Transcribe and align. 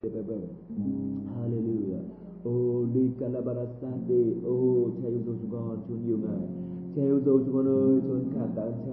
Hallelujah. 0.00 2.00
Oh, 2.48 2.88
đi 2.94 3.10
Calabarasande. 3.20 4.20
Oh, 4.48 4.88
cha 5.02 5.08
yêu 5.08 5.20
dấu 5.26 5.34
chúng 5.42 5.50
con, 5.52 5.76
Chúa 5.88 5.94
nhiều 6.06 6.18
ngài. 6.18 6.40
Cha 6.96 7.02
yêu 7.02 7.20
dấu 7.20 7.38
chúng 7.38 7.54
con 7.54 7.66
ơi, 7.66 8.00
Chúa 8.08 8.18
cảm 8.34 8.48
tạ 8.56 8.62
ơn 8.62 8.72
cha. 8.86 8.92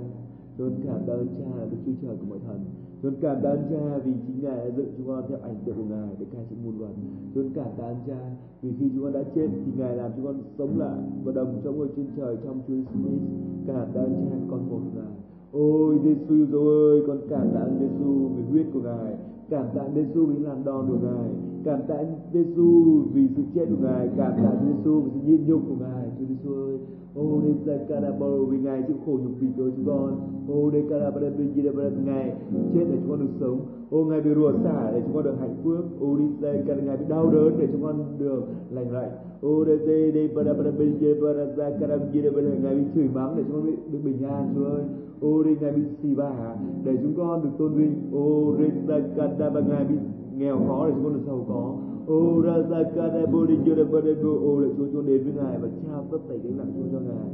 Chúa 0.58 0.70
cảm 0.86 1.00
tạ 1.08 1.14
ơn 1.14 1.28
cha 1.28 1.58
là 1.58 1.66
Đức 1.72 1.78
Chúa 1.86 1.92
Trời 2.02 2.16
của 2.20 2.26
mọi 2.30 2.40
thần. 2.48 2.60
Chúa 3.02 3.12
cảm 3.22 3.38
tạ 3.44 3.50
ơn 3.50 3.62
cha 3.70 3.98
vì 4.06 4.14
chính 4.28 4.44
Ngài 4.44 4.58
đã 4.58 4.70
dựng 4.78 4.88
chúng 4.98 5.08
con 5.08 5.24
theo 5.30 5.38
ảnh 5.44 5.56
tượng 5.66 5.76
của 5.76 5.84
Ngài 5.90 6.10
để 6.20 6.26
cai 6.34 6.46
trị 6.50 6.56
muôn 6.64 6.80
loài. 6.80 6.94
Chúa 7.36 7.44
cảm 7.56 7.68
tạ 7.78 7.84
ơn 7.84 7.98
cha 8.08 8.20
vì 8.62 8.70
khi 8.80 8.90
chúng 8.94 9.04
con 9.04 9.14
đã 9.14 9.24
chết 9.36 9.48
thì 9.66 9.72
Ngài 9.78 9.96
làm 9.96 10.12
chúng 10.16 10.26
con 10.26 10.36
sống 10.58 10.80
lại 10.80 11.00
và 11.24 11.32
đồng 11.32 11.62
trong 11.64 11.78
ngôi 11.78 11.88
trên 11.96 12.06
trời 12.18 12.38
trong 12.44 12.60
Chúa 12.68 12.74
Jesus. 12.74 13.20
Cảm 13.68 13.88
tạ 13.94 14.02
ơn 14.02 14.14
cha 14.30 14.36
con 14.50 14.70
một 14.70 14.80
Ngài. 14.96 15.14
Ôi 15.52 15.96
Giêsu 16.04 16.46
dấu 16.52 16.68
ơi, 16.68 17.02
con 17.08 17.18
cảm 17.30 17.48
tạ 17.54 17.66
Giêsu 17.80 18.28
vì 18.36 18.44
huyết 18.52 18.66
của 18.74 18.80
Ngài. 18.80 19.16
Cảm 19.50 19.66
tạ 19.76 19.82
Giêsu 19.96 20.26
vì 20.26 20.40
làm 20.40 20.64
đòn 20.64 20.88
của 20.88 20.98
Ngài. 21.04 21.30
Cảm 21.64 21.80
tạ 21.88 21.96
Giêsu 22.34 23.02
vì 23.14 23.28
sự 23.36 23.44
chết 23.56 23.66
của 23.70 23.88
Ngài. 23.88 24.10
Cảm 24.18 24.32
tạ 24.44 24.52
Giêsu 24.66 25.02
vì 25.02 25.10
sự 25.14 25.20
nhịn 25.28 25.48
nhục 25.48 25.62
của 25.70 25.76
Ngài. 25.80 26.12
Chúa 26.20 26.26
Giêsu 26.26 26.54
ơi, 26.54 26.78
Ô 27.18 27.42
đây 27.44 27.54
là 27.66 27.84
Carabao 27.90 28.46
vì 28.46 28.58
Ngài 28.58 28.84
chịu 28.88 28.96
khổ 29.06 29.12
nhục 29.12 29.32
vì 29.40 29.48
cứu 29.58 29.70
chúng 29.76 29.86
con. 29.86 30.20
Ô 30.48 30.70
đây 30.70 30.84
Carabao 30.90 31.32
vì 31.38 31.48
gì 31.56 31.62
để 31.62 31.72
Ngài 32.06 32.36
chết 32.74 32.86
để 32.90 32.98
chúng 33.02 33.10
con 33.10 33.20
được 33.20 33.34
sống. 33.40 33.60
Ô 33.90 34.06
Ngài 34.06 34.22
bị 34.22 34.30
rủa 34.36 34.52
xả 34.64 34.92
để 34.92 35.02
chúng 35.06 35.14
con 35.14 35.24
được 35.24 35.36
hạnh 35.40 35.56
phúc. 35.64 35.86
Ô 36.00 36.18
đi 36.18 36.26
đây 36.40 36.64
Carabao 36.68 36.86
Ngài 36.86 36.98
bị 36.98 37.06
đau 37.10 37.30
đớn 37.32 37.54
để 37.60 37.68
chúng 37.72 37.84
con 37.84 37.96
được 38.20 38.44
lành 38.72 38.92
lạnh. 38.92 39.12
Ô 39.42 39.64
đây 39.66 39.78
đây 39.88 40.12
đây 40.12 40.28
Carabao 40.36 40.72
vì 40.78 40.86
gì 40.86 40.98
để 41.02 41.14
Carabao 41.22 42.08
chỉ 42.14 42.22
Ngài 42.64 42.76
bị 42.76 42.84
chửi 42.96 43.08
mắng 43.14 43.34
để 43.38 43.44
chúng 43.48 43.54
con 43.54 43.66
được 43.92 44.00
bình 44.04 44.24
an 44.24 44.50
Chúa 44.56 44.66
ơi. 44.66 44.84
Ô 45.22 45.44
đây 45.44 45.58
Ngài 45.62 45.72
bị 45.72 45.82
xì 46.02 46.14
vả 46.14 46.56
để 46.84 46.98
chúng 47.02 47.14
con 47.18 47.44
được 47.44 47.50
tôn 47.58 47.74
vinh. 47.74 47.94
Ô 48.14 48.54
đây 48.88 49.02
là 49.16 49.28
Carabao 49.40 49.64
Ngài 49.64 49.86
bị 49.86 49.96
nghèo 50.38 50.58
khó 50.68 50.88
để 50.88 50.94
chúng 50.96 51.04
con 51.04 51.14
được 51.14 51.24
giàu 51.28 51.46
có. 51.50 51.76
Ô 52.08 52.42
ra 52.42 52.58
ra 52.70 52.84
ca 52.96 53.08
đa 53.08 53.26
bô 53.26 53.46
đi 53.46 53.56
chưa 53.66 53.76
đa 53.76 53.84
bô 53.84 54.00
bô 54.24 54.32
ô 54.50 54.60
lại 54.60 54.72
Chúa 54.78 54.86
chúng 54.94 55.06
đến 55.06 55.24
với 55.24 55.34
Ngài 55.34 55.58
và 55.62 55.68
trao 55.84 56.06
tất 56.12 56.18
thảy 56.28 56.40
cái 56.44 56.52
nặng 56.58 56.72
Chúa 56.76 56.88
cho 56.92 57.00
Ngài. 57.00 57.30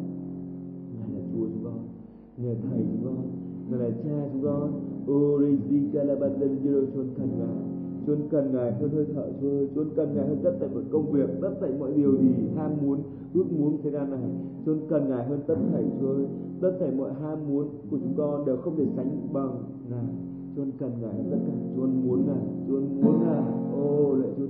Ngài 0.97 1.09
là 1.13 1.21
Chúa 1.33 1.45
chúng 1.45 1.63
con, 1.63 1.79
Ngài 2.37 2.55
là 2.55 2.61
thầy 2.69 2.79
chúng 2.79 3.05
con, 3.05 3.17
Ngài 3.69 3.79
là 3.79 3.89
cha 4.03 4.29
chúng 4.33 4.43
con. 4.43 4.71
Ô 5.07 5.39
đi 5.39 5.57
di 5.69 5.79
ca 5.93 6.03
la 6.03 6.15
ban 6.15 6.41
lên 6.41 6.57
chưa 6.63 6.81
cần 7.17 7.29
Ngài. 7.39 7.57
Chúa 8.07 8.15
cần 8.29 8.53
Ngài 8.53 8.71
hơn 8.71 8.89
hơi 8.89 9.05
thở 9.15 9.25
Chúa 9.41 9.49
ơi. 9.49 9.67
Chúa 9.75 9.85
cần 9.95 10.09
Ngài 10.15 10.27
hơn 10.27 10.37
tất 10.43 10.51
thảy 10.59 10.69
mọi 10.73 10.83
công 10.91 11.11
việc, 11.11 11.29
tất 11.41 11.51
thảy 11.61 11.71
mọi 11.79 11.91
điều 11.95 12.11
gì 12.11 12.33
ham 12.55 12.71
muốn, 12.81 12.99
ước 13.33 13.45
muốn 13.59 13.77
thế 13.83 13.91
gian 13.91 14.11
này. 14.11 14.29
Chúa 14.65 14.75
cần 14.89 15.09
Ngài 15.09 15.25
hơn 15.25 15.39
tất 15.47 15.55
thảy 15.71 15.83
Chúa 16.01 16.07
ơi. 16.07 16.25
Tất 16.61 16.71
thảy 16.79 16.91
mọi 16.97 17.13
ham 17.13 17.37
muốn 17.47 17.67
của 17.91 17.97
chúng 18.03 18.13
con 18.17 18.45
đều 18.45 18.57
không 18.57 18.75
thể 18.75 18.85
sánh 18.95 19.09
bằng 19.33 19.55
Ngài. 19.89 20.05
Chúa 20.55 20.63
cần 20.79 20.91
Ngài 21.01 21.23
tất 21.31 21.37
cả. 21.47 21.53
Chúa 21.75 21.87
muốn 21.87 22.23
Ngài, 22.27 22.45
Chúa 22.67 22.79
muốn 23.01 23.19
Ngài. 23.25 23.43
Ô 23.77 24.15
lạy 24.15 24.29
Chúa 24.37 24.47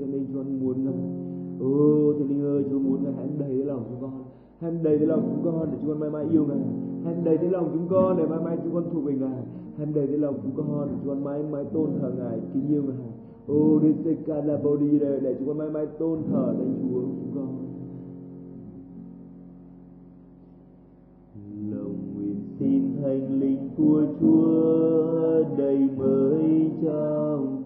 Ừ, 1.64 1.69
Ô 1.69 2.14
Thánh 2.14 2.30
Linh 2.30 2.44
ơi, 2.44 2.64
Chúa 2.69 2.80
muốn 2.80 3.03
Ngài 3.03 3.14
hãy 3.14 3.28
đầy 3.39 3.50
cái 3.50 3.66
lòng 3.66 3.83
chúng 3.89 4.02
con. 4.02 4.23
Hãy 4.59 4.72
đầy 4.83 4.97
cái 4.97 5.08
lòng 5.08 5.22
chúng 5.22 5.53
con 5.53 5.67
để 5.72 5.78
chúng 5.81 5.89
con 5.89 6.00
mãi 6.00 6.09
mãi 6.09 6.25
yêu 6.31 6.45
Ngài. 6.45 6.58
Hãy 7.06 7.16
đầy 7.23 7.38
cái 7.38 7.50
lòng 7.50 7.69
chúng 7.73 7.88
con 7.89 8.17
để 8.17 8.25
mãi 8.25 8.39
mãi 8.45 8.58
chúng 8.64 8.73
con 8.73 8.83
thuộc 8.94 9.03
về 9.03 9.14
Ngài. 9.14 9.44
Hãy 9.78 9.88
đầy 9.95 10.08
cái 10.08 10.17
lòng 10.17 10.36
chúng 10.44 10.52
con 10.58 10.88
để 10.88 10.95
chúng 11.03 11.08
con 11.09 11.23
mãi 11.23 11.44
mãi 11.52 11.66
tôn 11.73 11.89
thờ 12.00 12.11
Ngài, 12.17 12.39
kính 12.53 12.67
yêu 12.69 12.84
Ngài. 12.84 13.11
Ô 13.47 13.80
đi 13.80 14.16
se 14.28 14.41
la 14.41 14.58
body 14.64 15.00
để 15.00 15.19
để 15.19 15.36
chúng 15.39 15.47
con 15.47 15.58
mãi 15.58 15.69
mãi 15.69 15.86
tôn 15.86 16.19
thờ 16.31 16.53
Thánh 16.58 16.73
Chúa 16.81 17.02
chúng 17.02 17.31
con. 17.36 17.47
Lòng 21.72 21.95
nguyện 22.16 22.36
xin 22.59 22.81
thánh 23.02 23.39
linh 23.39 23.69
của 23.78 24.03
Chúa 24.22 25.44
đầy 25.58 25.88
mới 25.97 26.72
trong 26.84 27.62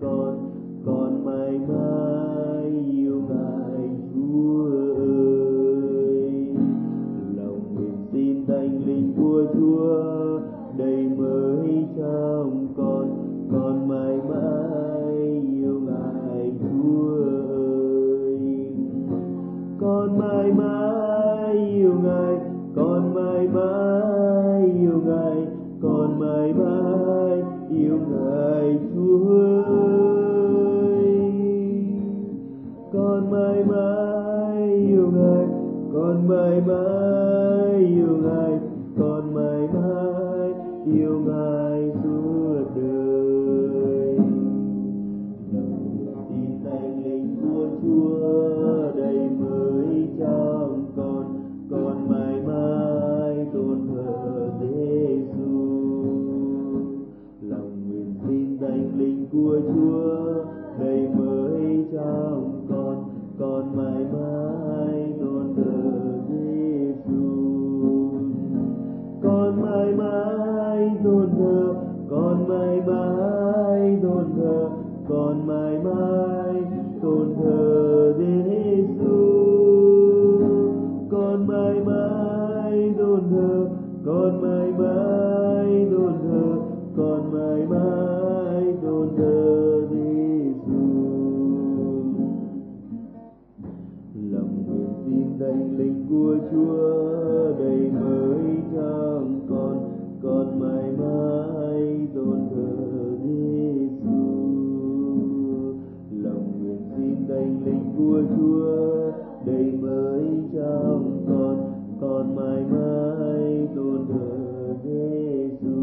trong 110.54 111.26
con 111.28 111.58
con 112.02 112.36
mãi 112.36 112.64
mãi 112.72 113.68
tôn 113.76 114.08
thờ 114.10 114.74
Giêsu 114.84 115.78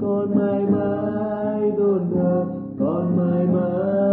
con 0.00 0.34
mãi 0.34 0.66
mãi 0.70 1.72
tôn 1.78 2.02
thờ, 2.14 2.46
con 2.78 3.16
mãi 3.16 3.46
mãi 3.46 4.03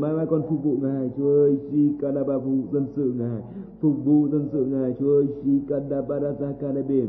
mai 0.00 0.12
mai 0.12 0.26
con 0.26 0.42
phục 0.48 0.64
vụ 0.64 0.76
ngài, 0.82 1.10
Chúa 1.16 1.30
ơi 1.44 1.56
si 1.70 1.92
kadaba 2.00 2.34
phục 2.38 2.44
vụ 2.44 2.72
dân 2.72 2.86
sự 2.96 3.14
ngài, 3.18 3.40
phục 3.80 3.96
vụ 4.04 4.28
dân 4.32 4.48
sự 4.52 4.64
ngài, 4.64 4.94
Chúa 4.98 5.12
ơi 5.18 5.26
si 5.42 5.50
kadabara 5.68 6.30
zakadabim 6.40 7.08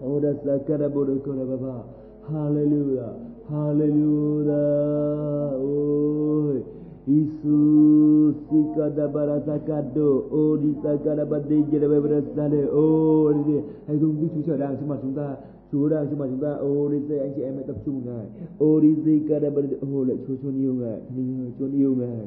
ô 0.00 0.20
da 0.20 0.32
zakadabara 0.44 1.14
kadababa 1.24 1.74
Hallelujah 2.32 3.12
Hallelujah, 3.50 4.54
ôi. 5.58 6.62
Isus 7.06 8.34
sikadabara 8.48 9.42
sakado 9.46 10.22
ô 10.30 10.56
đi 10.56 10.70
sakadabade 10.82 11.56
jerabara 11.70 12.22
sale 12.36 12.62
ô 12.70 13.32
đi 13.32 13.54
hãy 13.86 13.98
dùng 13.98 14.20
Đức 14.20 14.28
Chúa 14.34 14.42
trở 14.46 14.56
đang 14.56 14.76
trước 14.76 14.86
mặt 14.88 14.96
chúng 15.02 15.14
ta 15.14 15.36
Chúa 15.72 15.88
đang 15.88 16.06
trong 16.06 16.18
mặt 16.18 16.26
chúng 16.30 16.40
ta. 16.40 16.52
Ô, 16.52 16.88
đi 16.88 16.98
anh 17.18 17.32
chị 17.36 17.42
em 17.42 17.54
hãy 17.54 17.64
tập 17.66 17.76
trung 17.84 18.02
ngài. 18.06 18.26
Ô, 18.58 18.80
đi 18.80 18.94
sikadabara 19.04 19.68
ô 19.80 20.04
lại 20.04 20.16
Chúa 20.26 20.34
Chúa 20.42 20.50
yêu 20.50 20.74
ngài. 20.74 21.00
Linh 21.16 21.40
ơi 21.40 21.52
Chúa 21.58 21.68
yêu 21.72 21.94
ngài. 21.94 22.26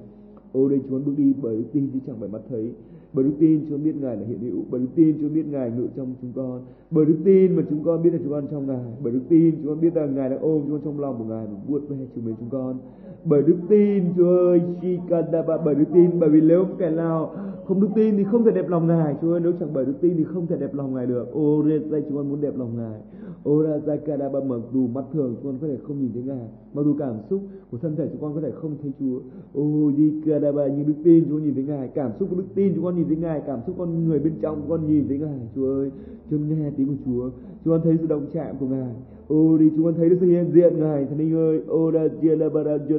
Ô, 0.51 0.69
đây 0.69 0.79
Chúa 0.89 0.99
bước 0.99 1.13
đi 1.17 1.33
bởi 1.41 1.57
đức 1.57 1.63
tin 1.73 1.89
chứ 1.93 1.99
chẳng 2.07 2.15
phải 2.19 2.29
mắt 2.29 2.41
thấy 2.49 2.71
bởi 3.15 3.25
đức 3.25 3.31
tin 3.39 3.65
Chúa 3.69 3.77
biết 3.77 3.95
Ngài 4.01 4.17
là 4.17 4.23
hiện 4.27 4.39
hữu. 4.39 4.61
Bởi 4.71 4.81
đức 4.81 4.87
tin 4.95 5.17
Chúa 5.21 5.29
biết 5.29 5.45
Ngài 5.51 5.71
ngự 5.71 5.87
trong 5.95 6.13
chúng 6.21 6.31
con. 6.35 6.61
Bởi 6.91 7.05
đức 7.05 7.17
tin 7.23 7.55
mà 7.55 7.63
chúng 7.69 7.83
con 7.83 8.03
biết 8.03 8.09
là 8.13 8.19
chúng 8.23 8.31
con 8.31 8.47
trong 8.51 8.67
Ngài. 8.67 8.93
Bởi 9.03 9.13
đức 9.13 9.21
tin 9.29 9.55
chúng 9.55 9.67
con 9.67 9.81
biết 9.81 9.93
rằng 9.93 10.15
Ngài 10.15 10.29
đang 10.29 10.39
ôm 10.39 10.61
chúng 10.61 10.71
con 10.71 10.81
trong 10.85 10.99
lòng 10.99 11.15
của 11.17 11.25
Ngài 11.25 11.45
và 11.45 11.57
vuốt 11.67 11.89
ve 11.89 11.95
chúng 12.15 12.25
mình 12.25 12.35
chúng 12.39 12.49
con. 12.49 12.77
Bởi 13.25 13.41
đức 13.41 13.57
tin 13.69 14.03
Chúa 14.17 14.37
ơi 14.37 14.61
Shikadaba 14.81 15.57
bởi 15.65 15.75
đức 15.75 15.85
tin, 15.93 16.19
bởi 16.19 16.29
vì 16.29 16.41
nếu 16.41 16.65
kẻ 16.77 16.89
nào 16.89 17.31
không 17.65 17.81
đức 17.81 17.89
tin 17.95 18.17
thì 18.17 18.23
không 18.23 18.43
thể 18.43 18.51
đẹp 18.51 18.69
lòng 18.69 18.87
Ngài, 18.87 19.15
Chúa 19.21 19.31
ơi. 19.31 19.39
Nếu 19.43 19.53
chẳng 19.59 19.69
bởi 19.73 19.85
đức 19.85 19.95
tin 20.01 20.17
thì 20.17 20.23
không 20.23 20.47
thể 20.47 20.57
đẹp 20.57 20.73
lòng 20.73 20.93
Ngài 20.93 21.05
được. 21.05 21.33
Ô 21.33 21.63
đây 21.63 22.03
chúng 22.07 22.17
con 22.17 22.29
muốn 22.29 22.41
đẹp 22.41 22.57
lòng 22.57 22.77
Ngài. 22.77 22.99
Ô, 23.43 23.61
ra 23.61 23.77
Zakadaba 23.85 24.45
mặc 24.47 24.61
dù 24.73 24.87
mắt 24.87 25.05
thường 25.13 25.35
chúng 25.35 25.51
con 25.51 25.59
có 25.61 25.67
thể 25.67 25.77
không 25.87 25.99
nhìn 25.99 26.11
thấy 26.13 26.23
Ngài, 26.23 26.47
mặc 26.73 26.83
dù 26.85 26.95
cảm 26.99 27.15
xúc 27.29 27.41
của 27.71 27.77
thân 27.77 27.95
thể 27.95 28.07
chúng 28.11 28.21
con 28.21 28.35
có 28.35 28.41
thể 28.41 28.51
không 28.51 28.75
thấy 28.81 28.91
Chúa. 28.99 29.19
Ô 29.53 29.91
đi 29.97 30.11
ba 30.55 30.67
như 30.67 30.83
đức 30.83 30.93
tin 31.03 31.23
chúng 31.23 31.33
con 31.33 31.43
nhìn 31.43 31.53
thấy 31.53 31.63
Ngài, 31.63 31.87
cảm 31.87 32.11
xúc 32.19 32.29
của 32.29 32.35
đức 32.35 32.45
tin 32.55 32.73
chúng 32.75 32.83
con 32.83 32.95
nhìn 32.95 33.04
thấy 33.07 33.17
Ngài 33.17 33.41
cảm 33.47 33.59
xúc 33.67 33.75
con 33.77 34.07
người 34.07 34.19
bên 34.19 34.33
trong 34.41 34.61
con 34.69 34.87
nhìn 34.87 35.07
thấy 35.07 35.17
Ngài 35.17 35.39
Chúa 35.55 35.67
ơi 35.67 35.91
chúng 36.29 36.49
nghe 36.49 36.71
tiếng 36.77 36.87
của 36.87 36.95
Chúa 37.05 37.29
chúng 37.63 37.73
con 37.73 37.81
thấy 37.83 37.97
sự 38.01 38.07
động 38.07 38.25
chạm 38.33 38.55
của 38.59 38.67
Ngài 38.67 38.93
ô 39.27 39.57
đi 39.57 39.69
chúng 39.75 39.85
con 39.85 39.93
thấy 39.93 40.09
được 40.09 40.17
sự 40.19 40.27
hiện 40.27 40.51
diện 40.53 40.79
Ngài 40.79 41.05
thần 41.05 41.17
linh 41.17 41.35
ơi 41.35 41.61
ô 41.67 41.91
da 41.91 42.07
chia 42.21 42.35
la 42.35 42.49
ba 42.49 42.63
ra 42.63 42.77
chia 42.89 42.97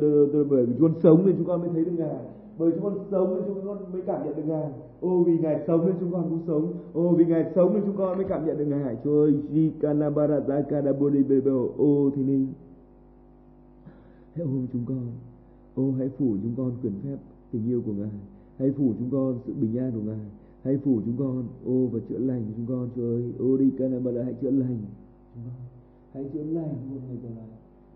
bởi 0.50 0.67
vì 0.67 0.73
chúng 0.79 0.88
con 0.88 0.94
sống 1.03 1.26
nên 1.26 1.35
chúng 1.37 1.47
con 1.47 1.61
mới 1.61 1.70
thấy 1.75 1.85
được 1.85 1.93
Ngài 1.99 2.19
bởi 2.58 2.73
chúng 2.73 2.82
con 2.82 2.99
sống 3.11 3.35
nên 3.35 3.44
chúng 3.47 3.67
con 3.67 3.93
mới 3.93 4.03
cảm 4.03 4.25
nhận 4.25 4.37
được 4.37 4.43
Ngài. 4.47 4.70
Ô 5.00 5.23
vì 5.23 5.38
Ngài 5.38 5.64
sống 5.67 5.87
nên 5.87 5.94
chúng 6.00 6.12
con 6.12 6.31
cũng 6.31 6.41
sống. 6.47 6.73
Ô 6.93 7.09
vì 7.09 7.25
Ngài 7.25 7.52
sống 7.55 7.75
nên 7.75 7.82
chúng 7.87 7.97
con 7.97 8.17
mới 8.17 8.26
cảm 8.29 8.47
nhận 8.47 8.59
được 8.59 8.64
Ngài. 8.64 8.97
Chúa 9.05 9.23
ơi, 9.23 9.35
Jikanabara 9.52 10.40
Zakadabodi 10.47 11.28
Bebo. 11.28 11.66
Ô 11.76 12.11
Thiên 12.16 12.26
Linh. 12.26 12.47
Hãy 14.35 14.45
ôm 14.45 14.66
chúng 14.73 14.85
con. 14.88 15.07
Ô 15.75 15.92
hãy 15.99 16.09
phủ 16.09 16.37
chúng 16.42 16.54
con 16.57 16.73
quyền 16.83 16.92
phép 17.04 17.16
tình 17.52 17.69
yêu 17.69 17.83
của 17.87 17.92
Ngài. 17.92 18.11
Hãy 18.58 18.70
phủ 18.70 18.94
chúng 18.98 19.10
con 19.10 19.38
sự 19.46 19.52
bình 19.60 19.78
an 19.78 19.92
của 19.92 20.00
Ngài. 20.00 20.26
Hãy 20.62 20.76
phủ 20.76 21.00
chúng 21.04 21.16
con. 21.18 21.44
Ô 21.66 21.86
và 21.86 22.00
chữa 22.08 22.18
lành 22.18 22.44
chúng 22.56 22.66
con. 22.66 22.88
Chúa 22.96 23.02
ơi, 23.02 23.32
ô 23.38 23.56
đi 23.56 23.70
Kanabara 23.78 24.22
hãy 24.22 24.34
chữa 24.40 24.50
lành. 24.50 24.78
Chúng 25.34 25.42
con. 25.44 25.54
Hãy 26.12 26.25
chữa 26.32 26.42
lành 26.42 26.75
chúng 26.82 26.98
con 26.98 27.08
ngày 27.08 27.18
giờ 27.22 27.28
này. 27.36 27.48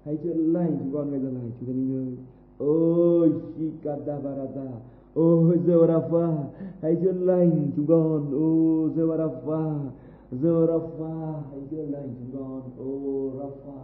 Hãy 0.04 0.16
chữa 0.16 0.34
lành 0.34 0.76
chúng 0.80 0.92
con 0.92 1.10
ngày 1.10 1.20
giờ 1.20 1.30
này. 1.30 1.50
Chúa 1.60 1.66
Thiên 1.66 1.76
Linh 1.76 2.06
ơi. 2.06 2.16
Ôi 2.60 3.32
Shikadavarata 3.56 4.68
Ôi 5.14 5.58
Zerafa 5.66 6.44
Hãy 6.80 6.96
chữa 7.02 7.12
lành 7.12 7.70
chúng 7.76 7.86
con 7.86 8.34
Ô 8.34 8.88
Zerafa 8.96 9.88
Zerafa 10.32 11.32
Hãy 11.50 11.60
chữa 11.70 11.86
lành 11.86 12.08
chúng 12.18 12.40
con 12.40 12.62
Ô 12.78 13.30
Rafa 13.38 13.80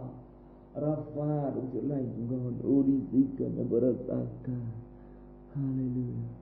Rafa 0.75 1.51
cũng 1.51 1.65
chữa 1.73 1.81
lành 1.81 2.05
chúng 2.15 2.27
con 2.29 2.53
Ô 2.73 2.83
đi 2.83 2.99
Zikadavarata 3.13 4.25
Hallelujah 5.53 6.36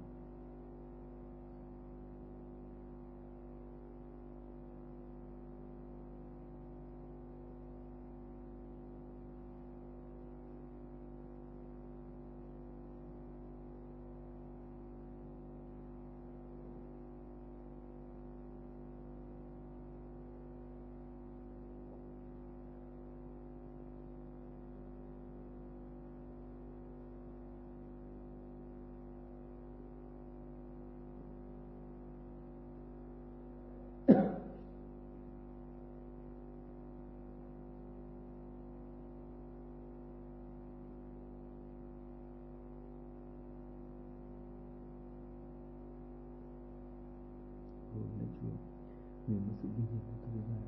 Nguyện 49.27 49.41
một 49.47 49.53
sự 49.61 49.67
vinh 49.75 49.87
hiển 49.91 50.03
của 50.07 50.17
Chúa 50.33 50.43
Ngài 50.49 50.65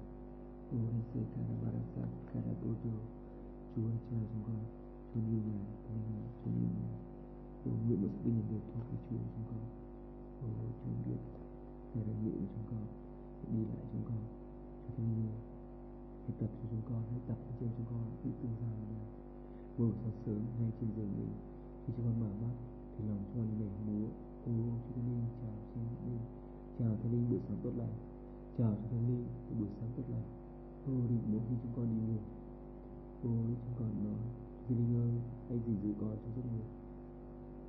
Ôi 0.72 1.02
Sê 1.10 1.20
Karabarasa 1.34 2.04
Karabodo 2.30 2.96
Chúa 3.76 3.90
cha 4.08 4.18
chúng 4.30 4.44
con 4.48 4.62
Chúa 5.10 5.22
yêu 5.32 5.42
Ngài 5.50 5.66
Chúa 5.84 5.94
yêu 5.94 6.08
Ngài 6.14 6.30
Chúa 6.42 6.52
yêu 6.62 6.70
Ngài 6.80 6.96
Ôi 7.66 7.76
nguyện 7.86 8.02
một 8.02 8.12
sự 8.14 8.20
vinh 8.24 8.36
hiển 8.36 8.46
được 8.52 8.64
thuộc 8.70 8.86
về 8.90 8.98
Chúa 9.08 9.24
chúng 9.34 9.48
con 9.52 9.64
Ôi 10.42 10.70
Chúa 10.80 10.96
biết 11.06 11.22
Ngài 11.94 12.04
đã 12.08 12.14
ngự 12.22 12.34
với 12.40 12.50
chúng 12.54 12.68
con 12.72 12.84
đi 13.54 13.62
lại 13.70 13.84
chúng 13.92 14.06
con 14.10 14.22
cho 14.84 14.90
Thánh 14.98 15.10
Linh 15.16 15.36
hãy 16.24 16.34
tập 16.40 16.50
cho 16.58 16.66
chúng 16.72 16.86
con 16.90 17.02
hãy 17.12 17.22
tập 17.28 17.38
cho 17.60 17.66
chúng 17.76 17.88
con 17.92 18.02
biết 18.24 18.34
tương 18.42 18.56
giao 18.60 18.74
với 18.80 18.88
Ngài 18.92 19.08
mỗi 19.78 19.92
sáng 20.02 20.16
sớm 20.26 20.40
ngay 20.60 20.72
trên 20.78 20.90
giường 20.96 21.12
mình 21.18 21.34
khi 21.82 21.94
chúng 21.96 22.06
con 22.06 22.16
mở 22.22 22.32
mắt 22.44 22.56
thì 22.94 23.02
lòng 23.10 23.22
chúng 23.26 23.36
con 23.36 23.48
nhảy 23.60 23.76
múa 23.88 24.08
ô 24.50 24.54
Chúa 24.84 25.02
Thánh 25.08 25.30
chào 25.40 25.56
Chúa 25.72 25.82
Linh 26.06 26.26
chào 26.78 26.92
Thánh 27.00 27.12
Linh 27.12 27.30
buổi 27.30 27.40
sáng 27.48 27.60
tốt 27.64 27.74
lành 27.82 27.96
chào 28.58 28.76
Chúa 28.76 28.90
Thánh 28.90 29.08
Linh 29.08 29.26
buổi 29.60 29.70
sáng 29.80 29.90
tốt 29.96 30.04
lành. 30.12 30.28
Ô 30.88 30.94
đi 31.10 31.16
mỗi 31.32 31.42
khi 31.50 31.56
chúng 31.64 31.74
con 31.76 31.86
đi 31.92 32.00
ngủ. 32.08 32.20
Ô 33.24 33.32
chúng 33.64 33.76
con 33.80 33.90
nói 34.04 34.22
Chúa 34.66 34.76
Linh 34.76 34.96
ơi 35.04 35.14
hãy 35.50 35.60
gìn 35.66 35.78
giữ 35.84 35.94
con 36.02 36.10
trong 36.22 36.32
giấc 36.36 36.46
ngủ? 36.52 36.64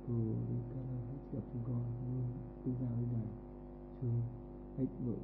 Ô 0.07 0.17
đi 0.49 0.57
ca 0.71 0.81
hãy 1.07 1.17
gặp 1.33 1.43
chúng 1.53 1.63
con 1.67 1.81
luôn 2.13 2.27
tương 2.63 2.75
giao 2.81 2.91
với 2.97 3.07
Ngài 3.13 3.27
Chúa 4.01 4.17
hãy 4.77 4.87
mở 5.05 5.17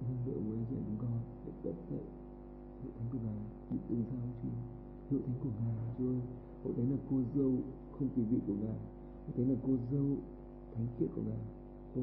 hương 0.00 0.18
nữa 0.26 0.38
với 0.46 0.56
anh 0.58 0.84
chúng 0.86 0.98
con 0.98 1.10
hãy 1.42 1.52
tất 1.62 1.76
tệ. 1.90 2.00
Hội 2.82 2.92
thánh 2.98 3.08
của 3.12 3.18
ngài 3.24 3.38
chỉ 3.70 3.76
tương 3.88 4.04
giao 4.10 4.26
Chúa 4.42 4.56
hội 5.10 5.22
thánh 5.26 5.38
của 5.42 5.50
ngài 5.58 5.74
Chúa 5.98 6.08
ơi, 6.08 6.20
hội 6.64 6.72
thánh 6.76 6.90
là 6.90 6.96
cô 7.10 7.16
dâu 7.34 7.52
không 7.92 8.08
kỳ 8.14 8.22
vị 8.22 8.38
của 8.46 8.54
ngài 8.62 8.78
hội 9.24 9.32
thánh 9.36 9.48
là 9.50 9.56
cô 9.66 9.72
dâu 9.92 10.08
thánh 10.74 10.86
khiết 10.96 11.08
của 11.14 11.22
ngài 11.28 11.42
ô 11.94 12.02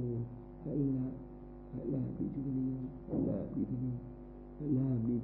hãy 0.65 0.75
làm 0.75 1.11
hãy 1.75 1.85
làm 1.85 2.01
đi 2.19 2.25
Chúa 2.35 2.41
Thánh 2.45 2.55
Linh 2.55 3.97
hãy 4.59 4.69
làm 4.69 4.99
đi 5.07 5.15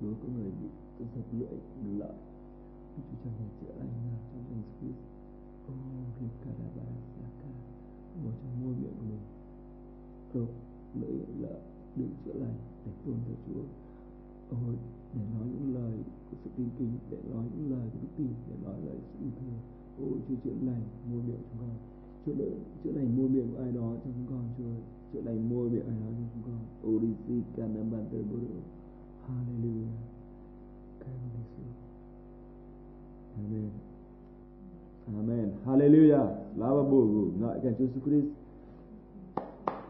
Chúa 0.00 0.12
có 0.20 0.28
người 0.34 0.50
bị 0.60 0.68
tôi 0.98 1.08
dập 1.14 1.26
lưỡi 1.38 1.58
lợi. 2.00 2.16
Đức 2.96 3.02
Chúa 3.08 3.18
cho 3.24 3.30
ngài 3.38 3.50
chữa 3.60 3.72
lành 3.78 3.92
nào 4.06 4.18
trong 4.30 4.44
danh 4.50 4.62
Chúa 4.80 4.94
ô 5.68 5.74
Rikarabasaka 6.20 7.48
Ngồi 8.22 8.32
trong 8.40 8.64
môi 8.64 8.74
miệng 8.80 8.94
của 8.98 9.06
mình 9.10 9.24
lưỡi 11.00 11.18
lợi 11.40 11.60
được 11.96 12.10
chữa 12.24 12.32
lành 12.32 12.58
để 12.86 12.92
tôn 13.04 13.14
thờ 13.26 13.34
Chúa. 13.46 13.62
Ôi 14.50 14.74
để 15.14 15.20
nói 15.34 15.48
những 15.48 15.74
lời 15.74 15.98
của 16.30 16.36
sự 16.44 16.50
tin 16.56 16.68
kính, 16.78 16.92
để 17.10 17.18
nói 17.30 17.44
những 17.56 17.70
lời 17.70 17.88
của 17.92 17.98
đức 18.02 18.08
tin, 18.16 18.28
để 18.48 18.56
nói 18.64 18.74
lời 18.86 18.96
sự 19.12 19.18
yêu 19.24 19.30
thương. 19.40 19.58
Ôi 19.98 20.18
Chúa 20.28 20.34
chữa 20.44 20.56
lành 20.66 20.82
môi 21.10 21.22
miệng 21.22 21.42
chúng 21.50 21.60
con. 21.60 21.76
Chữa 22.26 22.34
đỡ 22.34 22.50
chữa 22.84 22.92
lành 22.92 23.16
môi 23.16 23.28
miệng 23.28 23.48
của 23.52 23.62
ai 23.62 23.72
đó 23.72 23.96
trong 24.04 24.12
chúng 24.16 24.26
con, 24.28 24.44
Chúa 24.58 24.74
chữa 25.12 25.20
lành 25.20 25.48
môi 25.50 25.70
miệng 25.70 25.86
ai 25.86 25.96
đó 26.00 26.06
trong 26.16 26.28
chúng 26.34 26.42
con. 26.42 26.60
Orisi 26.92 27.42
Kanambante 27.56 28.18
Hallelujah. 29.26 29.92
Cảm 31.00 31.10
ơn 31.10 31.30
Giêsu 31.34 31.62
Amen. 33.36 33.70
Amen. 35.06 35.50
Hallelujah. 35.64 36.26
Lava 36.56 36.82
Bogu. 36.82 37.28
Ngợi 37.40 37.60
khen 37.62 37.74
Chúa 37.78 37.84
Jesus 37.84 38.00
Christ. 38.04 38.26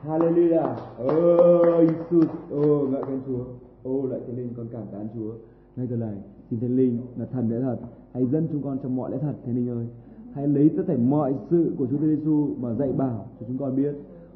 Hallelujah. 0.03 0.77
Oh 0.99 1.89
Jesus. 1.89 2.29
Oh 2.55 2.91
ngợi 2.91 3.03
khen 3.03 3.21
Chúa. 3.27 3.45
Oh 3.89 4.11
lại 4.11 4.21
Thiên 4.27 4.37
Linh 4.37 4.55
con 4.57 4.67
cảm 4.73 4.83
tán 4.93 5.09
Chúa. 5.15 5.33
Ngay 5.77 5.87
giờ 5.87 5.97
này 5.97 6.15
xin 6.51 6.61
Thánh 6.61 6.77
Linh 6.77 6.99
là 7.17 7.27
thần 7.27 7.51
lẽ 7.51 7.61
thật. 7.61 7.77
Hãy 8.13 8.27
dẫn 8.27 8.49
chúng 8.53 8.63
con 8.63 8.79
trong 8.83 8.97
mọi 8.97 9.11
lẽ 9.11 9.19
thật 9.19 9.35
Thánh 9.45 9.57
Linh 9.57 9.69
ơi. 9.69 9.87
Hãy 10.33 10.49
lấy 10.49 10.71
tất 10.77 10.83
thảy 10.87 10.97
mọi 10.97 11.35
sự 11.51 11.73
của 11.79 11.87
Chúa 11.87 11.99
Giêsu 11.99 12.49
mà 12.61 12.75
dạy 12.75 12.93
bảo 12.93 13.27
cho 13.41 13.47
chúng 13.49 13.59
con 13.59 13.77
biết. 13.77 13.95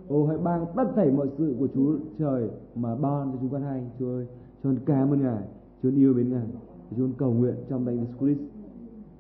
Ô 0.09 0.27
hãy 0.27 0.39
ban 0.39 0.67
tất 0.77 0.85
thảy 0.97 1.11
mọi 1.11 1.29
sự 1.39 1.57
của 1.59 1.69
Chúa 1.75 1.97
trời 2.19 2.51
mà 2.75 2.95
ban 2.95 3.33
cho 3.33 3.39
chúng 3.41 3.51
con 3.51 3.63
hay. 3.63 3.83
Chúa 3.99 4.09
ơi, 4.09 4.27
chúng 4.63 4.77
con 4.77 4.85
cảm 4.87 5.11
ơn 5.13 5.23
Ngài, 5.23 5.43
chúng 5.83 5.93
con 5.93 6.01
yêu 6.01 6.15
mến 6.15 6.31
Ngài. 6.31 6.47
Chúng 6.91 7.01
con 7.01 7.13
cầu 7.19 7.33
nguyện 7.33 7.55
trong 7.69 7.87
danh 7.87 7.97
Jesus 7.97 8.19
Christ. 8.19 8.41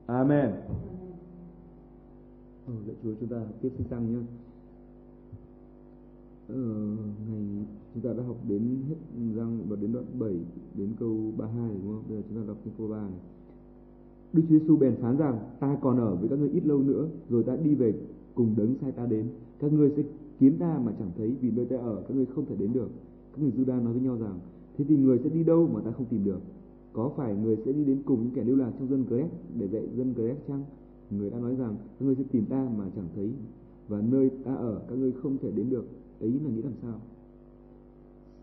Amen. 0.07 0.51
Ờ, 2.67 2.73
ừ, 2.73 2.73
lạy 2.87 2.97
Chúa 3.03 3.15
chúng 3.21 3.29
ta 3.29 3.37
tiếp 3.61 3.69
xin 3.79 3.87
tăng 3.89 4.13
nhé. 4.13 4.19
Ờ, 6.49 6.57
ngày 7.31 7.67
chúng 7.95 8.03
ta 8.03 8.13
đã 8.13 8.23
học 8.23 8.37
đến 8.49 8.83
hết 8.89 8.95
răng 9.37 9.65
và 9.69 9.77
đến 9.77 9.93
đoạn 9.93 10.05
7 10.19 10.37
đến 10.75 10.93
câu 11.01 11.17
32 11.37 11.71
đúng 11.83 11.93
không? 11.95 12.03
Bây 12.09 12.17
giờ 12.17 12.23
chúng 12.29 12.39
ta 12.39 12.47
đọc 12.49 12.57
đến 12.65 12.75
câu 12.79 12.89
3 12.89 13.01
này. 13.01 13.21
Đức 14.33 14.43
Chúa 14.49 14.59
Giêsu 14.59 14.77
bèn 14.77 14.97
phán 14.97 15.17
rằng 15.17 15.39
ta 15.61 15.77
còn 15.81 15.99
ở 15.99 16.17
với 16.17 16.29
các 16.29 16.39
ngươi 16.39 16.51
ít 16.51 16.67
lâu 16.67 16.79
nữa 16.79 17.09
rồi 17.31 17.43
ta 17.43 17.57
đi 17.57 17.75
về 17.75 17.95
cùng 18.35 18.55
đấng 18.57 18.75
sai 18.81 18.93
ta 18.93 19.07
đến 19.07 19.27
các 19.59 19.73
ngươi 19.73 19.93
sẽ 19.97 20.03
kiếm 20.39 20.57
ta 20.59 20.81
mà 20.85 20.93
chẳng 20.99 21.11
thấy 21.17 21.37
vì 21.41 21.51
nơi 21.51 21.65
ta 21.65 21.77
ở 21.77 22.03
các 22.09 22.15
ngươi 22.15 22.27
không 22.27 22.47
thể 22.47 22.57
đến 22.57 22.73
được 22.73 22.89
các 23.33 23.43
người 23.43 23.53
Juda 23.57 23.85
nói 23.85 23.93
với 23.93 24.03
nhau 24.03 24.17
rằng 24.21 24.39
thế 24.81 24.87
thì 24.89 24.97
người 24.97 25.19
sẽ 25.25 25.29
đi 25.29 25.45
đâu 25.45 25.69
mà 25.73 25.81
ta 25.81 25.91
không 25.91 26.07
tìm 26.07 26.25
được? 26.25 26.41
Có 26.93 27.13
phải 27.17 27.37
người 27.37 27.57
sẽ 27.65 27.73
đi 27.73 27.85
đến 27.85 28.03
cùng 28.05 28.23
những 28.23 28.35
kẻ 28.35 28.45
lưu 28.45 28.57
lạc 28.57 28.73
trong 28.79 28.91
dân 28.91 29.05
Gret 29.09 29.31
để 29.59 29.69
dạy 29.69 29.89
dân 29.97 30.15
Gret 30.17 30.37
chăng? 30.49 30.65
Người 31.11 31.31
đã 31.31 31.39
nói 31.39 31.57
rằng 31.57 31.77
các 31.99 32.07
ngươi 32.07 32.15
sẽ 32.15 32.23
tìm 32.33 32.45
ta 32.45 32.69
mà 32.79 32.85
chẳng 32.97 33.09
thấy, 33.15 33.31
và 33.89 34.03
nơi 34.11 34.31
ta 34.45 34.55
ở 34.55 34.83
các 34.89 34.99
ngươi 34.99 35.13
không 35.13 35.37
thể 35.43 35.51
đến 35.51 35.71
được. 35.71 35.85
Ấy 36.21 36.31
là 36.31 36.51
nghĩ 36.51 36.63
làm 36.63 36.73
sao? 36.83 37.01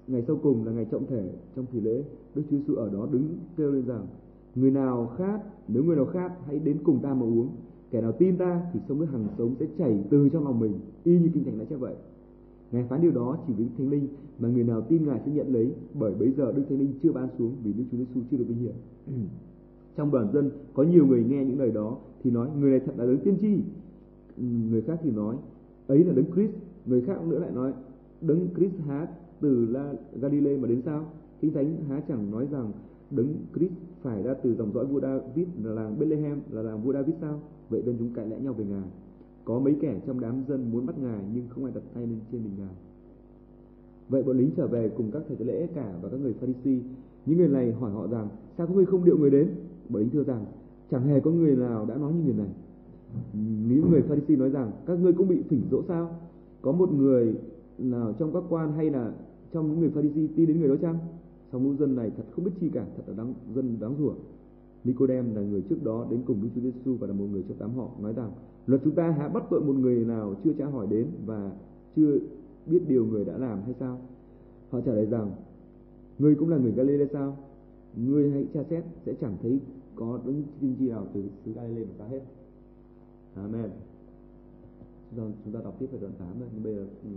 Ngày 0.08 0.24
sau 0.28 0.36
cùng 0.44 0.66
là 0.66 0.72
ngày 0.72 0.86
trọng 0.92 1.06
thể 1.06 1.30
trong 1.56 1.66
kỳ 1.66 1.82
lễ. 1.82 2.04
Đức 2.36 2.42
Chúa 2.50 2.58
Giêsu 2.58 2.76
ở 2.76 2.90
đó 2.90 3.08
đứng 3.12 3.38
kêu 3.58 3.72
lên 3.72 3.86
rằng, 3.86 4.08
người 4.56 4.72
nào 4.72 5.12
khát 5.18 5.40
nếu 5.68 5.84
người 5.84 5.96
nào 5.96 6.06
khát 6.06 6.32
hãy 6.46 6.60
đến 6.60 6.78
cùng 6.84 7.00
ta 7.00 7.14
mà 7.14 7.26
uống. 7.26 7.50
Kẻ 7.92 8.02
nào 8.02 8.12
tin 8.12 8.38
ta 8.38 8.62
thì 8.74 8.80
sông 8.88 9.00
nước 9.00 9.08
hàng 9.12 9.28
sống 9.38 9.56
sẽ 9.60 9.66
chảy 9.78 10.04
từ 10.10 10.30
trong 10.30 10.44
lòng 10.44 10.60
mình. 10.60 10.74
Y 11.04 11.20
như 11.20 11.30
kinh 11.34 11.44
thánh 11.44 11.60
đã 11.60 11.66
chép 11.70 11.80
vậy 11.80 11.96
ngài 12.72 12.84
phán 12.84 13.02
điều 13.02 13.12
đó 13.12 13.38
chỉ 13.48 13.54
với 13.54 13.64
Đức 13.64 13.72
thánh 13.78 13.90
linh 13.90 14.08
mà 14.40 14.50
người 14.50 14.64
nào 14.64 14.82
tin 14.82 15.06
ngài 15.06 15.22
sẽ 15.26 15.32
nhận 15.32 15.54
lấy 15.54 15.74
bởi 15.94 16.14
bấy 16.16 16.32
giờ 16.32 16.52
đức 16.52 16.64
thánh 16.70 16.80
linh 16.80 16.94
chưa 17.04 17.12
ban 17.12 17.28
xuống 17.38 17.56
vì 17.64 17.74
đức 17.74 17.84
chúa 17.92 17.98
giêsu 17.98 18.22
chưa 18.32 18.38
được 18.38 18.46
vinh 18.48 18.58
hiển. 18.58 18.74
Trong 19.96 20.12
bản 20.12 20.28
dân 20.34 20.50
có 20.74 20.84
nhiều 20.84 21.06
người 21.06 21.24
nghe 21.24 21.46
những 21.46 21.60
lời 21.60 21.72
đó 21.72 21.98
thì 22.24 22.32
nói 22.32 22.50
người 22.60 22.72
này 22.72 22.80
thật 22.80 22.94
là 22.98 23.06
đấng 23.06 23.20
tiên 23.20 23.38
tri. 23.42 23.60
Người 24.70 24.82
khác 24.82 25.00
thì 25.04 25.12
nói 25.12 25.36
ấy 25.88 26.04
là 26.04 26.14
đấng 26.14 26.32
Christ. 26.34 26.52
Người 26.86 27.02
khác 27.02 27.28
nữa 27.28 27.40
lại 27.40 27.52
nói 27.52 27.74
đấng 28.22 28.48
Christ 28.56 28.74
há 28.88 29.08
từ 29.42 29.66
La 29.66 29.94
Galilee 30.22 30.58
mà 30.58 30.68
đến 30.68 30.82
sao? 30.86 31.06
Kinh 31.42 31.54
thánh 31.54 31.78
há 31.90 32.00
chẳng 32.08 32.32
nói 32.32 32.48
rằng 32.52 32.72
đấng 33.12 33.34
Christ 33.56 33.74
phải 34.02 34.24
ra 34.24 34.34
từ 34.34 34.56
dòng 34.56 34.74
dõi 34.74 34.86
vua 34.86 35.00
David 35.00 35.48
là 35.64 35.72
làng 35.72 36.00
Bethlehem 36.00 36.40
là 36.50 36.62
làng 36.62 36.84
vua 36.84 36.94
David 36.94 37.16
sao? 37.22 37.42
Vậy 37.70 37.84
nên 37.86 37.96
chúng 38.00 38.14
cãi 38.14 38.28
lẽ 38.28 38.40
nhau 38.40 38.54
về 38.54 38.66
ngài 38.66 38.90
có 39.48 39.60
mấy 39.60 39.76
kẻ 39.82 40.00
trong 40.08 40.20
đám 40.20 40.44
dân 40.48 40.72
muốn 40.72 40.86
bắt 40.86 40.96
ngài 41.00 41.20
nhưng 41.34 41.48
không 41.50 41.66
ai 41.66 41.74
đặt 41.76 41.84
tay 41.94 42.08
lên 42.08 42.20
trên 42.32 42.44
mình 42.44 42.54
ngài. 42.58 42.76
Vậy 44.10 44.24
bọn 44.24 44.38
lính 44.38 44.52
trở 44.58 44.68
về 44.68 44.90
cùng 44.90 45.12
các 45.12 45.22
thầy 45.28 45.38
tế 45.38 45.46
lễ 45.46 45.68
cả 45.76 45.94
và 46.02 46.10
các 46.10 46.20
người 46.20 46.34
Pharisee 46.34 46.80
những 47.26 47.38
người 47.38 47.48
này 47.48 47.72
hỏi 47.72 47.92
họ 47.92 48.08
rằng, 48.08 48.28
sao 48.58 48.68
các 48.68 48.76
ngươi 48.76 48.86
không 48.86 49.06
điệu 49.06 49.18
người 49.18 49.30
đến? 49.30 49.50
Bọn 49.90 50.02
lính 50.02 50.10
thưa 50.10 50.24
rằng, 50.24 50.46
chẳng 50.92 51.04
hề 51.04 51.20
có 51.20 51.32
người 51.32 51.56
nào 51.56 51.86
đã 51.86 51.96
nói 51.96 52.14
như 52.14 52.24
người 52.24 52.34
này. 52.34 52.50
Những 53.68 53.92
người 53.92 54.02
Pharisee 54.02 54.38
nói 54.38 54.50
rằng, 54.50 54.72
các 54.86 55.00
ngươi 55.00 55.14
cũng 55.14 55.28
bị 55.28 55.42
phỉnh 55.42 55.62
dỗ 55.72 55.82
sao? 55.88 56.16
Có 56.62 56.72
một 56.72 56.94
người 56.94 57.36
nào 57.78 58.14
trong 58.20 58.34
các 58.34 58.44
quan 58.50 58.74
hay 58.74 58.90
là 58.90 59.12
trong 59.52 59.68
những 59.68 59.80
người 59.80 59.90
Pharisee 59.90 60.28
tin 60.36 60.48
đến 60.48 60.60
người 60.60 60.70
đó 60.70 60.76
chăng? 60.82 60.98
Song 61.52 61.64
lũ 61.64 61.76
dân 61.76 61.96
này 61.96 62.12
thật 62.18 62.24
không 62.32 62.46
biết 62.46 62.52
chi 62.60 62.70
cả, 62.70 62.86
thật 62.96 63.04
là 63.08 63.14
đáng, 63.18 63.34
dân 63.56 63.78
đáng 63.80 63.96
rủa. 64.00 64.14
Nicodem 64.88 65.36
là 65.36 65.42
người 65.42 65.62
trước 65.62 65.84
đó 65.84 66.08
đến 66.10 66.22
cùng 66.26 66.42
Đức 66.42 66.50
Chúa 66.56 66.62
Giêsu 66.62 66.96
và 66.96 67.08
là 67.08 67.14
một 67.14 67.26
người 67.32 67.44
trong 67.48 67.60
đám 67.60 67.76
họ, 67.76 67.90
nói 68.02 68.14
rằng, 68.14 68.32
luật 68.68 68.82
chúng 68.84 68.96
ta 68.96 69.12
há 69.12 69.28
bắt 69.28 69.44
tội 69.50 69.62
một 69.62 69.74
người 69.74 70.06
nào 70.06 70.36
chưa 70.44 70.54
trả 70.54 70.66
hỏi 70.66 70.88
đến 70.90 71.08
và 71.26 71.52
chưa 71.96 72.18
biết 72.66 72.80
điều 72.88 73.06
người 73.06 73.26
đã 73.26 73.38
làm 73.38 73.62
hay 73.62 73.74
sao? 73.80 74.00
Họ 74.70 74.82
trả 74.82 74.92
lời 74.92 75.06
rằng, 75.06 75.32
ngươi 76.20 76.36
cũng 76.36 76.50
là 76.50 76.58
người 76.58 76.72
Galilee 76.72 77.08
sao? 77.14 77.38
Ngươi 77.96 78.32
hãy 78.32 78.48
tra 78.54 78.64
xét, 78.70 78.84
sẽ 79.06 79.14
chẳng 79.22 79.38
thấy 79.42 79.60
có 79.96 80.20
đứng 80.26 80.44
tiên 80.60 80.76
tri 80.80 80.90
nào 80.90 81.08
từ 81.14 81.24
xứ 81.46 81.52
Galilee 81.54 81.86
mà 81.86 81.94
ta 81.98 82.06
hết. 82.06 82.22
Amen. 83.36 83.70
Rồi 85.16 85.32
chúng 85.44 85.54
ta 85.54 85.60
đọc 85.64 85.76
tiếp 85.80 85.88
về 85.92 86.00
đoạn 86.00 86.14
8 86.20 86.40
rồi 86.40 86.50
nhưng 86.54 86.64
bây 86.64 86.76
giờ 86.76 86.86
ừ, 87.04 87.10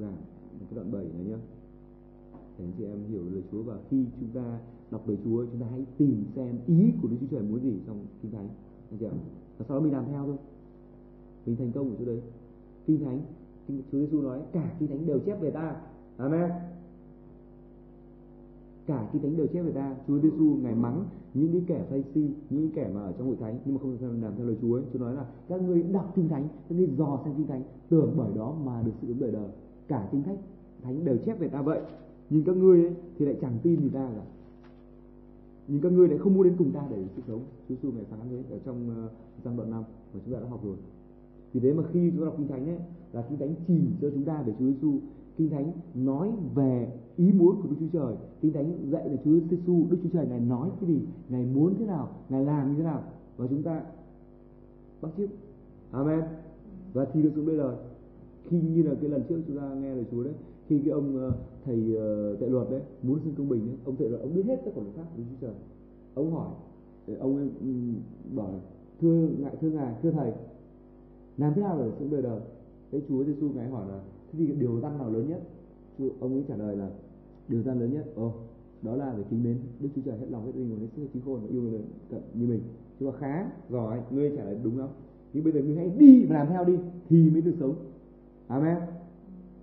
giảm 0.00 0.14
cái 0.60 0.76
đoạn 0.76 0.92
7 0.92 1.04
này 1.04 1.24
nhá. 1.24 1.36
để 2.58 2.64
anh 2.64 2.72
chị 2.78 2.84
em 2.84 2.98
hiểu 3.08 3.22
lời 3.32 3.42
Chúa 3.52 3.62
và 3.62 3.78
khi 3.90 4.04
chúng 4.20 4.30
ta 4.30 4.58
đọc 4.90 5.08
lời 5.08 5.18
Chúa 5.24 5.46
chúng 5.52 5.60
ta 5.60 5.66
hãy 5.70 5.84
tìm 5.98 6.24
xem 6.34 6.58
ý 6.66 6.92
của 7.02 7.08
Đức 7.08 7.16
Chúa 7.20 7.26
Trời 7.30 7.42
muốn 7.42 7.60
gì 7.60 7.78
trong 7.86 8.06
kinh 8.22 8.32
thánh. 8.32 8.48
Anh 8.90 8.98
chị 8.98 9.06
ạ? 9.06 9.10
Và 9.58 9.64
sau 9.68 9.76
đó 9.76 9.84
mình 9.84 9.92
làm 9.92 10.04
theo 10.06 10.24
thôi. 10.26 10.36
Mình 11.46 11.56
thành 11.56 11.72
công 11.72 11.90
ở 11.90 11.96
chỗ 11.98 12.04
đấy. 12.04 12.20
Kinh 12.86 13.04
thánh 13.04 13.20
kinh, 13.66 13.82
Chúa 13.92 13.98
Giêsu 13.98 14.22
nói 14.22 14.40
cả 14.52 14.72
kinh 14.78 14.88
thánh 14.88 15.06
đều 15.06 15.18
chép 15.18 15.40
về 15.40 15.50
ta. 15.50 15.76
Amen. 16.16 16.50
Cả 18.86 19.08
kinh 19.12 19.22
thánh 19.22 19.36
đều 19.36 19.46
chép 19.46 19.62
về 19.62 19.72
ta. 19.72 19.96
Chúa 20.08 20.18
Giêsu 20.18 20.56
ngài 20.62 20.74
mắng 20.74 21.04
những 21.34 21.52
cái 21.52 21.62
kẻ 21.66 21.84
phay 21.90 22.04
si 22.14 22.30
những 22.50 22.70
kẻ 22.74 22.90
mà 22.94 23.00
ở 23.00 23.12
trong 23.18 23.26
hội 23.26 23.36
thánh 23.40 23.58
nhưng 23.64 23.74
mà 23.74 23.80
không 23.80 24.22
làm 24.22 24.32
theo 24.36 24.46
lời 24.46 24.56
Chúa 24.62 24.74
ấy. 24.74 24.84
Chúa 24.92 24.98
nói 24.98 25.14
là 25.14 25.26
các 25.48 25.62
ngươi 25.62 25.82
đọc 25.82 26.12
kinh 26.14 26.28
thánh 26.28 26.48
các 26.68 26.74
ngươi 26.78 26.88
dò 26.98 27.20
xem 27.24 27.34
kinh 27.36 27.46
thánh 27.46 27.62
tưởng 27.88 28.14
bởi 28.16 28.34
đó 28.34 28.54
mà 28.64 28.82
được 28.82 28.92
sự 29.02 29.14
đời 29.18 29.32
đời. 29.32 29.48
Cả 29.88 30.08
kinh 30.12 30.22
thánh 30.22 30.36
thánh 30.82 31.04
đều 31.04 31.16
chép 31.16 31.38
về 31.38 31.48
ta 31.48 31.62
vậy. 31.62 31.80
Nhưng 32.30 32.44
các 32.44 32.56
ngươi 32.56 32.82
ấy, 32.82 32.94
thì 33.18 33.26
lại 33.26 33.36
chẳng 33.40 33.58
tin 33.62 33.80
gì 33.80 33.88
ta 33.88 34.10
cả 34.14 34.22
nhưng 35.68 35.80
các 35.80 35.92
ngươi 35.92 36.08
lại 36.08 36.18
không 36.18 36.34
muốn 36.34 36.44
đến 36.44 36.54
cùng 36.58 36.72
ta 36.72 36.82
để 36.90 37.04
sự 37.16 37.22
sống. 37.26 37.40
Chúa 37.68 37.74
Giêsu 37.74 37.92
ngài 37.92 38.04
phán 38.04 38.20
thế 38.30 38.42
ở 38.50 38.58
trong 38.64 38.90
ờ, 38.96 39.04
uh, 39.04 39.10
trong 39.44 39.56
đoạn 39.56 39.70
năm 39.70 39.82
mà 40.14 40.20
chúng 40.24 40.34
ta 40.34 40.40
đã 40.40 40.48
học 40.48 40.64
rồi. 40.64 40.76
Vì 41.52 41.60
thế 41.60 41.72
mà 41.74 41.82
khi 41.92 42.10
chúng 42.10 42.20
ta 42.20 42.24
đọc 42.24 42.34
kinh 42.38 42.48
thánh 42.48 42.68
ấy 42.68 42.78
là 43.12 43.22
kinh 43.22 43.38
thánh 43.38 43.54
chỉ 43.66 43.80
cho 44.00 44.10
chúng 44.10 44.24
ta 44.24 44.42
về 44.42 44.52
Chúa 44.58 44.64
Giêsu 44.64 44.98
kinh 45.36 45.50
thánh 45.50 45.72
nói 45.94 46.32
về 46.54 46.92
ý 47.16 47.32
muốn 47.32 47.62
của 47.62 47.68
Đức 47.68 47.76
Chúa 47.80 47.98
Trời. 47.98 48.16
Kinh 48.40 48.52
thánh 48.52 48.90
dạy 48.90 49.08
là 49.08 49.16
Chúa 49.24 49.40
Giêsu 49.50 49.86
Đức 49.90 49.98
Chúa 50.02 50.08
Trời 50.12 50.26
ngài 50.26 50.40
nói 50.40 50.70
cái 50.80 50.90
gì? 50.90 51.00
Ngài 51.28 51.44
muốn 51.44 51.74
thế 51.78 51.86
nào? 51.86 52.08
Ngài 52.28 52.44
làm 52.44 52.68
như 52.68 52.78
thế 52.78 52.84
nào? 52.84 53.02
Và 53.36 53.46
chúng 53.50 53.62
ta 53.62 53.82
bắt 55.00 55.08
chước. 55.16 55.30
Amen. 55.90 56.20
Và 56.92 57.04
thì 57.12 57.22
được 57.22 57.30
xuống 57.34 57.46
bây 57.46 57.56
giờ 57.56 57.76
khi 58.44 58.60
như 58.60 58.82
là 58.82 58.94
cái 59.00 59.10
lần 59.10 59.22
trước 59.28 59.40
chúng 59.46 59.56
ta 59.56 59.74
nghe 59.74 59.94
lời 59.94 60.04
Chúa 60.10 60.24
đấy 60.24 60.34
khi 60.68 60.78
cái 60.78 60.90
ông 60.90 61.16
ờ, 61.16 61.32
thầy 61.64 61.96
ờ, 61.96 62.36
tệ 62.36 62.46
luật 62.46 62.70
đấy 62.70 62.80
muốn 63.02 63.18
xin 63.24 63.34
công 63.34 63.48
bình 63.48 63.68
ấy, 63.68 63.76
ông 63.84 63.96
tệ 63.96 64.08
luật 64.08 64.22
ông 64.22 64.34
biết 64.34 64.46
hết 64.46 64.62
tất 64.64 64.70
cả 64.74 64.80
luật 64.82 64.94
pháp 64.94 65.04
của 65.16 65.22
Chúa 65.30 65.46
Trời. 65.46 65.54
Ông 66.14 66.32
hỏi 66.32 66.48
ờ, 67.06 67.14
ông 67.14 67.36
ấy 67.36 67.48
ừ, 67.60 67.66
bảo 68.34 68.60
thưa 69.00 69.28
ngại 69.38 69.56
thưa 69.60 69.70
ngài 69.70 69.94
thưa 70.02 70.10
thầy 70.10 70.32
làm 71.38 71.54
thế 71.54 71.62
nào 71.62 71.78
để 71.78 71.90
sống 71.98 72.10
đời 72.10 72.22
đời? 72.22 72.40
Cái 72.92 73.02
Chúa 73.08 73.24
Giêsu 73.24 73.48
ngài 73.54 73.68
hỏi 73.68 73.88
là 73.88 74.00
thế 74.32 74.38
thì 74.38 74.52
điều 74.52 74.80
răn 74.80 74.98
nào 74.98 75.10
lớn 75.10 75.28
nhất? 75.28 75.42
Chúa, 75.98 76.08
ông 76.20 76.32
ấy 76.32 76.44
trả 76.48 76.56
lời 76.56 76.76
là 76.76 76.90
điều 77.48 77.62
răn 77.62 77.80
lớn 77.80 77.92
nhất 77.92 78.04
ồ 78.14 78.32
đó 78.82 78.96
là 78.96 79.12
phải 79.14 79.24
kính 79.30 79.44
mến 79.44 79.58
Đức 79.80 79.88
Chúa 79.96 80.02
Trời 80.04 80.18
hết 80.18 80.26
lòng 80.30 80.46
hết 80.46 80.52
linh 80.54 80.70
hồn 80.70 80.78
hết 80.80 80.86
sức 80.96 81.06
trí 81.14 81.20
khôn 81.24 81.40
và 81.40 81.48
yêu 81.48 81.62
người 81.62 81.80
cận 82.10 82.20
như 82.34 82.46
mình. 82.46 82.60
Chứ 83.00 83.06
mà 83.06 83.12
khá 83.18 83.50
giỏi 83.70 84.00
ngươi 84.10 84.32
trả 84.36 84.44
lời 84.44 84.56
đúng 84.62 84.78
lắm. 84.78 84.88
Nhưng 85.32 85.44
bây 85.44 85.52
giờ 85.52 85.60
ngươi 85.62 85.76
hãy 85.76 85.90
đi 85.98 86.24
và 86.24 86.36
làm 86.36 86.46
theo 86.48 86.64
đi 86.64 86.74
thì 87.08 87.30
mới 87.30 87.40
được 87.40 87.54
sống. 87.60 87.74
Amen 88.48 88.76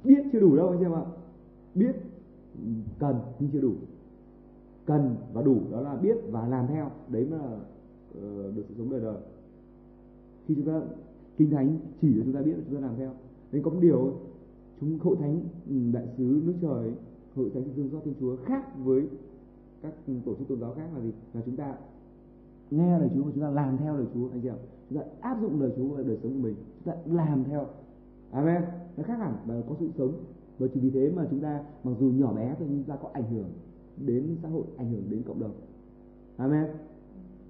biết 0.03 0.23
chưa 0.31 0.39
đủ 0.39 0.55
đâu 0.55 0.69
anh 0.69 0.81
em 0.81 0.93
ạ. 0.93 1.05
Biết 1.75 1.95
cần 2.99 3.19
nhưng 3.39 3.49
chưa 3.51 3.61
đủ. 3.61 3.73
Cần 4.85 5.15
và 5.33 5.41
đủ 5.41 5.57
đó 5.71 5.81
là 5.81 5.95
biết 5.95 6.17
và 6.31 6.47
làm 6.47 6.67
theo. 6.67 6.91
Đấy 7.07 7.27
mà 7.31 7.37
uh, 7.37 8.21
ờ, 8.21 8.51
được 8.51 8.63
sự 8.69 8.75
sống 8.77 8.89
đời 8.91 9.01
đời. 9.01 9.17
Khi 10.47 10.55
chúng 10.55 10.65
ta 10.65 10.81
kinh 11.37 11.51
thánh 11.51 11.77
chỉ 12.01 12.13
cho 12.17 12.21
chúng 12.25 12.33
ta 12.33 12.41
biết 12.41 12.55
chúng 12.69 12.81
ta 12.81 12.87
làm 12.87 12.95
theo. 12.97 13.11
Nên 13.51 13.63
có 13.63 13.71
một 13.71 13.79
điều 13.81 14.13
chúng 14.81 14.99
hội 14.99 15.15
thánh 15.19 15.41
ừ, 15.69 15.75
đại 15.93 16.07
sứ 16.17 16.41
nước 16.45 16.53
trời 16.61 16.91
hội 17.35 17.49
thánh 17.53 17.63
thương 17.75 17.89
xót 17.89 18.03
thiên 18.03 18.13
chúa 18.19 18.35
khác 18.45 18.77
với 18.83 19.07
các 19.81 19.93
tổ 20.25 20.35
chức 20.35 20.47
tôn 20.47 20.59
giáo 20.59 20.73
khác 20.73 20.87
là 20.95 21.01
gì? 21.01 21.11
Là 21.33 21.41
chúng 21.45 21.55
ta 21.55 21.75
nghe 22.71 22.99
lời 22.99 23.09
chúa 23.15 23.23
và 23.23 23.31
chúng 23.33 23.43
ta 23.43 23.49
làm 23.49 23.77
theo 23.77 23.97
lời 23.97 24.05
chúa 24.13 24.29
anh 24.31 24.41
chị 24.41 24.47
em 24.47 24.55
chúng 24.89 24.99
ta 24.99 25.05
áp 25.21 25.41
dụng 25.41 25.61
lời 25.61 25.71
chúa 25.77 25.87
vào 25.87 26.03
đời 26.03 26.17
sống 26.23 26.33
của 26.33 26.39
mình. 26.39 26.55
Chúng 26.85 26.93
ta 26.93 26.99
làm 27.05 27.43
theo 27.43 27.65
amen. 28.33 28.61
Nó 28.97 29.03
khác 29.03 29.15
hẳn 29.19 29.35
và 29.45 29.61
có 29.69 29.75
sự 29.79 29.89
sống. 29.97 30.13
Và 30.59 30.67
chỉ 30.73 30.79
vì 30.79 30.89
thế 30.89 31.11
mà 31.15 31.27
chúng 31.29 31.39
ta 31.39 31.63
mặc 31.83 31.91
dù 31.99 32.11
nhỏ 32.11 32.33
bé 32.33 32.55
thôi 32.59 32.67
nhưng 32.71 32.83
ta 32.83 32.95
có 32.95 33.09
ảnh 33.13 33.31
hưởng 33.31 33.49
đến 33.97 34.37
xã 34.41 34.49
hội 34.49 34.63
ảnh 34.77 34.91
hưởng 34.91 35.03
đến 35.09 35.21
cộng 35.27 35.39
đồng. 35.39 35.51
Amen. 36.37 36.65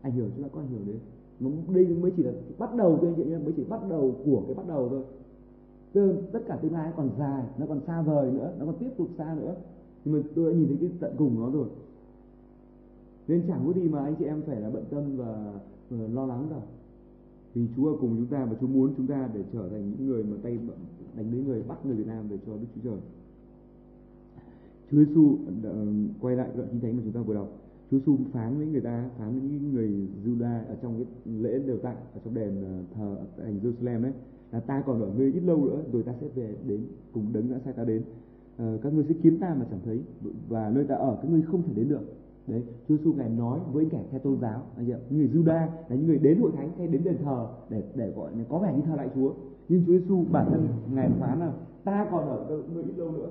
Ảnh 0.01 0.11
hưởng 0.11 0.29
chúng 0.35 0.43
ta 0.43 0.49
có 0.53 0.61
ảnh 0.61 0.67
hưởng 0.67 0.85
đến. 0.87 0.99
Nó 1.39 1.49
đây 1.73 1.87
mới 1.87 2.11
chỉ 2.17 2.23
là 2.23 2.31
bắt 2.57 2.75
đầu 2.75 2.97
thôi 3.01 3.09
anh 3.09 3.15
chị 3.15 3.29
nhé 3.29 3.37
mới 3.37 3.53
chỉ 3.57 3.63
bắt 3.63 3.81
đầu 3.89 4.15
của 4.25 4.43
cái 4.47 4.55
bắt 4.55 4.67
đầu 4.67 4.89
thôi. 4.89 5.03
Tương, 5.93 6.23
tất 6.31 6.39
cả 6.47 6.55
tương 6.55 6.73
lai 6.73 6.91
còn 6.97 7.09
dài 7.19 7.43
nó 7.57 7.65
còn 7.65 7.79
xa 7.87 8.01
vời 8.01 8.31
nữa 8.31 8.53
nó 8.59 8.65
còn 8.65 8.75
tiếp 8.77 8.89
tục 8.97 9.07
xa 9.17 9.35
nữa. 9.39 9.55
Nhưng 10.05 10.15
mà 10.15 10.21
tôi 10.35 10.51
đã 10.53 10.59
nhìn 10.59 10.67
thấy 10.67 10.77
cái 10.79 10.89
tận 10.99 11.15
cùng 11.17 11.39
nó 11.39 11.49
rồi. 11.49 11.67
Nên 13.27 13.43
chẳng 13.47 13.63
có 13.67 13.73
gì 13.73 13.87
mà 13.87 14.03
anh 14.03 14.15
chị 14.15 14.25
em 14.25 14.41
phải 14.47 14.61
là 14.61 14.69
bận 14.69 14.83
tâm 14.89 15.17
và, 15.17 15.53
và 15.89 16.07
lo 16.07 16.25
lắng 16.25 16.47
cả 16.49 16.61
vì 17.53 17.67
Chúa 17.75 17.87
ở 17.87 17.97
cùng 18.01 18.15
chúng 18.17 18.27
ta 18.27 18.45
và 18.45 18.55
Chúa 18.61 18.67
muốn 18.67 18.93
chúng 18.97 19.07
ta 19.07 19.29
để 19.33 19.43
trở 19.53 19.69
thành 19.69 19.91
những 19.91 20.07
người 20.07 20.23
mà 20.23 20.37
tay 20.43 20.57
đánh 21.15 21.31
lấy 21.31 21.43
người 21.43 21.61
bắt 21.61 21.85
người 21.85 21.95
Việt 21.95 22.07
Nam 22.07 22.27
về 22.27 22.37
cho 22.45 22.53
Đức 22.53 22.67
Chúa 22.75 22.81
Trời. 22.83 22.99
Chúa 24.91 24.97
Giêsu 25.05 25.37
ờ, 25.63 25.85
quay 26.21 26.35
lại 26.35 26.49
đoạn 26.55 26.69
kinh 26.71 26.79
thánh 26.79 26.97
mà 26.97 27.01
chúng 27.03 27.13
ta 27.13 27.21
vừa 27.21 27.33
đọc. 27.33 27.47
Chúa 27.91 27.97
Giêsu 27.99 28.17
phán 28.31 28.57
với 28.57 28.67
người 28.67 28.81
ta, 28.81 29.09
phán 29.17 29.39
với 29.39 29.49
những 29.49 29.73
người 29.73 30.07
Juda 30.25 30.65
ở 30.67 30.75
trong 30.81 30.95
cái 30.95 31.05
lễ 31.25 31.59
đều 31.59 31.77
tặng 31.77 31.97
ở 32.13 32.19
trong 32.25 32.33
đền 32.33 32.63
ờ, 32.63 32.83
thờ 32.95 33.15
ở 33.15 33.43
thành 33.43 33.59
Jerusalem 33.63 34.01
đấy 34.01 34.13
là 34.51 34.59
ta 34.59 34.83
còn 34.85 35.01
ở 35.01 35.11
nơi 35.17 35.31
ít 35.33 35.39
lâu 35.39 35.65
nữa 35.65 35.83
rồi 35.91 36.03
ta 36.03 36.13
sẽ 36.21 36.27
về 36.35 36.55
đến 36.67 36.85
cùng 37.13 37.33
đấng 37.33 37.51
đã 37.51 37.59
sai 37.65 37.73
ta 37.73 37.83
đến. 37.83 38.03
À, 38.57 38.77
các 38.81 38.93
ngươi 38.93 39.03
sẽ 39.09 39.15
kiếm 39.23 39.37
ta 39.39 39.55
mà 39.59 39.65
chẳng 39.71 39.79
thấy 39.85 40.01
và 40.49 40.69
nơi 40.69 40.83
ta 40.83 40.95
ở 40.95 41.19
các 41.21 41.31
ngươi 41.31 41.41
không 41.41 41.63
thể 41.63 41.73
đến 41.75 41.89
được 41.89 42.01
đấy, 42.47 42.63
Chúa 42.87 42.97
Giêsu 42.97 43.13
ngài 43.13 43.29
nói 43.29 43.59
với 43.71 43.87
kẻ 43.91 44.03
theo 44.11 44.19
tôn 44.19 44.37
giáo 44.41 44.61
những 44.77 44.99
người 45.09 45.29
Juda 45.33 45.67
là 45.89 45.95
những 45.95 46.07
người 46.07 46.19
đến 46.19 46.41
hội 46.41 46.51
thánh 46.55 46.71
hay 46.77 46.87
đến 46.87 47.03
đền 47.03 47.17
thờ 47.23 47.47
để 47.69 47.83
để 47.95 48.11
gọi 48.15 48.31
có 48.49 48.57
vẻ 48.57 48.73
như 48.75 48.81
thờ 48.81 48.95
lại 48.95 49.09
Chúa. 49.15 49.31
Nhưng 49.69 49.83
Chúa 49.85 49.93
Giêsu 49.93 50.23
bản 50.31 50.47
thân 50.49 50.67
ngài 50.93 51.09
phán 51.19 51.39
là, 51.39 51.53
ta 51.83 52.07
còn 52.11 52.29
ở 52.29 52.45
các 52.49 52.73
ngươi 52.73 52.83
ít 52.83 52.93
lâu 52.97 53.11
nữa? 53.11 53.29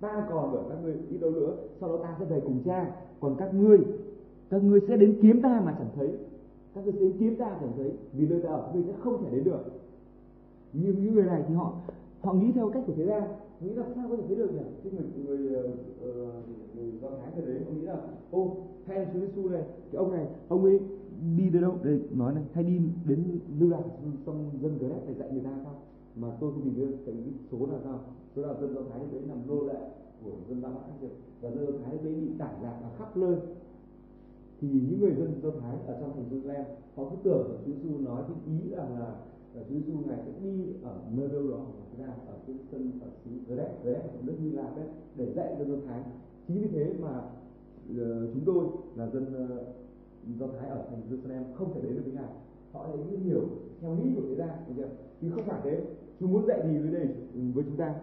Ta 0.00 0.26
còn 0.30 0.52
ở 0.52 0.62
các 0.68 0.78
ngươi 0.82 0.94
ít 1.10 1.18
lâu 1.20 1.30
nữa? 1.30 1.56
Sau 1.80 1.88
đó 1.88 1.96
ta 2.02 2.16
sẽ 2.18 2.24
về 2.24 2.40
cùng 2.40 2.62
cha. 2.64 2.90
Còn 3.20 3.34
các 3.38 3.54
ngươi 3.54 3.78
các 4.50 4.62
ngươi 4.62 4.80
sẽ 4.88 4.96
đến 4.96 5.18
kiếm 5.22 5.42
ta 5.42 5.62
mà 5.64 5.74
chẳng 5.78 5.90
thấy. 5.96 6.08
Các 6.74 6.84
ngươi 6.84 6.92
sẽ 6.92 7.00
đến 7.00 7.12
kiếm 7.18 7.36
ta 7.36 7.56
chẳng 7.60 7.72
thấy, 7.76 7.92
vì 8.12 8.28
nơi 8.28 8.40
ta 8.42 8.48
ở, 8.48 8.62
các 8.66 8.74
ngươi 8.74 8.84
sẽ 8.86 8.92
không 9.00 9.24
thể 9.24 9.30
đến 9.30 9.44
được. 9.44 9.60
Nhưng 10.72 11.04
những 11.04 11.14
người 11.14 11.24
này 11.24 11.44
thì 11.48 11.54
họ 11.54 11.72
họ 12.20 12.32
nghĩ 12.32 12.52
theo 12.52 12.70
cách 12.70 12.82
của 12.86 12.92
thế 12.96 13.06
gian 13.06 13.22
nghĩ 13.60 13.72
là 13.74 13.84
sao 13.94 14.08
có 14.10 14.16
thể 14.16 14.22
thấy 14.26 14.36
được 14.36 14.52
nhỉ? 14.52 14.60
Cái 14.82 14.92
người 14.92 15.06
người 15.24 15.62
uh, 16.08 16.34
người 16.74 16.92
do 17.02 17.08
thái 17.10 17.30
thời 17.34 17.46
đấy 17.46 17.62
ông 17.66 17.80
nghĩ 17.80 17.86
là 17.86 18.00
ô 18.30 18.56
hay 18.86 18.98
là 18.98 19.10
chúa 19.12 19.20
giêsu 19.20 19.48
này 19.48 19.64
cái 19.92 19.98
ông 19.98 20.12
này 20.12 20.26
ông 20.48 20.64
ấy 20.64 20.80
đi 21.36 21.50
đến 21.50 21.62
đâu? 21.62 21.74
Đây 21.82 22.00
nói 22.14 22.34
này 22.34 22.44
hay 22.52 22.64
đi 22.64 22.80
đến 23.06 23.38
lưu 23.58 23.70
lạc 23.70 23.82
xong 24.26 24.50
dân 24.62 24.78
gờ 24.78 24.88
để 25.06 25.14
dạy 25.14 25.28
người 25.32 25.42
ta 25.44 25.50
sao? 25.64 25.74
Mà 26.16 26.28
tôi 26.40 26.52
không 26.52 26.74
được 26.76 26.96
cái 27.06 27.14
số 27.52 27.66
là 27.66 27.78
sao? 27.84 28.00
Số 28.36 28.42
là 28.42 28.54
dân 28.60 28.74
do 28.74 28.80
thái 28.90 29.00
đấy 29.12 29.20
nằm 29.28 29.38
nô 29.46 29.64
lệ 29.64 29.80
của 30.24 30.30
dân 30.48 30.62
Ba 30.62 30.68
Mã 30.68 30.80
và 31.42 31.50
dân 31.50 31.66
do 31.66 31.72
thái 31.84 31.98
đấy 32.04 32.14
bị 32.14 32.28
tải 32.38 32.54
lạc 32.62 32.80
ở 32.82 32.90
khắp 32.98 33.16
nơi. 33.16 33.36
Thì 34.60 34.68
những 34.68 35.00
người 35.00 35.14
dân 35.14 35.40
do 35.42 35.50
thái 35.60 35.76
ở 35.86 36.00
trong 36.00 36.12
thành 36.14 36.24
Jerusalem 36.30 36.64
họ 36.94 37.04
cứ 37.10 37.16
tưởng 37.22 37.48
là 37.50 37.56
Chúa 37.66 37.72
Giêsu 37.72 37.98
nói 37.98 38.22
cái 38.28 38.36
ý 38.46 38.70
rằng 38.70 38.98
là 39.00 39.14
và 39.54 39.62
Chúa 39.68 39.74
Giêsu 39.74 39.92
ngài 40.06 40.18
sẽ 40.26 40.32
đi 40.42 40.64
ở 40.82 41.00
nơi 41.16 41.28
đâu 41.28 41.50
đó 41.50 41.66
ra 42.00 42.06
ở 42.06 42.34
cái 42.46 42.56
sân 42.70 42.92
ở 43.00 43.08
xứ 43.24 43.30
Gre 43.48 43.68
Gre 43.84 43.92
ở 43.92 44.18
nước 44.22 44.34
Hy 44.40 44.50
Lạp 44.50 44.76
đấy 44.76 44.86
để 45.16 45.32
dạy 45.36 45.54
cho 45.58 45.64
do 45.64 45.74
Thái 45.86 46.02
chính 46.48 46.62
vì 46.62 46.68
thế 46.68 46.92
mà 47.00 47.18
uh, 47.18 48.30
chúng 48.34 48.42
tôi 48.46 48.64
là 48.96 49.06
dân 49.06 49.22
uh, 49.22 50.38
do 50.38 50.46
Thái 50.46 50.70
ở 50.70 50.84
thành 50.90 51.02
Jerusalem 51.10 51.42
không 51.54 51.74
thể 51.74 51.80
đến 51.82 51.94
được 51.94 52.02
với 52.04 52.14
ngài 52.14 52.32
họ 52.72 52.86
lại 52.86 52.96
cứ 53.10 53.16
hiểu 53.16 53.42
theo 53.80 53.90
nghĩ 53.90 54.10
của 54.16 54.22
thế 54.28 54.34
gian 54.34 54.48
chưa? 54.76 54.88
chứ 55.20 55.30
không 55.30 55.44
phải 55.44 55.60
thế 55.64 55.80
Chúa 56.20 56.26
muốn 56.26 56.46
dạy 56.46 56.60
gì 56.68 56.78
với 56.78 56.90
đây 56.92 57.08
với 57.54 57.64
chúng 57.64 57.76
ta 57.76 57.94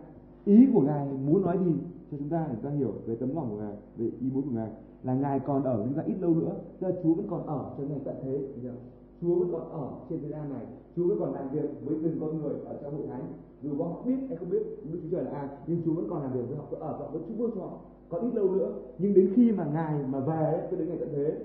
ý 0.46 0.68
của 0.74 0.82
ngài 0.82 1.08
muốn 1.08 1.42
nói 1.42 1.58
gì 1.66 1.72
cho 2.12 2.18
chúng 2.18 2.30
ta 2.30 2.46
để 2.50 2.56
chúng 2.62 2.72
ta 2.72 2.78
hiểu 2.78 2.94
về 3.06 3.16
tấm 3.16 3.36
lòng 3.36 3.50
của 3.50 3.58
ngài 3.58 3.74
về 3.98 4.06
ý 4.22 4.30
muốn 4.34 4.44
của 4.44 4.56
ngài 4.56 4.70
là 5.04 5.14
ngài 5.14 5.40
còn 5.40 5.64
ở 5.64 5.84
chúng 5.86 5.94
ta 5.94 6.04
ít 6.04 6.16
lâu 6.22 6.36
nữa 6.36 6.56
tức 6.80 6.88
là 6.88 6.96
Chúa 7.04 7.14
vẫn 7.14 7.28
còn 7.30 7.48
ở 7.48 7.76
cho 7.78 7.84
ngày 7.84 8.00
tận 8.06 8.16
thế 8.24 8.40
chưa? 8.64 8.74
Chúa 9.22 9.36
vẫn 9.36 9.50
còn 9.52 9.72
ở 9.72 9.90
trên 10.10 10.22
thế 10.22 10.30
gian 10.30 10.54
này. 10.54 10.66
Chúa 10.96 11.08
vẫn 11.08 11.20
còn 11.20 11.34
làm 11.34 11.50
việc 11.50 11.70
với 11.86 11.96
từng 12.04 12.18
con 12.22 12.42
người 12.42 12.56
ở 12.66 12.80
trong 12.82 12.98
hội 12.98 13.08
thánh. 13.08 13.24
Dù 13.62 13.84
họ 13.84 14.02
biết 14.06 14.16
hay 14.28 14.38
không 14.38 14.50
biết 14.50 14.64
Đức 14.92 15.00
Chúa 15.04 15.10
Trời 15.12 15.24
là 15.26 15.32
ai 15.32 15.48
nhưng 15.68 15.82
Chúa 15.86 15.94
vẫn 15.94 16.10
còn 16.10 16.22
làm 16.22 16.34
việc 16.34 16.44
với 16.48 16.58
họ 16.58 16.66
vẫn 16.70 16.80
ở 16.80 16.92
họ 16.92 17.10
vẫn 17.12 17.24
chúc 17.28 17.38
phước 17.38 17.50
cho 17.56 17.62
họ. 17.62 17.80
Còn 18.10 18.22
ít 18.22 18.36
lâu 18.36 18.52
nữa 18.52 18.74
nhưng 18.98 19.14
đến 19.14 19.34
khi 19.36 19.52
mà 19.52 19.66
ngài 19.74 20.04
mà 20.08 20.20
về 20.20 20.44
ấy, 20.44 20.62
cho 20.72 20.78
đến 20.78 20.88
ngày 20.88 20.98
tận 21.00 21.10
thế 21.16 21.36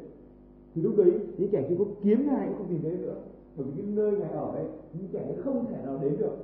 thì 0.74 0.82
lúc 0.82 0.96
đấy 0.96 1.12
những 1.38 1.50
kẻ 1.50 1.66
kia 1.68 1.76
có 1.78 1.84
kiếm 2.02 2.26
ngài 2.26 2.48
cũng 2.48 2.56
không 2.58 2.68
tìm 2.68 2.82
thấy 2.82 2.92
nữa. 2.92 3.14
Bởi 3.56 3.66
vì 3.66 3.82
cái 3.82 3.92
nơi 3.92 4.12
ngài 4.12 4.30
ở 4.30 4.50
ấy 4.50 4.64
những 4.92 5.08
kẻ 5.12 5.22
ấy 5.22 5.36
không 5.44 5.66
thể 5.66 5.76
nào 5.84 5.98
đến 6.02 6.16
được. 6.18 6.36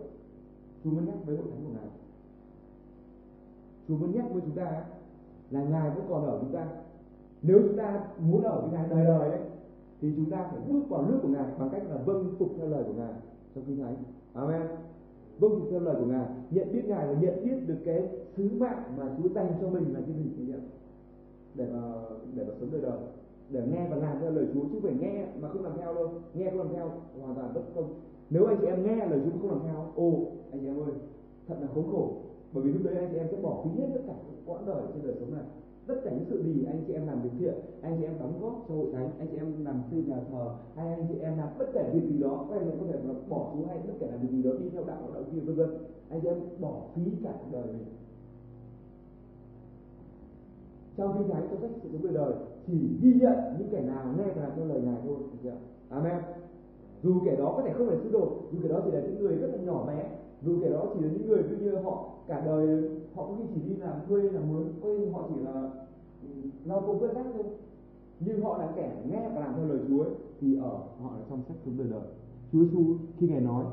Chúa 0.85 0.91
vẫn 0.91 1.05
nhắc 1.07 1.17
với 1.27 1.37
hội 1.37 1.47
thánh 1.51 1.65
của 1.65 1.73
ngài. 1.75 1.91
Chúa 3.89 3.97
vẫn 3.97 4.13
nhắc 4.15 4.25
với 4.33 4.43
chúng 4.47 4.57
ta 4.57 4.85
là 5.51 5.63
ngài 5.65 5.91
vẫn 5.91 6.05
còn 6.09 6.27
ở 6.27 6.39
chúng 6.41 6.53
ta. 6.53 6.67
Nếu 7.43 7.61
chúng 7.63 7.77
ta 7.77 8.05
muốn 8.19 8.43
ở 8.43 8.61
với 8.61 8.71
ngài 8.71 8.89
đời 8.89 9.05
đời 9.05 9.31
ấy 9.31 9.41
thì 10.01 10.13
chúng 10.17 10.31
ta 10.31 10.49
phải 10.51 10.61
bước 10.69 10.81
vào 10.89 11.03
nước 11.03 11.19
của 11.23 11.29
ngài 11.29 11.45
bằng 11.59 11.69
cách 11.73 11.83
là 11.91 11.97
vâng 12.07 12.35
phục 12.39 12.49
theo 12.57 12.69
lời 12.69 12.85
của 12.87 12.93
ngài 12.93 13.13
trong 13.55 13.65
kinh 13.67 13.79
thánh. 13.79 13.97
Amen. 14.33 14.63
Vâng 15.39 15.51
phục 15.61 15.69
theo 15.71 15.81
lời 15.81 15.97
của 15.99 16.07
ngài. 16.07 16.27
Nhận 16.51 16.73
biết 16.73 16.85
ngài 16.85 17.07
và 17.07 17.21
nhận 17.21 17.45
biết 17.45 17.57
được 17.67 17.79
cái 17.85 18.09
sứ 18.37 18.49
mạng 18.59 18.83
mà 18.97 19.17
chúa 19.19 19.29
dành 19.29 19.53
cho 19.61 19.69
mình 19.69 19.95
là 19.95 20.01
cái 20.07 20.15
gì, 20.17 20.31
quý 20.39 20.45
vị 20.45 20.55
để 21.55 21.67
mà 21.73 21.93
để 22.35 22.45
mà 22.45 22.55
sống 22.61 22.69
đời 22.73 22.81
đời. 22.81 22.99
Để 23.51 23.63
nghe 23.73 23.89
và 23.91 23.97
làm 23.97 24.21
theo 24.21 24.31
lời 24.31 24.47
chúa, 24.55 24.61
chứ 24.73 24.79
phải 24.83 24.95
nghe 25.01 25.27
mà 25.41 25.49
không 25.49 25.65
làm 25.65 25.73
theo 25.79 25.95
đâu. 25.95 26.11
Nghe 26.35 26.51
không 26.51 26.59
làm 26.59 26.69
theo, 26.73 26.91
hoàn 27.21 27.35
toàn 27.35 27.55
bất 27.55 27.63
công. 27.75 27.95
Nếu 28.31 28.47
anh 28.47 28.59
chị 28.61 28.67
em 28.67 28.87
nghe 28.87 29.07
lời 29.07 29.21
chúa 29.25 29.39
không 29.41 29.51
làm 29.51 29.61
theo 29.67 29.87
ô 29.95 30.27
anh 30.53 30.61
chị 30.61 30.67
em 30.67 30.81
ơi, 30.81 30.93
thật 31.49 31.55
là 31.61 31.67
khốn 31.75 31.91
khổ. 31.93 32.13
Bởi 32.53 32.65
vì 32.65 32.73
lúc 32.73 32.83
đấy 32.85 32.97
anh 32.97 33.09
chị 33.13 33.19
em 33.19 33.27
sẽ 33.31 33.37
bỏ 33.43 33.65
phí 33.65 33.81
hết 33.81 33.89
tất 33.95 34.01
cả 34.07 34.13
quãng 34.47 34.67
đời 34.67 34.83
trên 34.95 35.03
đời 35.03 35.17
sống 35.21 35.35
này 35.35 35.45
tất 35.89 35.95
cả 36.05 36.11
những 36.11 36.25
sự 36.31 36.43
gì 36.43 36.65
anh 36.65 36.85
chị 36.87 36.93
em 36.93 37.07
làm 37.07 37.23
việc 37.23 37.31
thiện, 37.39 37.55
anh 37.83 37.97
chị 37.99 38.05
em 38.05 38.19
đóng 38.19 38.41
góp 38.41 38.65
cho 38.69 38.75
hội 38.75 38.87
thánh, 38.93 39.11
anh 39.19 39.29
chị 39.31 39.37
em 39.37 39.65
làm 39.65 39.83
xây 39.91 40.03
nhà 40.03 40.17
thờ, 40.31 40.55
hay 40.75 40.95
anh 40.95 41.07
chị 41.09 41.15
em 41.19 41.39
làm 41.39 41.49
tất 41.59 41.67
cả 41.75 41.91
việc 41.93 42.09
gì 42.09 42.19
đó 42.19 42.47
các 42.51 42.57
anh 42.57 42.71
em 42.71 42.79
có 42.81 42.87
thể 42.87 42.99
là 43.05 43.15
bỏ 43.29 43.51
xuống 43.53 43.67
hay 43.69 43.79
tất 43.87 43.93
cả 44.01 44.07
làm 44.11 44.21
việc 44.21 44.31
gì 44.31 44.43
đó, 44.43 44.51
đi 44.61 44.69
theo 44.73 44.85
đạo 44.85 45.03
đạo 45.15 45.23
kia, 45.33 45.41
vân 45.41 45.57
vân. 45.57 45.71
Anh 46.09 46.21
chị 46.21 46.29
em 46.29 46.39
bỏ 46.61 46.73
phí 46.95 47.03
cả 47.25 47.33
đời 47.53 47.67
mình. 47.67 47.85
Trong 50.97 51.15
kinh 51.19 51.29
thánh, 51.29 51.49
trong 51.51 51.61
sách 51.61 51.71
sự 51.83 51.89
sống 51.93 52.03
đời 52.03 52.13
đời, 52.15 52.33
chỉ 52.67 52.99
ghi 53.03 53.13
nhận 53.21 53.37
những 53.59 53.69
kẻ 53.71 53.81
nào 53.81 54.15
nghe 54.19 54.25
và 54.37 54.43
làm 54.43 54.53
theo 54.57 54.65
lời 54.65 54.81
ngài 54.81 54.97
thôi. 55.05 55.17
Được 55.19 55.39
chưa? 55.43 55.57
Amen. 55.89 56.19
Dù 57.03 57.21
kẻ 57.25 57.37
đó 57.37 57.53
có 57.57 57.63
thể 57.63 57.73
không 57.73 57.87
phải 57.87 57.99
sứ 58.03 58.11
đồ, 58.11 58.33
dù 58.53 58.59
kẻ 58.63 58.69
đó 58.69 58.81
chỉ 58.85 58.91
là 58.91 59.01
những 59.01 59.19
người 59.19 59.37
rất 59.37 59.49
là 59.53 59.59
nhỏ 59.63 59.87
bé 59.87 60.05
dù 60.43 60.59
kẻ 60.63 60.71
đó 60.71 60.87
chỉ 60.95 61.01
là 61.01 61.09
những 61.13 61.29
người 61.29 61.43
ví 61.43 61.57
như 61.65 61.77
họ, 61.77 62.11
cả 62.27 62.43
đời 62.47 62.91
họ 63.15 63.27
có 63.27 63.35
khi 63.39 63.45
chỉ 63.55 63.61
đi 63.69 63.77
làm 63.77 64.01
thuê, 64.09 64.23
làm 64.23 64.53
mướn 64.53 64.69
có 64.83 64.89
họ 65.13 65.29
chỉ 65.29 65.41
là 65.41 65.71
ừ, 66.23 66.29
lao 66.65 66.81
công 66.81 66.99
quét 66.99 67.15
rác 67.15 67.25
thôi. 67.35 67.45
Nhưng 68.21 68.43
họ 68.43 68.59
là 68.59 68.73
kẻ 68.77 69.03
nghe 69.11 69.31
và 69.35 69.41
làm 69.41 69.55
theo 69.57 69.67
lời 69.67 69.79
Chúa 69.89 70.05
thì 70.41 70.57
ở, 70.57 70.71
họ 71.03 71.11
là 71.17 71.25
trong 71.31 71.43
sách 71.49 71.57
sống 71.65 71.75
đời 71.79 71.87
đời. 71.91 72.01
Chúa 72.53 72.65
Giêsu 72.65 72.97
khi 73.19 73.29
ngài 73.29 73.41
nói 73.41 73.65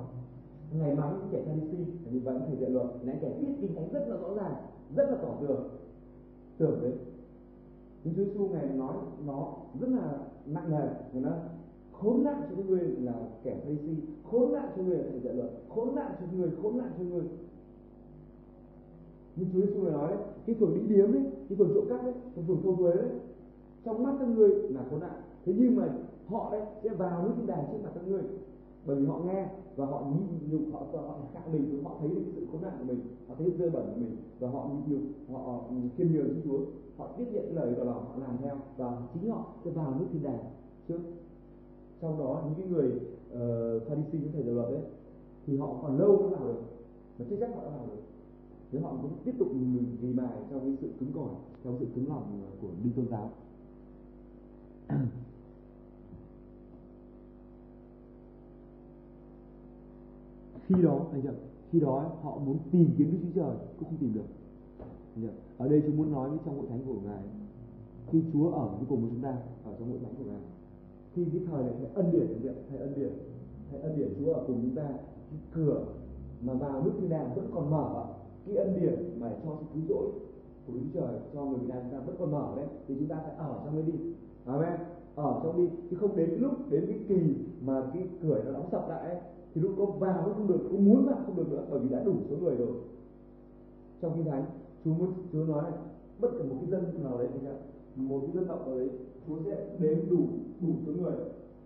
ngày 0.74 0.96
mắng 0.96 1.20
những 1.20 1.28
kẻ 1.32 1.44
Pharisee 1.46 1.86
là 2.06 2.12
như 2.12 2.20
vậy 2.24 2.40
thầy 2.48 2.58
dạy 2.58 2.70
luật 2.70 2.88
là 3.04 3.14
kẻ 3.22 3.34
biết 3.40 3.48
kinh 3.62 3.76
thánh 3.76 3.90
rất 3.94 4.08
là 4.08 4.18
rõ 4.18 4.34
ràng, 4.34 4.54
rất 4.96 5.10
là 5.10 5.18
tỏ 5.22 5.30
tường. 5.42 5.70
Tưởng 6.58 6.82
đấy. 6.82 6.94
Nhưng 8.04 8.16
Chúa 8.16 8.24
Giêsu 8.24 8.48
ngài 8.48 8.66
nói 8.66 8.96
nó 9.26 9.54
rất 9.80 9.90
là 9.90 10.18
nặng 10.46 10.72
nề 10.72 10.88
người 11.14 11.22
nó 11.22 11.32
khốn 12.00 12.24
nạn 12.24 12.42
cho 12.50 12.64
người 12.64 12.80
là 12.80 13.14
kẻ 13.44 13.60
Pharisee 13.64 13.96
khốn 14.24 14.54
nạn 14.54 14.70
cho 14.78 14.84
người 14.84 14.98
là 14.98 15.04
thầy 15.12 15.20
dạy 15.20 15.34
luật, 15.34 15.50
khốn 15.70 15.96
nạn 15.96 16.12
cho 16.20 16.26
người, 16.38 16.50
khốn 16.62 16.78
nạn 16.78 16.92
cho 16.98 17.04
người. 17.04 17.24
Nhưng 19.36 19.50
Chúa 19.54 19.62
Giêsu 19.62 19.84
nói 19.84 20.12
đấy, 20.12 20.20
cái 20.46 20.56
phường 20.60 20.74
đi 20.74 20.96
điếm 20.96 21.14
đấy 21.14 21.24
cái 21.50 21.58
phường 21.58 21.72
trộm 21.76 21.86
cắp 21.90 22.04
đấy 22.04 22.14
cái 22.36 22.44
phường 22.48 22.62
thâu 22.64 22.76
thuế 22.76 22.96
đấy 22.96 23.10
trong 23.84 24.04
mắt 24.04 24.16
các 24.20 24.28
người 24.28 24.50
là 24.50 24.82
khốn 24.90 25.00
nạn. 25.00 25.22
Thế 25.46 25.54
nhưng 25.58 25.76
mà 25.76 25.90
họ 26.28 26.50
đấy 26.52 26.62
sẽ 26.84 26.90
vào 26.90 27.24
nước 27.24 27.34
thiên 27.38 27.48
đàng 27.48 27.66
trước 27.72 27.78
mặt 27.84 27.92
các 27.96 28.08
ngươi 28.08 28.22
bởi 28.86 28.96
vì 28.96 29.06
họ 29.06 29.20
nghe 29.26 29.48
và 29.76 29.86
họ 29.86 30.04
nhịn 30.12 30.50
nhục, 30.52 30.74
họ 30.74 30.86
họ 30.94 31.18
khạo 31.34 31.44
mình, 31.52 31.84
họ 31.84 31.98
thấy 32.00 32.10
được 32.10 32.24
sự 32.36 32.48
khốn 32.52 32.62
nạn 32.62 32.74
của 32.80 32.86
mình, 32.86 33.00
họ 33.28 33.36
thấy 33.38 33.52
dơ 33.60 33.70
bẩn 33.70 33.86
của 33.86 34.00
mình 34.02 34.18
và 34.40 34.50
họ 34.50 34.70
nhịn 34.74 34.98
nhục, 34.98 35.04
họ 35.32 35.62
khiêm 35.98 36.08
nhường 36.08 36.28
với 36.28 36.42
Chúa. 36.44 36.60
Họ 36.98 37.08
tiếp 37.18 37.26
nhận 37.32 37.56
lời 37.56 37.74
của 37.78 37.84
lòng 37.84 38.06
họ 38.06 38.16
làm 38.20 38.38
theo 38.44 38.56
và 38.78 38.98
chính 39.14 39.32
họ 39.32 39.46
sẽ 39.66 39.72
vào 39.72 39.94
nước 40.00 40.06
thiên 40.14 40.24
đàng 40.24 40.40
trước 40.88 41.00
trong 42.02 42.20
đó 42.20 42.44
những 42.46 42.56
cái 42.56 42.68
người 42.68 42.92
ờ, 43.32 43.76
uh, 43.76 43.84
Pharisee 43.88 44.22
những 44.22 44.32
thầy 44.34 44.44
giáo 44.44 44.54
luật 44.56 44.70
đấy 44.72 44.82
thì 45.46 45.58
họ 45.58 45.80
còn 45.82 46.00
lâu 46.00 46.18
mới 46.18 46.30
vào 46.30 46.48
được 46.48 46.62
mà 47.20 47.26
chưa 47.30 47.36
chắc 47.40 47.50
họ 47.56 47.64
đã 47.64 47.70
vào 47.70 47.88
được. 47.88 48.02
Nếu 48.72 48.82
họ 48.82 48.98
cũng 49.02 49.12
tiếp 49.26 49.34
tục 49.40 49.48
vì 50.02 50.14
mài 50.14 50.38
trong 50.52 50.60
cái 50.60 50.78
sự 50.82 50.90
cứng 51.00 51.12
cỏi 51.14 51.30
trong 51.64 51.78
sự 51.80 51.88
cứng 51.96 52.10
lòng 52.10 52.42
của 52.62 52.68
đi 52.84 52.90
tôn 52.96 53.08
giáo. 53.10 53.32
Khi 60.68 60.76
đó 60.84 61.06
anh 61.12 61.24
nhận 61.24 61.36
khi 61.72 61.80
đó 61.80 62.12
họ 62.22 62.38
muốn 62.46 62.58
tìm 62.72 62.90
kiếm 62.98 63.12
Đức 63.12 63.18
Chúa 63.24 63.42
Trời 63.42 63.56
cũng 63.80 63.90
không 63.90 63.98
tìm 63.98 64.14
được. 64.14 64.26
Ở 65.58 65.68
đây 65.70 65.82
chúng 65.86 65.98
muốn 65.98 66.12
nói 66.12 66.30
với 66.30 66.40
trong 66.46 66.58
hội 66.58 66.66
thánh 66.70 66.86
của 66.86 66.96
ngài 67.06 67.24
khi 68.12 68.24
Chúa 68.34 68.52
ở 68.52 68.68
với 68.68 68.86
cùng 68.90 69.02
với 69.02 69.10
chúng 69.14 69.22
ta 69.22 69.38
ở 69.66 69.76
trong 69.80 69.90
hội 69.90 70.00
thánh 70.04 70.16
của 70.18 70.24
ngài 70.24 70.42
khi 71.16 71.26
cái 71.32 71.42
thời 71.52 71.64
này 71.64 71.74
thầy 71.80 72.04
ân 72.04 72.12
điển 72.12 72.28
thầy 72.70 72.80
ân 72.80 72.94
điển 72.96 73.10
thầy 73.72 73.82
ân 73.82 73.98
điển 73.98 74.14
Chúa 74.20 74.34
ở 74.34 74.44
cùng 74.48 74.60
chúng 74.62 74.76
ta. 74.76 74.88
Cái 75.30 75.40
cửa 75.54 75.86
mà 76.42 76.54
vào 76.54 76.84
nước 76.84 76.92
thiên 77.00 77.10
đàng 77.10 77.36
vẫn 77.36 77.52
còn 77.54 77.72
mở 77.72 78.06
cái 78.46 78.56
ân 78.56 78.80
điển 78.82 79.20
mà 79.20 79.32
cho 79.44 79.58
sự 79.60 79.66
cứu 79.74 79.84
rỗi 79.90 80.12
của 80.68 80.74
Đức 80.74 80.86
Trời 80.94 81.20
cho 81.34 81.46
người 81.46 81.60
Việt 81.60 81.68
Nam 81.68 81.78
chúng 81.84 81.92
ta 81.92 82.06
vẫn 82.06 82.16
còn 82.20 82.32
mở 82.32 82.54
đấy 82.56 82.66
thì 82.88 82.96
chúng 83.00 83.08
ta 83.08 83.16
phải 83.24 83.36
ở 83.38 83.62
trong 83.66 83.76
đấy 83.76 83.84
đi. 83.84 84.14
Amen. 84.46 84.80
Ở 85.16 85.40
trong 85.44 85.58
đi 85.58 85.70
chứ 85.90 85.98
không 85.98 86.16
đến 86.16 86.30
lúc 86.40 86.52
đến 86.70 86.86
cái 86.88 87.00
kỳ 87.08 87.36
mà 87.62 87.84
cái 87.94 88.08
cửa 88.22 88.42
nó 88.46 88.52
đóng 88.52 88.68
sập 88.72 88.90
lại 88.90 89.10
ấy, 89.10 89.18
thì 89.54 89.62
lúc 89.62 89.72
có 89.78 89.86
vào 89.86 90.22
cũng 90.26 90.34
không 90.34 90.48
được 90.48 90.68
cũng 90.72 90.86
muốn 90.86 91.06
vào 91.06 91.18
không 91.26 91.36
được 91.36 91.50
nữa 91.52 91.66
bởi 91.70 91.80
vì 91.80 91.90
đã 91.90 92.04
đủ 92.04 92.14
số 92.30 92.38
người 92.38 92.56
rồi. 92.56 92.76
Trong 94.02 94.12
kinh 94.16 94.26
thánh 94.26 94.46
Chúa 94.86 94.94
muốn 94.94 95.14
Chúa 95.34 95.46
nói 95.46 95.64
này 95.64 95.80
bất 96.20 96.30
kỳ 96.32 96.50
một 96.50 96.56
cái 96.62 96.70
dân 96.70 97.04
nào 97.04 97.18
đấy 97.18 97.28
thì 97.34 97.48
một 97.96 98.20
cái 98.22 98.32
dân 98.36 98.46
tộc 98.48 98.68
nào 98.68 98.78
đấy 98.78 98.90
Chúa 99.28 99.38
sẽ 99.46 99.78
đến 99.80 100.00
đủ 100.10 100.28
đủ 100.62 100.74
số 100.86 100.92
người 100.92 101.16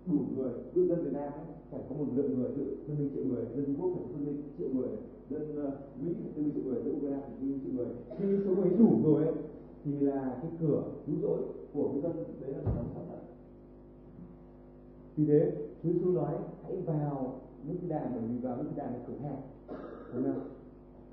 đủ 0.06 0.20
người 0.36 0.52
cư 0.74 0.88
dân 0.88 1.04
Việt 1.04 1.14
Nam 1.14 1.34
ấy, 1.34 1.46
phải 1.72 1.82
có 1.90 1.96
một 1.96 2.06
lượng 2.16 2.40
người 2.40 2.50
tự 2.58 2.78
dân 2.88 2.98
minh 3.00 3.10
triệu 3.14 3.26
người 3.26 3.46
dân 3.56 3.66
Trung 3.66 3.76
Quốc 3.80 3.92
phải 3.96 4.04
dân 4.14 4.26
minh 4.26 4.44
triệu 4.58 4.70
người 4.74 4.90
dân 5.30 5.68
uh, 5.68 5.74
Mỹ 6.02 6.14
phải 6.24 6.32
hơn 6.36 6.52
triệu 6.54 6.64
người 6.64 6.84
dân 6.84 6.96
Ukraine 6.98 7.22
phải 7.22 7.36
hơn 7.40 7.60
triệu 7.64 7.74
người. 7.74 7.88
Khi 8.18 8.26
số 8.46 8.56
người 8.56 8.70
đủ 8.80 8.90
rồi 9.04 9.24
ấy, 9.24 9.34
thì 9.84 10.00
là 10.00 10.38
cái 10.42 10.52
cửa 10.62 10.84
cứu 11.06 11.16
rỗi 11.22 11.40
của 11.74 11.90
cái 11.92 12.02
dân 12.02 12.24
đấy 12.42 12.52
là 12.52 12.60
đóng 12.76 12.90
sẵn 12.96 13.04
lại. 13.10 13.24
Vì 15.16 15.26
thế 15.26 15.52
Chúa 15.84 15.90
Giêsu 15.90 16.12
nói 16.12 16.36
hãy 16.64 16.76
vào 16.86 17.42
nước 17.68 17.78
đàn 17.88 18.12
bởi 18.14 18.22
vì 18.30 18.38
vào 18.38 18.58
nước 18.58 18.70
đàn 18.76 18.94
là 18.94 19.00
cửa 19.08 19.14
hẹp. 19.24 19.38
Đúng 20.14 20.24
không? 20.24 20.50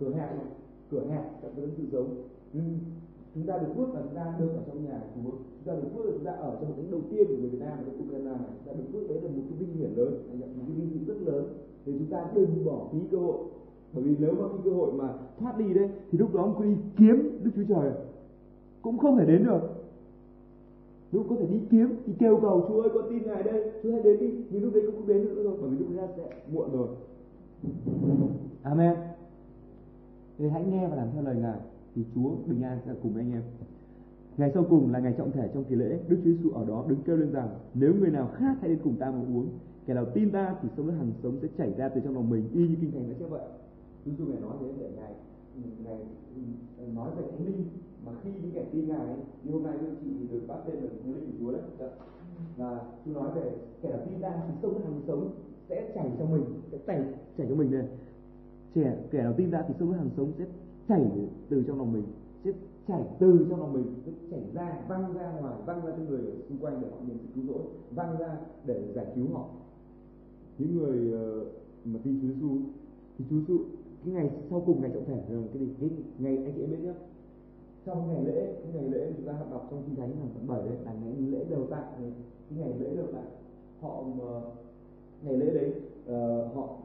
Cửa 0.01 0.15
hẹp 0.15 0.31
cửa 0.91 1.07
hẹp 1.11 1.43
các 1.43 1.51
có 1.57 1.63
sự 1.77 1.85
giống 1.93 2.15
nhưng 2.53 2.65
ừ 2.65 3.06
chúng 3.37 3.47
ta 3.47 3.59
được 3.59 3.73
phước 3.77 3.89
là 3.95 4.01
chúng 4.03 4.15
ta 4.15 4.35
được 4.39 4.51
ở 4.57 4.63
trong 4.67 4.85
nhà 4.85 5.01
Chúa. 5.15 5.31
Chúng 5.31 5.67
ta 5.67 5.73
được 5.75 5.89
phước 5.95 6.05
là 6.07 6.13
chúng 6.17 6.25
ta 6.25 6.33
ở 6.33 6.57
trong 6.61 6.73
cái 6.77 6.85
đầu 6.91 7.01
tiên 7.11 7.25
của 7.29 7.37
người 7.37 7.51
Việt 7.51 7.61
Nam 7.61 7.79
và 7.87 7.93
Ukraine 8.03 8.25
này. 8.25 8.51
Chúng 8.57 8.67
ta 8.67 8.73
được 8.79 8.89
phước 8.93 9.09
đấy 9.09 9.21
là 9.23 9.29
một 9.37 9.43
cái 9.49 9.59
vinh 9.59 9.77
hiển 9.77 9.91
lớn 9.97 10.13
một 10.41 10.47
cái 10.67 10.77
vinh 10.77 10.91
dự 10.91 11.15
rất 11.15 11.33
lớn. 11.33 11.45
Thì 11.85 11.93
chúng 11.99 12.11
ta 12.11 12.27
đừng 12.35 12.65
bỏ 12.65 12.89
phí 12.93 12.99
cơ 13.11 13.19
hội. 13.19 13.39
Bởi 13.93 14.05
vì 14.05 14.17
nếu 14.19 14.35
mà 14.35 14.49
cái 14.49 14.59
cơ 14.65 14.71
hội 14.71 14.93
mà 14.93 15.09
thoát 15.39 15.59
đi 15.59 15.75
đấy, 15.75 15.89
thì 16.11 16.19
lúc 16.19 16.35
đó 16.35 16.43
ông 16.43 16.63
đi 16.63 16.77
kiếm 16.99 17.39
Đức 17.43 17.51
Chúa 17.57 17.75
Trời. 17.75 17.93
Cũng 18.83 18.99
không 18.99 19.19
thể 19.19 19.27
đến 19.27 19.45
được. 19.45 19.61
Lúc 21.13 21.27
có 21.31 21.37
thể 21.37 21.47
đi 21.47 21.61
kiếm, 21.71 21.97
thì 22.07 22.13
kêu 22.19 22.39
cầu, 22.43 22.65
Chúa 22.69 22.83
ơi, 22.83 22.91
con 22.95 23.05
tin 23.11 23.23
ngài 23.27 23.43
đây. 23.43 23.71
Chúa 23.83 23.93
hãy 23.93 24.03
đến 24.03 24.21
đi. 24.21 24.31
Nhưng 24.51 24.63
lúc 24.63 24.75
đấy 24.75 24.83
cũng 24.87 24.95
không 24.95 25.07
đến 25.07 25.25
nữa 25.25 25.43
rồi, 25.43 25.55
bởi 25.61 25.71
vì 25.71 25.79
lúc 25.79 25.89
ra 25.97 26.09
sẽ 26.17 26.23
muộn 26.53 26.73
rồi. 26.73 26.89
Amen. 28.63 28.97
Thì 30.39 30.49
hãy 30.49 30.65
nghe 30.65 30.89
và 30.89 30.97
làm 30.97 31.09
theo 31.15 31.23
lời 31.23 31.37
ngài 31.37 31.59
thì 31.97 32.05
Chúa 32.15 32.31
bình 32.47 32.63
an 32.63 32.79
sẽ 32.87 32.93
cùng 33.03 33.13
với 33.13 33.23
anh 33.23 33.33
em. 33.33 33.43
Ngày 34.37 34.51
sau 34.55 34.65
cùng 34.71 34.93
là 34.93 34.99
ngày 34.99 35.15
trọng 35.19 35.33
thể 35.33 35.51
trong 35.55 35.65
kỳ 35.65 35.75
lễ. 35.75 35.99
Đức 36.09 36.17
Chúa 36.25 36.31
Giêsu 36.31 36.51
ở 36.51 36.65
đó 36.65 36.85
đứng 36.89 37.03
kêu 37.05 37.17
lên 37.17 37.33
rằng 37.33 37.49
nếu 37.75 37.95
người 37.95 38.11
nào 38.11 38.31
khác 38.35 38.57
hãy 38.61 38.71
đến 38.71 38.79
cùng 38.85 38.97
ta 38.97 39.11
mà 39.11 39.19
uống 39.19 39.49
kẻ 39.87 39.95
nào 39.95 40.05
tin 40.15 40.31
ta 40.31 40.55
thì 40.63 40.69
sông 40.77 40.87
nước 40.87 40.93
hằng 40.99 41.13
sống 41.23 41.39
sẽ 41.43 41.49
chảy 41.59 41.75
ra 41.77 41.89
từ 41.89 42.01
trong 42.05 42.15
lòng 42.15 42.31
mình. 42.31 42.45
Y 42.55 42.69
như 42.69 42.77
kinh 42.81 42.93
thánh 42.93 43.09
đã 43.09 43.15
chép 43.19 43.27
vậy 43.31 43.41
Chúa 44.05 44.11
Giêsu 44.11 44.25
ngài 44.25 44.41
nói 44.41 44.57
thế 44.61 44.73
để 44.81 44.91
ngài 44.97 45.13
ngài 45.85 45.99
nói 46.95 47.11
về 47.17 47.23
thánh 47.31 47.47
linh. 47.47 47.65
Mà 48.07 48.13
khi 48.23 48.31
những 48.43 48.51
kẻ 48.55 48.65
tin 48.73 48.89
ngài 48.89 49.07
ấy, 49.07 49.19
như 49.45 49.53
hôm 49.53 49.63
nay 49.63 49.75
các 49.81 49.91
chị 50.05 50.11
được 50.31 50.41
bắt 50.49 50.59
tên 50.67 50.77
là 50.77 50.91
thánh 51.03 51.15
linh 51.15 51.27
của 51.27 51.37
Chúa 51.41 51.53
đấy. 51.53 51.61
Dạ. 51.79 51.89
Và 52.57 52.81
Chúa 53.05 53.13
nói 53.13 53.31
về 53.35 53.51
kẻ 53.83 53.91
nào 53.91 54.01
tin 54.07 54.21
ta 54.21 54.43
thì 54.49 54.55
sông 54.63 54.73
nước 54.73 54.81
hằng 54.85 55.01
sống 55.07 55.31
sẽ 55.69 55.93
chảy 55.95 56.11
cho 56.19 56.25
mình 56.27 56.45
sẽ 56.73 56.79
chảy 56.87 57.05
chảy 57.39 57.47
cho 57.49 57.55
mình 57.55 57.71
này 57.71 57.89
trẻ 58.75 58.97
kẻ 59.11 59.23
nào 59.23 59.33
tin 59.33 59.51
ta 59.51 59.65
thì 59.69 59.75
sông 59.79 59.91
nước 59.91 59.97
hằng 59.97 60.11
sống 60.17 60.33
sẽ 60.39 60.45
chảy 60.89 61.11
từ 61.49 61.65
trong 61.67 61.79
lòng 61.79 61.93
mình 61.93 62.05
sẽ 62.45 62.51
chảy 62.89 63.03
từ 63.19 63.47
trong 63.51 63.61
lòng 63.61 63.73
mình 63.73 63.95
sẽ 64.07 64.13
chảy 64.31 64.41
ra 64.55 64.83
văng 64.89 65.15
ra 65.15 65.33
ngoài 65.41 65.55
văng 65.67 65.87
ra 65.87 65.93
cho 65.97 66.03
người 66.09 66.21
ở 66.21 66.33
xung 66.49 66.59
quanh 66.59 66.81
để 66.83 66.89
họ 66.91 66.97
nhận 67.07 67.19
sự 67.19 67.27
cứu 67.35 67.45
rỗi 67.47 67.63
văng 67.91 68.19
ra 68.19 68.37
để 68.67 68.93
giải 68.95 69.07
cứu 69.15 69.27
họ. 69.33 69.49
Những 70.59 70.79
người 70.79 71.15
uh, 71.15 71.47
mà 71.85 72.01
tin 72.05 72.21
Chúa 72.23 72.29
Giêsu 72.29 72.57
thì 73.19 73.25
Chúa 73.31 73.37
Giêsu 73.37 73.59
cái 74.05 74.15
ngày 74.15 74.31
sau 74.51 74.63
cùng 74.67 74.81
ngày 74.81 74.91
trọng 74.95 75.05
thể 75.05 75.23
là 75.29 75.43
cái 75.53 75.63
gì? 75.63 75.69
Cái 75.81 75.91
ngày 76.19 76.37
anh 76.37 76.53
chị 76.55 76.61
em 76.61 76.71
biết 76.71 76.81
nhá 76.83 76.95
trong 77.87 78.09
ngày 78.09 78.25
lễ 78.25 78.53
cái 78.63 78.73
ngày 78.75 78.91
lễ 78.91 79.13
chúng 79.17 79.27
ta 79.27 79.33
đọc 79.51 79.67
trong 79.71 79.83
kinh 79.87 79.97
thánh 79.97 80.11
là 80.11 80.27
tháng 80.35 80.47
bảy 80.47 80.61
đấy 80.61 80.77
là 80.85 80.93
ngày 80.93 81.15
lễ 81.31 81.45
đầu 81.51 81.67
tạ 81.71 81.83
cái 81.99 82.59
ngày 82.59 82.73
lễ 82.79 82.97
đầu 82.97 83.07
tạ 83.13 83.23
họ 83.81 84.03
mà 84.03 84.41
ngày 85.23 85.37
lễ 85.37 85.47
đấy 85.55 85.73
uh, 86.05 86.55
họ 86.55 86.77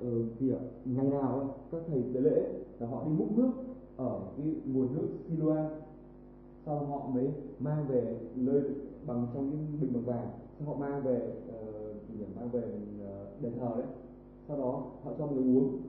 thì 0.00 0.52
ngày 0.84 1.06
nào 1.06 1.54
các 1.72 1.82
thầy 1.86 2.02
tế 2.14 2.20
lễ 2.20 2.42
là 2.78 2.86
họ 2.86 3.04
đi 3.04 3.12
múc 3.18 3.38
nước 3.38 3.50
ở 3.96 4.20
cái 4.36 4.46
nguồn 4.66 4.94
nước 4.94 5.08
Siloa 5.28 5.70
sau 6.66 6.78
họ 6.78 7.08
mới 7.14 7.30
mang 7.58 7.86
về 7.88 8.16
nơi 8.34 8.62
bằng 9.06 9.26
trong 9.34 9.50
cái 9.50 9.60
bình 9.80 9.92
bằng 9.92 10.04
vàng 10.04 10.28
sau 10.58 10.68
họ 10.68 10.74
mang 10.74 11.02
về 11.02 11.32
uh, 11.48 12.36
mang 12.36 12.50
về 12.50 12.62
uh, 12.62 13.42
đền 13.42 13.52
thờ 13.60 13.70
đấy 13.76 13.86
sau 14.48 14.56
đó 14.56 14.82
họ 15.04 15.12
cho 15.18 15.26
người 15.26 15.56
uống 15.56 15.80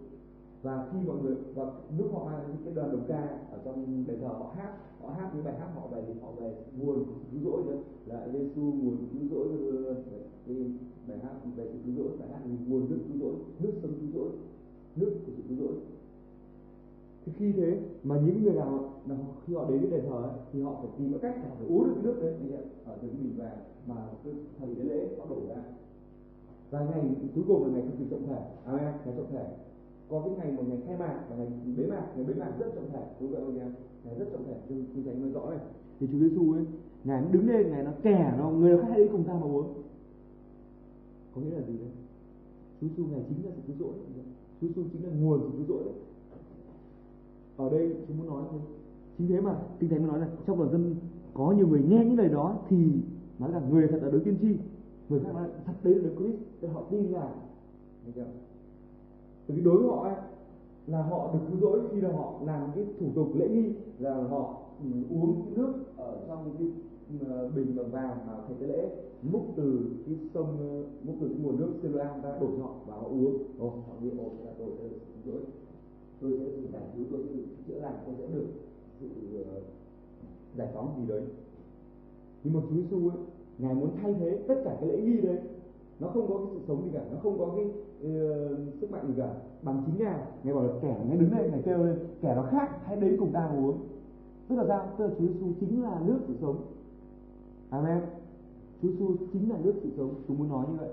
và 0.62 0.88
khi 0.92 0.98
mọi 1.08 1.18
người 1.18 1.36
và 1.56 1.72
nước 1.98 2.10
họ 2.14 2.26
mang 2.26 2.44
những 2.48 2.66
cái 2.66 2.74
đoàn 2.74 2.92
đồng 2.92 3.06
ca 3.08 3.22
ở 3.52 3.60
trong 3.66 4.06
đền 4.08 4.20
thờ 4.22 4.28
họ 4.28 4.54
hát 4.56 4.74
họ 5.02 5.10
hát 5.10 5.32
những 5.36 5.44
bài 5.44 5.54
hát 5.60 5.68
họ 5.76 5.88
về 5.88 6.04
thì 6.08 6.14
họ 6.22 6.32
về 6.32 6.54
nguồn 6.78 7.04
cứu 7.32 7.42
rỗi 7.44 7.64
nữa 7.66 7.78
là 8.06 8.28
Giêsu 8.34 8.62
nguồn 8.62 8.98
cứu 9.12 9.30
rỗi 9.32 9.48
cái 10.46 10.56
bài 11.10 11.20
hát 11.24 11.34
về 11.56 11.68
sự 11.72 11.80
cứu 11.86 11.96
rỗi 11.98 12.18
bài 12.20 12.30
hát 12.32 12.40
nguồn 12.68 12.90
nước 12.90 13.00
cứu 13.08 13.18
rỗi 13.22 13.36
nước 13.60 13.72
sông 13.82 13.92
cứu 14.00 14.10
rỗi 14.14 14.30
nước 14.96 15.12
của 15.26 15.32
sự 15.38 15.44
cứu 15.50 15.58
rỗi. 15.58 15.76
Thì 17.26 17.32
khi 17.38 17.52
thế 17.52 17.80
mà 18.04 18.20
những 18.26 18.44
người 18.44 18.54
nào 18.54 18.94
nào 19.06 19.18
khi 19.46 19.54
họ 19.56 19.70
đến 19.70 19.82
cái 19.82 19.92
đền 19.92 20.10
thờ 20.10 20.16
ấy, 20.16 20.32
thì 20.54 20.62
họ 20.62 20.76
phải 20.82 20.92
tìm 20.98 21.12
một 21.12 21.18
cách 21.22 21.36
họ 21.44 21.56
phải 21.58 21.68
uống 21.68 21.84
được 21.84 21.92
cái 21.94 22.04
nước 22.04 22.16
đấy 22.22 22.34
anh 22.40 22.62
ở 22.86 22.98
dưới 23.02 23.12
bình 23.12 23.34
vàng 23.38 23.58
mà 23.88 23.96
cái 24.24 24.34
thời 24.60 24.76
lễ 24.76 24.84
lễ 24.84 25.08
họ 25.20 25.26
đổ 25.30 25.36
ra. 25.50 25.62
Và 26.72 26.80
ngày 26.80 27.04
cuối 27.36 27.44
cùng 27.48 27.64
là 27.64 27.70
ngày 27.74 27.82
cực 27.82 28.00
kỳ 28.00 28.06
trọng 28.12 28.28
thể. 28.28 28.42
Amen 28.66 28.94
ngày 29.06 29.14
trọng 29.18 29.32
thể. 29.32 29.46
Có 30.10 30.22
cái 30.26 30.34
ngày 30.38 30.52
một 30.58 30.64
ngày 30.68 30.78
khai 30.86 30.98
mạc 30.98 31.20
và 31.30 31.36
ngày 31.36 31.48
bế 31.78 31.86
mạc 31.86 32.06
ngày 32.16 32.26
bế 32.26 32.34
mạc 32.34 32.52
rất 32.60 32.72
trọng 32.76 32.90
thể. 32.92 33.04
Đúng 33.20 33.32
vậy 33.32 33.42
anh 33.42 33.60
em? 33.60 33.72
Ngày 34.04 34.16
rất 34.20 34.26
trọng 34.32 34.44
thể. 34.48 34.56
Nhưng 34.70 34.86
kinh 34.94 35.04
thánh 35.04 35.22
nói 35.22 35.32
rõ 35.32 35.50
này. 35.50 35.60
Thì 36.00 36.08
Chúa 36.12 36.18
Giêsu 36.18 36.54
ấy 36.54 36.64
ngài 37.04 37.24
đứng 37.32 37.50
lên 37.50 37.72
ngài 37.72 37.84
nó 37.84 37.92
kẻ 38.04 38.34
nó 38.38 38.50
người 38.50 38.78
khác 38.82 38.94
đi 38.98 39.08
cùng 39.12 39.24
ta 39.24 39.34
mà 39.34 39.46
uống 39.46 39.74
có 41.40 41.46
nghĩa 41.46 41.56
là 41.56 41.68
gì 41.68 41.78
đấy? 41.78 41.90
Chúa 42.82 42.88
Giêsu 42.88 43.04
ngài 43.12 43.24
chính 43.30 43.46
là 43.46 43.52
sự 43.56 43.62
cứu 43.68 43.76
rỗi. 43.80 43.94
Chúa 44.62 44.68
Giêsu 44.68 44.84
chính 44.94 45.04
là 45.04 45.10
nguồn 45.20 45.40
sự 45.42 45.58
cứu 45.58 45.66
rỗi 45.68 45.84
đấy. 45.86 45.94
Ở 47.58 47.70
đây 47.70 47.96
chúng 48.08 48.18
muốn 48.18 48.28
nói 48.28 48.44
thôi. 48.52 48.60
Chính 49.18 49.28
thế 49.28 49.42
mà 49.42 49.56
kinh 49.80 49.90
thánh 49.90 50.00
mới 50.00 50.08
nói 50.08 50.20
là 50.20 50.28
trong 50.48 50.58
đoàn 50.58 50.72
dân 50.72 50.96
có 51.34 51.52
nhiều 51.52 51.68
người 51.68 51.84
nghe 51.90 52.06
những 52.06 52.18
lời 52.18 52.30
đó 52.30 52.58
thì 52.70 52.92
nói 53.40 53.52
rằng 53.52 53.70
người 53.70 53.88
thật 53.88 54.00
là 54.02 54.10
đấng 54.12 54.24
tiên 54.24 54.38
tri. 54.42 54.48
Người 55.10 55.20
khác 55.20 55.34
nói 55.34 55.50
thật 55.66 55.74
đấy 55.84 55.96
là 55.96 56.02
đấng 56.04 56.16
Christ. 56.16 56.40
Để 56.62 56.68
họ 56.68 56.84
tin 56.92 57.04
là, 57.04 57.34
thấy 58.04 58.14
chưa? 58.16 58.26
Bởi 59.48 59.58
vì 59.58 59.64
đối 59.64 59.78
với 59.78 59.88
họ 59.88 60.04
ấy, 60.04 60.16
là 60.88 61.02
họ 61.02 61.34
được 61.34 61.40
cứu 61.48 61.60
rỗi 61.60 61.80
khi 61.92 62.02
là 62.02 62.12
họ 62.12 62.34
làm 62.46 62.70
cái 62.76 62.86
thủ 63.00 63.08
tục 63.16 63.32
lễ 63.36 63.50
nghi 63.50 63.74
là 64.00 64.16
họ 64.16 64.58
ừ, 64.84 64.90
uống 65.10 65.42
cái 65.46 65.58
nước 65.58 65.74
ở 65.98 66.18
trong 66.28 66.56
cái 66.58 66.68
bình 67.56 67.76
bằng 67.76 67.92
vàng 67.92 68.18
mà 68.28 68.34
thầy 68.48 68.56
tế 68.60 68.68
lễ 68.68 68.90
múc 69.22 69.42
từ 69.56 69.80
cái 70.06 70.16
sông 70.34 70.58
ờ, 70.60 70.84
múc 71.04 71.16
từ 71.22 71.28
cái 71.28 71.38
nguồn 71.42 71.60
nước 71.60 71.74
Siloam 71.82 72.22
ra 72.22 72.40
đổ 72.40 72.48
họ 72.62 72.76
và 72.88 72.96
họ 72.96 73.08
uống. 73.08 73.38
Ồ. 73.60 73.70
Họ 73.70 73.94
nghĩ 74.02 74.10
ồ 74.18 74.24
là 74.46 74.52
tôi 74.60 74.68
sẽ 74.78 74.84
được 74.84 74.98
cứu 75.24 75.34
rỗi 75.34 75.42
tôi 76.22 76.32
sẽ 76.32 76.46
được 76.46 76.68
giải 76.74 76.84
cứu 76.96 77.06
tôi 77.12 77.22
sẽ 77.28 77.34
được 77.34 77.46
chữa 77.68 77.80
lành 77.80 77.96
tôi 78.06 78.16
sẽ 78.20 78.28
được 78.34 78.46
sự 79.00 79.08
uh, 79.42 79.64
giải 80.58 80.68
phóng 80.74 80.94
gì 80.98 81.08
đấy. 81.08 81.22
Nhưng 82.44 82.54
mà 82.54 82.60
Chúa 82.70 82.76
Giêsu 82.76 83.10
ấy 83.10 83.18
ngài 83.58 83.76
muốn 83.76 83.90
thay 84.02 84.14
thế 84.14 84.40
tất 84.48 84.62
cả 84.66 84.78
cái 84.82 84.90
lễ 84.90 85.02
nghi 85.02 85.22
đấy. 85.22 85.38
Nó 86.00 86.08
không 86.08 86.28
có 86.28 86.38
cái 86.38 86.48
sự 86.54 86.60
sống 86.68 86.84
gì 86.84 86.90
cả 86.94 87.06
nó 87.12 87.18
không 87.24 87.40
có 87.40 87.54
cái 87.56 87.66
uh, 87.66 88.58
sức 88.82 88.92
mạnh 88.92 89.08
gì 89.08 89.14
cả. 89.18 89.34
Bằng 89.62 89.84
chính 89.86 90.06
ngài 90.06 90.20
ngài 90.44 90.54
bảo 90.54 90.64
là 90.64 90.74
kẻ 90.82 91.04
ngài 91.08 91.18
đứng 91.18 91.32
lên 91.32 91.52
ngài 91.52 91.62
kêu 91.66 91.84
lên 91.84 92.00
kẻ 92.22 92.36
nó 92.36 92.44
khác 92.44 92.70
hãy 92.84 92.96
đến 92.96 93.18
cùng 93.20 93.32
ta 93.32 93.48
uống. 93.48 93.78
Tức 94.50 94.56
là 94.56 94.66
sao? 94.68 94.90
Tức 94.98 95.06
là 95.06 95.12
Chúa 95.20 95.28
Giêsu 95.28 95.46
chính 95.60 95.84
là 95.84 96.02
nước 96.06 96.20
sự 96.28 96.34
sống 96.42 96.56
amen. 97.70 98.00
Chúa 98.82 98.90
Giêsu 98.90 99.16
chính 99.34 99.50
là 99.50 99.58
nước 99.64 99.74
sự 99.84 99.90
sống. 99.98 100.14
Chúng 100.28 100.38
muốn 100.38 100.50
nói 100.50 100.66
như 100.72 100.78
vậy. 100.80 100.90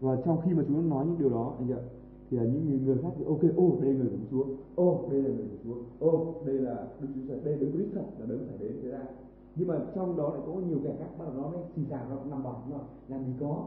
Và 0.00 0.16
trong 0.24 0.40
khi 0.44 0.54
mà 0.54 0.62
chúng 0.68 0.90
nói 0.90 1.06
những 1.06 1.18
điều 1.18 1.30
đó 1.30 1.54
anh 1.58 1.68
chị 1.68 1.74
ạ 1.74 1.82
thì 2.30 2.36
là 2.36 2.44
những 2.44 2.84
người, 2.84 2.98
khác 3.02 3.08
thì 3.18 3.24
ok 3.24 3.40
ô 3.56 3.78
đây 3.82 3.92
là 3.94 4.04
người 4.04 4.10
của 4.10 4.26
Chúa. 4.30 4.44
Ô 4.74 5.08
đây 5.10 5.22
là 5.22 5.28
người 5.28 5.46
của 5.50 5.56
Chúa. 5.64 6.06
Ô 6.06 6.34
đây 6.46 6.54
là 6.54 6.86
Đức 7.00 7.08
Chúa 7.14 7.20
Trời. 7.28 7.40
Đây 7.44 7.54
là 7.54 7.60
Đức 7.60 7.70
Christ 7.72 7.94
thật 7.94 8.04
là 8.18 8.26
đấng 8.26 8.46
phải 8.48 8.58
đến 8.58 8.72
thế 8.82 8.90
ra 8.90 9.02
nhưng 9.56 9.68
mà 9.68 9.74
trong 9.94 10.16
đó 10.16 10.30
lại 10.30 10.40
có 10.46 10.52
nhiều 10.52 10.78
kẻ 10.84 10.94
khác 10.98 11.06
bắt 11.18 11.24
đầu 11.24 11.42
nó 11.42 11.50
đấy 11.52 11.62
xì 11.76 11.82
xào 11.90 12.06
nó 12.10 12.16
nằm 12.30 12.42
bỏng 12.42 12.70
mà 12.70 12.78
làm 13.08 13.24
gì 13.24 13.32
có. 13.40 13.64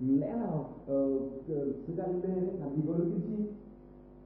Lẽ 0.00 0.32
nào 0.32 0.68
ờ, 0.86 1.18
ờ, 1.48 1.62
uh, 1.62 1.74
sứ 1.86 1.94
Galilee 1.96 2.52
làm 2.60 2.76
gì 2.76 2.82
có 2.88 2.94
đứa 2.94 3.04
tiên 3.04 3.20
tri? 3.26 3.44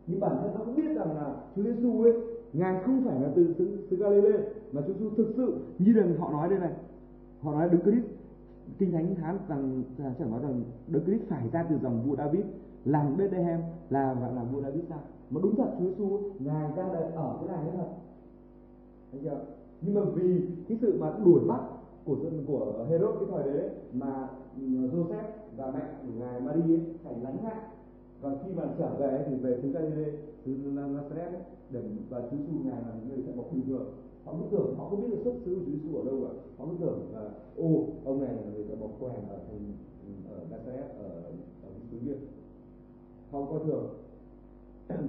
Nhưng 0.07 0.21
bản 0.21 0.37
thân 0.43 0.51
nó 0.55 0.65
cũng 0.65 0.75
biết 0.75 0.95
rằng 0.95 1.17
là 1.17 1.37
Chúa 1.57 1.63
Giêsu 1.63 2.03
ấy 2.03 2.13
ngài 2.53 2.83
không 2.85 3.05
phải 3.05 3.21
là 3.21 3.29
từ 3.37 3.55
xứ, 3.59 3.79
xứ 3.91 3.97
Galilee 3.97 4.39
mà 4.73 4.83
Chúa 4.87 4.93
Giêsu 4.93 5.11
thực 5.17 5.33
sự 5.37 5.59
như 5.79 5.93
là 5.93 6.07
họ 6.19 6.33
nói 6.33 6.49
đây 6.49 6.59
này 6.59 6.73
họ 7.43 7.53
nói 7.53 7.69
Đức 7.69 7.79
Christ, 7.85 8.07
kinh 8.79 8.93
thánh 8.93 9.15
thán 9.15 9.39
rằng 9.49 9.83
à, 9.99 10.15
chẳng 10.19 10.31
nói 10.31 10.41
rằng 10.43 10.63
Đức 10.89 11.01
Christ 11.07 11.23
phải 11.29 11.49
ra 11.53 11.67
từ 11.71 11.79
dòng 11.83 12.03
vua 12.07 12.17
David 12.17 12.45
làng 12.85 13.17
Bethlehem, 13.17 13.61
là 13.91 14.15
gọi 14.15 14.35
là 14.35 14.43
vua 14.43 14.63
David 14.63 14.85
sao 14.89 14.99
mà 15.31 15.41
đúng 15.43 15.57
thật, 15.57 15.71
Chúa 15.79 15.85
Giêsu 15.85 16.21
ngài 16.39 16.73
ra 16.77 16.89
đời 16.93 17.13
ở 17.13 17.37
cái 17.41 17.49
làng 17.49 17.69
ấy 17.69 17.77
thật. 17.77 17.89
Thấy 19.13 19.21
chưa? 19.25 19.41
Nhưng 19.81 19.95
mà 19.95 20.01
vì 20.15 20.41
cái 20.69 20.79
sự 20.81 20.99
mà 21.01 21.13
đuổi 21.25 21.41
bắt 21.49 21.61
của 22.05 22.17
dân, 22.23 22.45
của 22.47 22.87
Herod 22.91 23.15
cái 23.15 23.29
thời 23.31 23.53
đấy, 23.53 23.71
mà 23.93 24.29
ừ, 24.57 24.63
Joseph 24.67 25.29
và 25.57 25.71
mẹ 25.71 25.81
của 26.03 26.13
ngài 26.19 26.41
maria 26.41 26.79
phải 27.05 27.15
lánh 27.23 27.37
nạn. 27.45 27.59
Và 28.21 28.31
khi 28.45 28.53
mà 28.57 28.63
trở 28.79 28.95
về 28.99 29.25
thì 29.29 29.37
về 29.37 29.59
xứ 29.63 29.69
Galilee, 29.73 30.13
xứ 30.45 30.53
Nazareth 30.65 31.39
để 31.71 31.83
và 32.11 32.21
Chúa 32.21 32.37
Giêsu 32.37 32.53
ngài 32.65 32.83
là 32.83 32.95
người 33.09 33.23
sẽ 33.27 33.33
bọc 33.37 33.53
bình 33.53 33.63
thường 33.67 33.87
họ 34.29 34.35
cứ 34.39 34.47
tưởng 34.51 34.75
họ 34.79 34.89
không 34.89 35.01
biết 35.03 35.09
được 35.11 35.21
xuất 35.25 35.35
xứ 35.45 35.55
của 35.55 35.61
Chúa 35.67 35.73
Giêsu 35.73 35.99
ở 35.99 36.05
đâu 36.05 36.21
cả. 36.23 36.33
Họ 36.59 36.67
cứ 36.67 36.77
tưởng 36.81 37.13
là, 37.13 37.31
ô, 37.57 37.87
ông 38.05 38.21
này 38.21 38.35
là 38.35 38.43
người 38.43 38.65
thợ 38.65 38.75
bọc 38.77 38.91
quèn 39.01 39.29
ở 39.29 39.39
thành, 39.49 39.73
ở 40.29 40.39
Nazareth, 40.51 41.03
ở 41.03 41.09
ở 41.63 41.71
xứ 41.91 41.97
Việt 42.05 42.19
họ 43.31 43.45
coi 43.45 43.61
thường. 43.65 43.89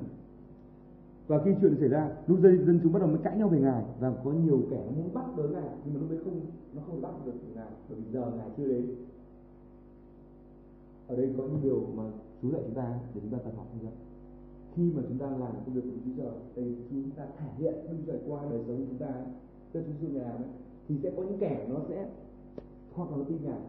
Và 1.27 1.41
khi 1.45 1.51
chuyện 1.62 1.75
xảy 1.79 1.89
ra, 1.89 2.12
lúc 2.27 2.39
dây 2.39 2.58
dân 2.58 2.79
chúng 2.84 2.93
bắt 2.93 2.99
đầu 2.99 3.10
mới 3.10 3.19
cãi 3.23 3.38
nhau 3.38 3.47
về 3.47 3.60
ngài, 3.60 3.84
và 3.99 4.13
có 4.23 4.32
nhiều 4.32 4.62
kẻ 4.69 4.84
muốn 4.95 5.13
bắt 5.13 5.25
tới 5.38 5.49
ngài, 5.49 5.69
nhưng 5.86 5.93
mà 5.93 5.99
lúc 5.99 6.10
đấy 6.10 6.19
không, 6.23 6.41
nó 6.73 6.82
không 6.88 7.01
bắt 7.01 7.12
được 7.25 7.34
ngài, 7.55 7.71
bởi 7.89 7.99
vì 7.99 8.12
giờ 8.12 8.32
ngài 8.38 8.49
chưa 8.58 8.67
đến. 8.67 8.95
Ở 11.08 11.15
đây 11.15 11.34
có 11.38 11.43
những 11.43 11.60
điều 11.63 11.82
mà 11.95 12.03
chú 12.41 12.51
dạy 12.51 12.62
chúng 12.65 12.75
ta 12.75 12.99
để 13.15 13.21
chúng 13.21 13.32
ta 13.32 13.38
tập 13.38 13.53
học 13.58 13.67
không 13.71 13.89
ạ 13.89 14.09
khi 14.80 14.92
mà 14.96 15.02
chúng 15.10 15.18
ta 15.18 15.26
làm 15.26 15.52
công 15.65 15.74
việc 15.74 15.82
của 15.82 15.98
Chúa 16.06 16.24
Trời 16.24 16.32
thì 16.56 16.76
chúng 16.89 17.10
ta 17.18 17.24
thể 17.39 17.48
hiện 17.58 17.74
Đức 17.89 17.98
Trời 18.08 18.20
qua 18.28 18.42
đời 18.50 18.60
sống 18.68 18.78
của 18.78 18.84
chúng 18.89 18.98
ta 18.98 19.13
cho 19.74 19.80
Chúa 19.80 19.94
Giêsu 20.02 20.20
làm 20.20 20.36
ấy, 20.36 20.50
thì 20.88 20.96
sẽ 21.04 21.12
có 21.18 21.24
những 21.24 21.38
kẻ 21.39 21.65
nó 21.70 21.76
sẽ 21.89 22.10
hoặc 22.94 23.12
là 23.12 23.18
nó 23.18 23.24
tin 23.24 23.38
ngài 23.44 23.60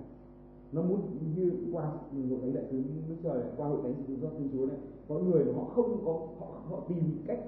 nó 0.73 0.83
muốn 0.83 1.01
như 1.37 1.53
qua 1.73 1.85
hội 2.31 2.39
thánh 2.43 2.55
đại 2.55 2.65
sứ 2.71 2.83
Đức 3.09 3.17
Trời 3.23 3.43
qua 3.57 3.69
hội 3.69 3.79
thánh 3.83 3.95
sự 4.09 4.15
do 4.23 4.29
Thiên 4.39 4.49
Chúa 4.53 4.67
này 4.67 4.77
có 5.09 5.19
người 5.19 5.45
mà 5.45 5.53
họ 5.53 5.65
không 5.65 6.05
có 6.05 6.13
họ 6.13 6.47
họ 6.71 6.81
tìm 6.89 7.03
cách 7.27 7.41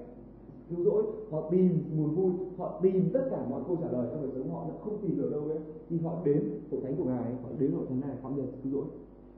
cứu 0.69 0.85
rỗi 0.85 1.03
họ 1.31 1.49
tìm 1.51 1.83
nguồn 1.95 2.15
vui 2.15 2.31
họ 2.57 2.79
tìm 2.83 3.09
tất 3.13 3.27
cả 3.31 3.45
mọi 3.49 3.61
câu 3.67 3.75
trả 3.81 3.91
lời 3.91 4.07
trong 4.11 4.21
đời 4.21 4.31
sống 4.35 4.53
họ 4.53 4.65
đã 4.67 4.73
không 4.81 4.97
tìm 5.01 5.17
được 5.17 5.31
đâu 5.31 5.41
ấy 5.41 5.59
thì 5.89 5.97
họ 5.97 6.21
đến 6.25 6.49
hội 6.71 6.81
thánh 6.83 6.95
của 6.95 7.03
ngài 7.03 7.33
họ 7.43 7.49
đến 7.59 7.71
hội 7.71 7.85
thánh 7.89 7.99
này 7.99 8.15
họ 8.21 8.29
nhờ 8.29 8.43
cứu 8.63 8.71
rỗi 8.73 8.85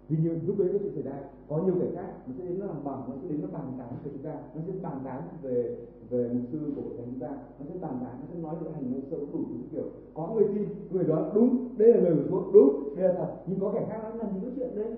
vì 0.10 0.18
như 0.18 0.40
lúc 0.48 0.58
đấy 0.58 0.70
có 0.74 0.80
chuyện 0.82 0.94
xảy 0.94 1.04
ra. 1.04 1.20
Có 1.50 1.58
nhiều 1.58 1.76
kẻ 1.80 1.88
khác, 1.96 2.14
nó 2.28 2.34
sẽ 2.38 2.46
đến 2.46 2.60
nó 2.60 2.66
làm 2.66 2.84
bằng, 2.84 3.02
nó 3.10 3.16
sẽ 3.22 3.28
đến 3.30 3.42
nó 3.42 3.48
bàn 3.48 3.74
tán 3.78 3.90
về 4.04 4.12
chúng 4.14 4.24
ta. 4.24 4.36
Nó 4.56 4.62
sẽ 4.68 4.74
bàn 4.82 5.00
tán 5.06 5.22
về 5.42 5.78
về 6.10 6.30
mục 6.34 6.44
sư 6.52 6.60
của 6.76 6.82
thánh 6.98 7.06
chúng 7.06 7.20
ta. 7.20 7.30
Nó 7.60 7.66
sẽ 7.70 7.76
bàn 7.82 8.00
tán, 8.04 8.20
nó 8.20 8.26
sẽ 8.34 8.40
nói 8.40 8.56
về 8.62 8.72
hành 8.72 8.92
nó 8.92 8.98
sợ 9.12 9.18
đủ 9.34 9.40
những 9.50 9.68
kiểu, 9.72 9.86
có 10.14 10.34
người 10.34 10.48
tin, 10.56 10.68
người 10.92 11.04
đó 11.04 11.32
đúng, 11.36 11.70
đây 11.78 11.94
là 11.94 12.02
lời 12.02 12.16
của 12.16 12.30
chúa, 12.30 12.52
đúng, 12.54 12.96
đây 12.96 13.08
là 13.08 13.14
thật. 13.14 13.36
Nhưng 13.48 13.60
có 13.60 13.72
kẻ 13.74 13.86
khác 13.90 14.00
nó 14.04 14.10
làm 14.10 14.28
những 14.34 14.44
cái 14.44 14.52
chuyện 14.56 14.76
đấy 14.76 14.98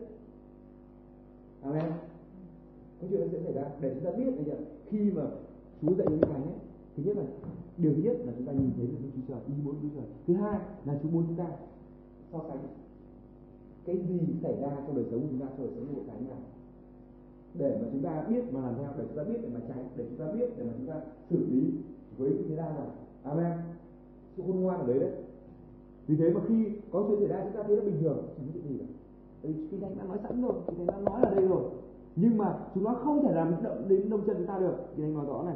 amen. 1.62 1.92
Có 3.02 3.08
chuyện 3.10 3.22
nó 3.22 3.28
sẽ 3.32 3.40
xảy 3.44 3.54
ra 3.54 3.64
để 3.82 3.94
chúng 3.96 4.04
ta 4.04 4.12
biết, 4.12 4.32
bây 4.36 4.46
giờ 4.46 4.56
khi 4.90 5.12
mà 5.12 5.24
Chúa 5.82 5.94
dạy 5.94 6.08
những 6.10 6.22
thánh 6.22 6.44
ấy, 6.44 6.54
thứ 6.98 7.04
nhất 7.04 7.18
là, 7.18 7.24
điều 7.78 7.94
thứ 7.94 8.02
nhất 8.02 8.18
là 8.26 8.34
chúng 8.38 8.46
ta 8.46 8.52
nhìn 8.52 8.72
thấy 8.78 8.88
được 8.88 8.98
Đức 9.04 9.10
Chúa 9.16 9.34
Trời, 9.34 9.40
ý 9.48 9.54
muốn 9.64 9.76
Chúa 9.82 9.88
Trời. 9.96 10.06
Thứ 10.28 10.34
hai 10.34 10.60
là 10.86 11.00
Chúa 11.04 11.10
muốn 11.10 11.24
chúng 11.28 11.38
ta 11.38 11.48
so 12.32 12.40
sánh 12.48 12.58
cái 13.88 13.98
gì 13.98 14.20
xảy 14.44 14.56
ra 14.62 14.70
trong 14.88 14.96
đời 14.96 15.06
sống 15.12 15.22
của 15.22 15.28
chúng 15.32 15.40
ta 15.40 15.48
trong 15.58 15.68
đời 15.68 15.76
sống 15.76 15.96
của 15.96 16.02
thánh 16.12 16.28
này 16.28 16.40
để 17.54 17.80
mà 17.82 17.88
chúng 17.92 18.02
ta 18.02 18.24
biết 18.30 18.54
mà 18.54 18.62
làm 18.62 18.74
theo 18.78 18.88
để 18.98 19.04
chúng 19.08 19.18
ta 19.18 19.24
biết 19.24 19.40
để 19.42 19.50
mà 19.54 19.60
tránh 19.68 19.90
để 19.96 20.06
chúng 20.10 20.28
ta 20.28 20.34
biết 20.34 20.50
để 20.58 20.64
mà 20.64 20.72
chúng 20.78 20.88
ta 20.88 21.02
xử 21.30 21.46
lý 21.50 21.72
với 22.18 22.32
cái 22.32 22.44
thế 22.50 22.56
gian 22.56 22.76
này. 22.76 22.88
Amen. 23.24 23.58
Sự 24.38 24.44
khôn 24.48 24.62
ngoan 24.62 24.80
ở 24.80 24.88
đấy 24.88 25.00
đấy. 25.00 25.12
Vì 26.08 26.16
thế 26.16 26.34
mà 26.34 26.42
khi 26.48 26.66
có 26.92 27.06
chuyện 27.08 27.20
xảy 27.20 27.28
ra 27.28 27.44
chúng 27.44 27.54
ta 27.54 27.64
thấy 27.68 27.76
nó 27.76 27.82
bình 27.82 27.98
thường 28.02 28.18
chẳng 28.38 28.46
có 28.48 28.52
chuyện 28.54 28.64
gì 28.68 28.78
cả. 28.80 28.86
Vì 29.42 29.68
kinh 29.72 29.82
thánh 29.82 29.98
đã 29.98 30.04
nói 30.04 30.18
sẵn 30.24 30.42
rồi 30.42 30.54
kinh 30.68 30.78
thánh 30.78 30.88
đã 30.88 31.12
nói 31.12 31.22
ở 31.22 31.36
đây 31.36 31.48
rồi. 31.48 31.64
Nhưng 32.16 32.38
mà 32.38 32.60
chúng 32.76 32.84
nó 32.84 32.94
không 32.94 33.24
thể 33.24 33.34
làm 33.34 33.54
động 33.64 33.86
đến 33.88 34.10
nông 34.10 34.22
chân 34.28 34.38
chúng 34.38 34.48
ta 34.48 34.60
được. 34.60 34.76
Kinh 34.96 35.06
thánh 35.06 35.14
nói 35.14 35.26
rõ 35.26 35.44
này. 35.44 35.56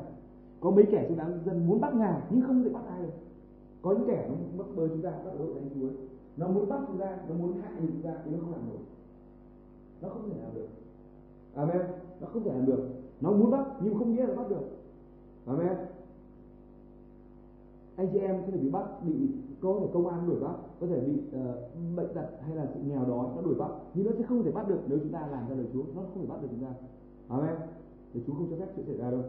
Có 0.60 0.72
mấy 0.72 0.86
kẻ 0.91 1.06
chúng 1.08 1.17
ta 1.17 1.28
dân 1.46 1.67
muốn 1.67 1.82
bắt 1.82 1.96
ngài 1.96 2.22
nhưng 2.30 2.41
không 2.41 2.63
thể 2.63 2.70
bắt 2.70 2.84
ai 2.88 3.04
được. 3.04 3.13
Có 3.82 3.94
những 3.94 4.08
kẻ 4.08 4.30
nó 4.30 4.63
bắt 4.63 4.70
bớ 4.76 4.88
chúng 4.88 5.02
ta 5.02 5.12
bắt 5.12 5.32
bớ 5.39 5.46
đánh 5.46 5.70
chúa 5.76 5.88
nó 6.38 6.48
muốn 6.48 6.70
bắt 6.70 6.80
chúng 6.88 6.98
ta 6.98 7.17
nó 7.30 7.36
muốn 7.36 7.62
hại 7.62 7.72
chúng 7.78 8.02
ta 8.02 8.13
thì 8.26 8.32
nó 8.32 8.38
không 8.41 8.52
làm 8.52 8.62
được. 8.70 8.84
Nó 10.02 10.10
không 10.10 10.30
thể 10.30 10.36
làm 10.44 10.54
được. 10.56 10.67
Amen. 11.56 11.82
Nó 12.22 12.28
không 12.28 12.44
thể 12.44 12.54
làm 12.54 12.65
được. 12.65 12.89
Nó 13.22 13.32
muốn 13.32 13.52
bắt 13.52 13.67
nhưng 13.84 13.98
không 13.98 14.15
nghĩa 14.15 14.28
là 14.28 14.36
bắt 14.36 14.50
được. 14.50 14.63
Amen. 15.46 15.78
Anh 17.96 18.08
chị 18.13 18.20
em 18.20 18.41
có 18.41 18.52
thể 18.52 18.58
bị 18.58 18.70
bắt 18.70 18.86
bị 19.04 19.13
có 19.62 19.78
thể 19.80 19.88
công 19.94 20.08
an 20.08 20.28
đuổi 20.28 20.39
bắt 20.39 20.56
có 20.80 20.88
thể 20.88 21.00
bị 21.00 21.13
uh, 21.13 21.96
bệnh 21.96 22.13
tật 22.13 22.30
hay 22.41 22.56
là 22.56 22.67
sự 22.74 22.80
nghèo 22.80 23.06
đói 23.06 23.26
nó 23.36 23.41
đuổi 23.41 23.56
bắt 23.56 23.72
nhưng 23.94 24.06
nó 24.06 24.12
sẽ 24.17 24.24
không 24.24 24.44
thể 24.44 24.52
bắt 24.52 24.67
được 24.67 24.80
nếu 24.88 25.00
chúng 25.00 25.12
ta 25.12 25.28
làm 25.28 25.50
ra 25.50 25.56
lời 25.56 25.65
Chúa. 25.74 25.84
Nó 25.96 26.02
không 26.13 26.22
thể 26.22 26.28
bắt 26.30 26.41
được 26.41 26.48
chúng 26.52 26.65
ta. 26.65 26.74
Amen. 27.28 27.56
Để 28.13 28.22
Chúa 28.28 28.34
không 28.34 28.48
cho 28.50 28.58
phép 28.58 28.72
chuyện 28.76 28.86
xảy 28.86 28.98
ra 28.98 29.12
đâu 29.12 29.24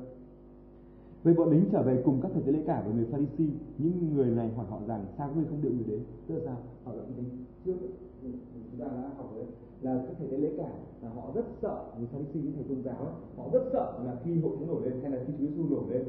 về 1.25 1.35
bọn 1.35 1.51
lính 1.51 1.65
trở 1.73 1.83
về 1.83 2.03
cùng 2.05 2.21
các 2.23 2.31
thầy 2.35 2.43
tế 2.43 2.53
lễ 2.53 2.63
cả 2.67 2.83
và 2.87 2.93
người 2.95 3.05
Pharisee, 3.05 3.47
những 3.79 4.15
người 4.15 4.27
này 4.27 4.51
hỏi 4.57 4.67
họ 4.71 4.81
rằng 4.87 5.07
sao 5.19 5.29
các 5.29 5.37
ngươi 5.37 5.45
không 5.45 5.63
đưa 5.63 5.71
người 5.71 5.85
đến? 5.87 6.01
Tức 6.27 6.35
là 6.35 6.41
sao? 6.45 6.57
Họ 6.85 6.93
đã 6.97 7.03
đến 7.17 7.25
trước 7.65 7.75
chúng 8.23 8.81
ta 8.81 8.87
đã 8.87 9.11
học 9.17 9.33
đấy. 9.35 9.47
Là 9.83 10.05
các 10.07 10.15
thầy 10.19 10.29
tế 10.29 10.37
lễ 10.37 10.51
cả 10.59 10.71
là 11.03 11.09
họ 11.09 11.31
rất 11.35 11.45
sợ 11.63 11.85
người 11.99 12.07
Pharisee 12.13 12.43
những 12.43 12.53
thầy 12.55 12.65
tôn 12.65 12.83
giáo 12.83 12.97
ấy, 12.97 13.15
họ 13.37 13.45
rất 13.53 13.63
sợ 13.73 13.99
là 14.05 14.17
khi 14.25 14.41
hội 14.41 14.57
thánh 14.59 14.69
nổi 14.69 14.83
lên 14.85 15.01
hay 15.03 15.11
là 15.11 15.19
khi 15.27 15.33
Chúa 15.39 15.47
Giêsu 15.47 15.63
nổi 15.71 15.85
lên 15.91 16.05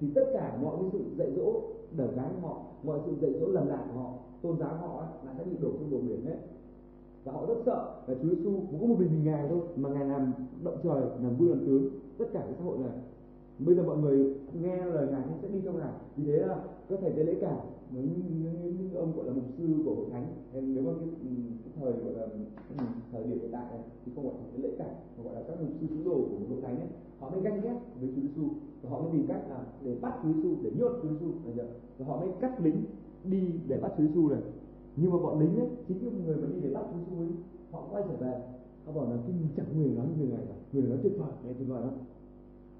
thì 0.00 0.06
tất 0.14 0.24
cả 0.32 0.58
mọi 0.62 0.76
cái 0.80 0.88
sự 0.92 1.04
dạy 1.18 1.32
dỗ 1.36 1.62
đẩy 1.96 2.08
gái 2.08 2.30
họ 2.42 2.62
mọi 2.84 3.00
sự 3.06 3.12
dạy 3.20 3.40
dỗ 3.40 3.46
lầm 3.46 3.66
lạc 3.68 3.86
của 3.94 4.00
họ 4.00 4.12
tôn 4.42 4.58
giáo 4.58 4.76
họ 4.76 4.98
ấy, 4.98 5.08
là 5.26 5.34
sẽ 5.38 5.44
bị 5.44 5.56
đổ 5.62 5.68
trong 5.78 5.90
đổ 5.90 5.98
biển 5.98 6.24
hết. 6.26 6.36
Và 7.24 7.32
họ 7.32 7.46
rất 7.46 7.54
sợ 7.66 7.94
là 8.06 8.14
Chúa 8.22 8.28
Giêsu 8.28 8.50
cũng 8.70 8.80
có 8.80 8.86
một 8.86 8.96
mình 8.98 9.08
mình 9.12 9.24
ngài 9.24 9.48
thôi 9.48 9.60
mà 9.76 9.88
ngài 9.88 10.04
làm 10.04 10.32
động 10.64 10.76
trời 10.82 11.02
làm 11.22 11.36
vui 11.36 11.48
làm 11.48 11.66
tướng. 11.66 11.90
Tất 12.18 12.24
cả 12.32 12.40
cái 12.40 12.54
xã 12.58 12.64
hội 12.64 12.78
này 12.78 12.90
bây 13.58 13.74
giờ 13.74 13.82
mọi 13.82 13.96
người 13.98 14.34
nghe 14.62 14.84
lời 14.84 15.08
ngài 15.10 15.22
sẽ 15.42 15.48
đi 15.48 15.60
theo 15.60 15.72
ngài. 15.72 15.92
Vì 16.16 16.24
thế 16.24 16.38
là 16.38 16.64
có 16.88 16.96
thể 16.96 17.10
tế 17.10 17.24
lễ 17.24 17.34
cả 17.40 17.56
với 17.90 18.02
những, 18.02 18.22
những, 18.42 18.76
những 18.78 18.94
ông 18.94 19.16
gọi 19.16 19.26
là 19.26 19.32
mục 19.32 19.44
sư 19.58 19.68
của 19.84 19.94
hội 19.94 20.06
thánh 20.12 20.26
nếu 20.52 20.82
mà 20.82 20.92
cái, 21.00 21.08
ừ, 21.08 21.28
cái 21.64 21.72
thời 21.76 21.92
gọi 21.92 22.12
là 22.14 22.22
ừ, 22.78 22.84
thời 23.12 23.24
điểm 23.24 23.38
hiện 23.40 23.50
tại 23.52 23.64
này 23.70 23.80
thì 24.04 24.12
không 24.14 24.24
gọi 24.24 24.34
là 24.34 24.46
tế 24.52 24.68
lễ 24.68 24.74
cả 24.78 24.88
mà 25.16 25.24
gọi 25.24 25.34
là 25.34 25.42
các 25.48 25.60
mục 25.60 25.70
sư 25.80 25.86
sứ 25.90 26.04
đồ 26.04 26.14
của 26.14 26.36
hội 26.48 26.60
thánh 26.62 26.76
ấy 26.80 26.88
họ 27.18 27.30
mới 27.30 27.40
ganh 27.40 27.60
ghét 27.60 27.76
với 28.00 28.08
Chúa 28.16 28.22
Giêsu 28.22 28.48
và 28.82 28.90
họ 28.90 29.00
mới 29.00 29.12
tìm 29.12 29.26
cách 29.28 29.42
là 29.48 29.66
để 29.82 29.96
bắt 30.00 30.14
Chúa 30.22 30.32
Giêsu 30.32 30.48
để 30.62 30.70
nhốt 30.78 30.92
Chúa 31.02 31.08
Giêsu 31.08 31.26
và 31.98 32.06
họ 32.06 32.20
mới 32.20 32.28
cắt 32.40 32.60
lính 32.60 32.84
đi 33.24 33.50
để 33.68 33.78
bắt 33.82 33.92
Chúa 33.98 34.06
Giêsu 34.06 34.28
này. 34.28 34.40
Nhưng 34.96 35.10
mà 35.10 35.18
bọn 35.18 35.40
lính 35.40 35.56
ấy 35.56 35.68
chính 35.88 35.98
những 36.02 36.24
người 36.26 36.36
mà 36.36 36.48
đi 36.54 36.60
để 36.60 36.70
bắt 36.74 36.82
Chúa 36.90 36.98
Giêsu 36.98 37.22
ấy 37.22 37.28
họ 37.70 37.88
quay 37.90 38.04
trở 38.08 38.16
về. 38.16 38.40
Họ 38.86 38.92
bảo 38.92 39.04
là 39.10 39.16
cái 39.26 39.36
chẳng 39.56 39.66
người 39.76 39.90
nói 39.96 40.06
như 40.06 40.24
người 40.24 40.36
này 40.36 40.46
cả 40.48 40.54
người 40.72 40.82
nói 40.82 40.98
tuyệt 41.02 41.12
vời 41.18 41.32
nghe 41.44 41.52
tuyệt 41.58 41.68
vời 41.68 41.80
lắm 41.80 41.92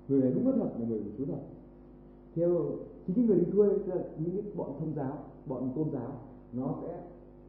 người 0.08 0.20
này 0.20 0.30
đúng 0.34 0.44
bất 0.44 0.52
thật 0.56 0.70
là 0.78 0.86
người 0.86 0.98
của 0.98 1.10
Chúa 1.18 1.24
thật. 1.24 1.40
Theo 2.34 2.70
thì 3.06 3.14
cái 3.16 3.24
người 3.24 3.38
đi 3.38 3.52
thuê 3.52 3.68
là 3.68 4.04
những 4.18 4.32
cái 4.32 4.42
bọn 4.56 4.72
thông 4.78 4.94
giáo, 4.96 5.18
bọn 5.46 5.72
tôn 5.76 5.90
giáo, 5.90 6.20
nó 6.52 6.74
sẽ 6.82 7.02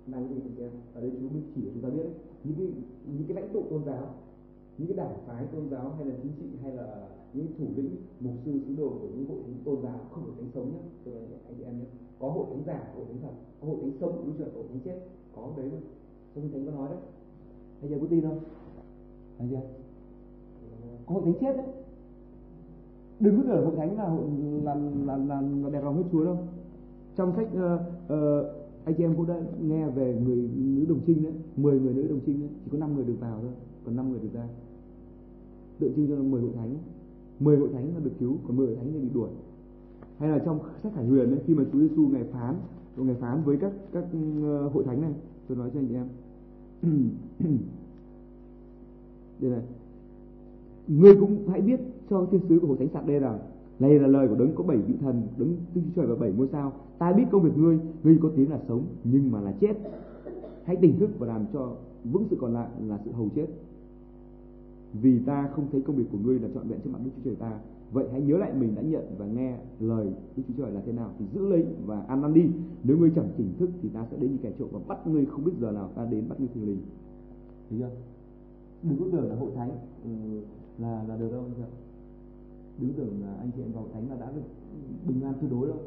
làm 0.08 0.24
cái 0.28 0.34
gì 0.36 0.42
anh 0.42 0.58
em 0.58 0.72
ở 0.94 1.02
đây 1.02 1.12
chú 1.20 1.30
mới 1.30 1.42
chỉ 1.56 1.62
cho 1.66 1.72
chúng 1.74 1.84
ta 1.84 1.90
biết. 1.90 2.04
Đấy. 2.04 2.12
những 2.44 2.56
cái 2.58 2.68
những 3.06 3.28
cái 3.28 3.36
lãnh 3.36 3.54
tụ 3.54 3.64
tôn 3.70 3.84
giáo, 3.86 4.14
những 4.78 4.88
cái 4.88 4.98
đảng 4.98 5.18
phái 5.26 5.46
tôn 5.46 5.70
giáo 5.70 5.94
hay 5.98 6.06
là 6.06 6.16
chính 6.24 6.32
trị 6.40 6.58
hay 6.64 6.76
là 6.76 7.08
những 7.34 7.48
thủ 7.58 7.66
lĩnh, 7.76 7.96
mục 8.20 8.34
sư, 8.46 8.60
sứ 8.68 8.76
đồ 8.76 8.90
của 8.90 9.08
những 9.16 9.30
hội 9.30 9.40
thánh 9.46 9.62
tôn 9.66 9.82
giáo 9.84 10.00
không 10.12 10.26
được 10.26 10.34
thánh 10.38 10.52
sống 10.54 10.72
nhé 10.72 10.80
tôi 11.06 11.14
nói 11.14 11.24
anh 11.48 11.56
chị 11.58 11.64
em 11.64 11.80
nhé 11.80 11.86
có 12.20 12.30
hội 12.30 12.46
thánh 12.50 12.64
giả, 12.66 12.94
hội 12.96 13.06
thánh 13.08 13.22
thật, 13.22 13.34
có 13.62 13.68
hội 13.68 13.78
thánh 13.82 13.92
sống, 14.00 14.24
đúng 14.26 14.38
chuẩn 14.38 14.56
hội 14.56 14.64
thánh 14.70 14.80
chết, 14.80 15.00
có 15.36 15.52
đấy 15.58 15.70
mà. 15.74 15.80
Trong 16.36 16.52
thánh 16.52 16.66
có 16.66 16.72
nói 16.72 16.90
đấy. 16.90 17.00
Anh 17.82 17.90
giờ 17.90 17.98
có 18.02 18.08
tin 18.10 18.22
không? 18.22 18.40
Anh 19.38 19.50
chưa? 19.50 19.62
Có 21.06 21.14
hội 21.14 21.24
thánh 21.24 21.34
chết 21.42 21.58
đấy 21.58 21.68
đừng 23.20 23.38
có 23.38 23.44
tưởng 23.48 23.66
hội 23.66 23.76
thánh 23.76 23.98
là 23.98 24.10
là 24.64 24.76
là 25.06 25.18
là, 25.18 25.42
là 25.42 25.70
đẹp 25.70 25.84
lòng 25.84 25.98
hết 25.98 26.04
chúa 26.12 26.26
đâu. 26.26 26.38
Trong 27.16 27.36
sách 27.36 27.48
uh, 27.48 27.82
uh, 28.14 28.46
anh 28.86 28.96
chị 28.98 29.04
em 29.04 29.16
cũng 29.16 29.28
đã 29.28 29.42
nghe 29.62 29.90
về 29.90 30.22
người 30.26 30.50
nữ 30.56 30.86
đồng 30.90 31.00
trinh 31.08 31.24
đấy 31.24 31.34
10 31.56 31.80
người 31.80 31.94
nữ 31.94 32.08
đồng 32.08 32.20
trinh 32.26 32.40
đấy 32.40 32.50
chỉ 32.66 32.72
có 32.72 32.78
5 32.78 32.96
người 32.96 33.06
được 33.06 33.16
vào 33.20 33.40
thôi 33.42 33.52
còn 33.86 33.96
5 33.96 34.12
người 34.12 34.20
được 34.20 34.34
ra. 34.34 34.48
Tượng 35.80 35.94
trưng 35.96 36.08
cho 36.08 36.16
10 36.16 36.42
hội 36.42 36.52
thánh. 36.56 36.76
10 37.40 37.58
hội 37.58 37.70
thánh 37.74 37.94
là 37.94 38.00
được 38.04 38.12
cứu 38.20 38.38
còn 38.48 38.58
10 38.58 38.68
hội 38.68 38.76
thánh 38.76 38.94
thì 38.94 39.00
bị 39.00 39.10
đuổi. 39.14 39.30
Hay 40.18 40.30
là 40.30 40.40
trong 40.40 40.60
sách 40.84 40.92
Khải 40.96 41.06
Huyền 41.06 41.30
ấy, 41.30 41.40
khi 41.46 41.54
mà 41.54 41.64
Chúa 41.72 41.80
Giêsu 41.80 42.08
ngày 42.08 42.24
phán 42.24 42.56
ngày 42.98 43.16
phán 43.16 43.44
với 43.44 43.58
các 43.58 43.72
các 43.94 44.04
ờ, 44.44 44.68
hội 44.68 44.84
thánh 44.84 45.02
này 45.02 45.14
tôi 45.48 45.58
nói 45.58 45.70
cho 45.74 45.80
anh 45.80 45.88
chị 45.88 45.96
em. 45.96 46.08
Đây 49.40 49.52
này 49.52 49.62
ngươi 50.88 51.16
cũng 51.16 51.48
hãy 51.48 51.62
biết 51.62 51.80
cho 52.10 52.28
thiên 52.32 52.42
sứ 52.50 52.60
của 52.60 52.68
hội 52.68 52.78
thánh 52.78 52.90
sạc 52.94 53.08
đê 53.08 53.20
rằng 53.20 53.40
này 53.80 54.00
là 54.00 54.08
lời 54.08 54.28
của 54.28 54.36
đấng 54.36 54.56
có 54.56 54.64
bảy 54.64 54.78
vị 54.78 54.94
thần 55.02 55.28
đấng 55.38 55.56
tư 55.74 55.82
trời 55.96 56.08
và 56.08 56.16
bảy 56.16 56.32
ngôi 56.32 56.48
sao. 56.52 56.74
Ta 56.98 57.14
biết 57.14 57.24
công 57.32 57.44
việc 57.44 57.58
ngươi 57.58 57.80
ngươi 58.04 58.18
có 58.22 58.30
tiếng 58.36 58.50
là 58.50 58.60
sống 58.68 58.84
nhưng 59.04 59.32
mà 59.32 59.42
là 59.42 59.54
chết. 59.62 59.74
Hãy 60.64 60.76
tỉnh 60.76 61.00
thức 61.00 61.10
và 61.20 61.28
làm 61.28 61.46
cho 61.54 61.76
vững 62.04 62.26
sự 62.30 62.38
còn 62.40 62.54
lại 62.54 62.68
là 62.88 63.00
sự 63.06 63.12
hầu 63.12 63.30
chết. 63.36 63.48
Vì 65.02 65.20
ta 65.20 65.50
không 65.56 65.68
thấy 65.72 65.82
công 65.82 65.96
việc 65.96 66.06
của 66.12 66.18
ngươi 66.24 66.40
là 66.40 66.48
trọn 66.54 66.68
vẹn 66.68 66.80
trước 66.84 66.90
mặt 66.94 67.00
đức 67.04 67.12
chúa 67.16 67.22
trời 67.24 67.36
ta. 67.36 67.60
Vậy 67.92 68.06
hãy 68.12 68.22
nhớ 68.22 68.38
lại 68.38 68.54
mình 68.54 68.76
đã 68.76 68.82
nhận 68.82 69.04
và 69.18 69.26
nghe 69.26 69.58
lời 69.80 70.08
đức 70.36 70.44
chúa 70.48 70.54
trời 70.58 70.72
là 70.72 70.82
thế 70.86 70.92
nào 70.92 71.10
thì 71.20 71.26
giữ 71.34 71.50
lấy 71.50 71.66
và 71.86 72.02
ăn 72.02 72.22
năn 72.22 72.34
đi. 72.34 72.44
Nếu 72.84 72.98
ngươi 72.98 73.12
chẳng 73.16 73.30
tỉnh 73.38 73.54
thức 73.60 73.70
thì 73.82 73.90
ta 73.90 74.06
sẽ 74.12 74.18
đến 74.18 74.32
như 74.32 74.38
kẻ 74.42 74.52
trộm 74.60 74.70
và 74.72 74.80
bắt 74.88 75.08
ngươi 75.08 75.26
không 75.26 75.44
biết 75.44 75.52
giờ 75.62 75.72
nào 75.72 75.90
ta 75.96 76.06
đến 76.06 76.30
bắt 76.30 76.40
ngươi 76.40 76.50
thường 76.56 76.66
lình 76.66 76.82
thấy 77.70 77.80
chưa? 77.80 77.90
Đừng 78.84 79.00
có 79.00 79.06
tưởng 79.12 79.30
là 79.30 79.36
hội 79.36 79.52
thánh 79.56 79.72
ừ, 80.04 80.10
là 80.78 81.04
là 81.08 81.18
được 81.18 81.32
đâu 81.32 81.42
anh 81.42 81.64
ạ 81.64 81.70
đứng 82.80 82.94
tưởng 82.94 83.22
là 83.22 83.34
anh 83.40 83.52
chị 83.56 83.62
em 83.62 83.72
vào 83.72 83.88
thánh 83.94 84.10
là 84.10 84.16
đã 84.16 84.32
được 84.36 84.42
bình 85.08 85.22
an 85.22 85.34
tuyệt 85.42 85.52
đối 85.52 85.68
đâu 85.68 85.78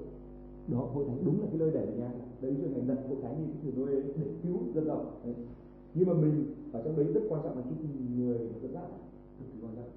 đó 0.69 0.89
hội 0.95 1.05
thánh 1.09 1.25
đúng 1.25 1.41
là 1.41 1.47
cái 1.47 1.59
nơi 1.59 1.71
để 1.71 1.95
nha 1.99 2.11
đấy 2.41 2.57
cho 2.63 2.69
ngày 2.69 2.81
đặt 2.87 2.99
hội 3.09 3.19
thánh 3.23 3.47
như 3.63 3.71
cái 3.77 3.87
nơi 3.87 4.03
để 4.17 4.25
cứu 4.43 4.59
dân 4.75 4.87
tộc. 4.89 5.21
Nhưng 5.95 6.09
mà 6.09 6.15
mình 6.15 6.55
ở 6.73 6.83
trong 6.85 6.97
đấy 6.97 7.07
rất 7.07 7.21
quan 7.29 7.43
trọng 7.45 7.57
là 7.57 7.63
cái 7.63 7.73
người 8.17 8.39
dẫn 8.63 8.73
dắt. 8.73 8.83
Cực 9.39 9.53
kỳ 9.53 9.61
quan 9.63 9.77
trọng. 9.77 9.91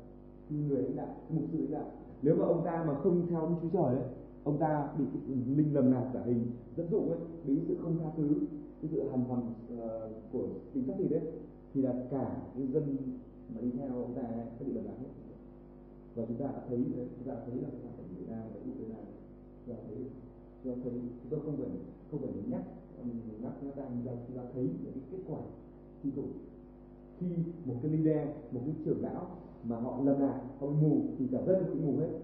Cái 0.50 0.60
người 0.60 0.84
lãnh 0.84 0.96
đạo 0.96 1.16
mục 1.30 1.44
sư 1.52 1.58
lãnh 1.58 1.72
đạo. 1.72 1.86
Nếu 2.22 2.36
mà 2.36 2.46
ông 2.46 2.62
ta 2.66 2.84
mà 2.88 3.00
không 3.00 3.28
theo 3.30 3.40
ông 3.40 3.56
chúa 3.62 3.70
trời 3.70 3.96
đấy 3.96 4.06
ông 4.44 4.58
ta 4.58 4.88
bị 4.98 5.06
linh 5.56 5.74
lầm 5.74 5.92
lạc 5.92 6.12
giả 6.14 6.22
hình 6.26 6.46
dẫn 6.78 6.88
dụ 6.92 7.00
ấy 7.00 7.20
bị 7.46 7.60
sự 7.68 7.78
không 7.82 7.98
tha 8.00 8.06
thứ 8.18 8.30
cái 8.82 8.92
sự 8.92 9.10
hằn 9.10 9.26
hầm 9.26 9.40
uh, 9.74 9.80
ờ, 9.80 10.10
của 10.32 10.48
tính 10.74 10.84
chất 10.88 10.96
gì 11.00 11.08
đấy 11.08 11.22
thì 11.74 11.82
là 11.82 11.94
cả 12.12 12.38
cái 12.56 12.68
dân 12.68 12.98
mà 13.50 13.62
đi 13.62 13.70
theo 13.78 13.88
ông 13.88 14.14
ta 14.16 14.24
sẽ 14.60 14.66
bị 14.66 14.74
lầm 14.74 14.86
lạc 14.86 14.98
hết 15.02 15.14
và 16.16 16.24
chúng 16.28 16.38
ta 16.38 16.46
đã 16.46 16.62
thấy, 16.68 16.78
chúng 16.96 17.28
ta 17.28 17.34
đã 17.34 17.42
thấy 17.46 17.56
là 17.56 17.70
cái 17.72 17.82
hoàn 17.84 17.98
cảnh 17.98 18.08
Việt 18.18 18.30
Nam 18.30 18.44
và 18.54 18.60
Ukraine 18.72 19.04
chúng 19.66 19.76
ta 19.76 19.82
thấy, 19.88 19.98
chúng 20.64 20.74
ta 20.74 20.82
thấy, 20.84 20.94
chúng 21.24 21.32
ta 21.32 21.38
không 21.46 21.58
phải 21.58 21.70
không 22.12 22.22
phải 22.22 22.32
nhắc 22.50 22.64
mình 23.06 23.42
nhắc 23.42 23.64
nó 23.64 23.72
đang, 23.76 24.02
chúng 24.28 24.38
ta 24.38 24.44
thấy 24.54 24.64
những 24.64 24.94
cái 24.94 25.04
kết 25.12 25.18
quả 25.28 25.40
khi 26.04 26.10
khủng. 26.16 26.32
Khi 27.20 27.28
một 27.66 27.76
cái 27.82 27.92
leader, 27.92 28.28
một 28.52 28.62
cái 28.66 28.76
trưởng 28.86 29.02
lão 29.02 29.28
mà 29.64 29.80
họ 29.80 30.02
lầm 30.04 30.22
lạc, 30.22 30.42
họ 30.60 30.68
bị 30.68 30.76
mù, 30.82 31.02
thì 31.20 31.28
cả 31.32 31.42
dân 31.48 31.66
cũng 31.68 31.86
mù 31.86 32.00
hết. 32.00 32.20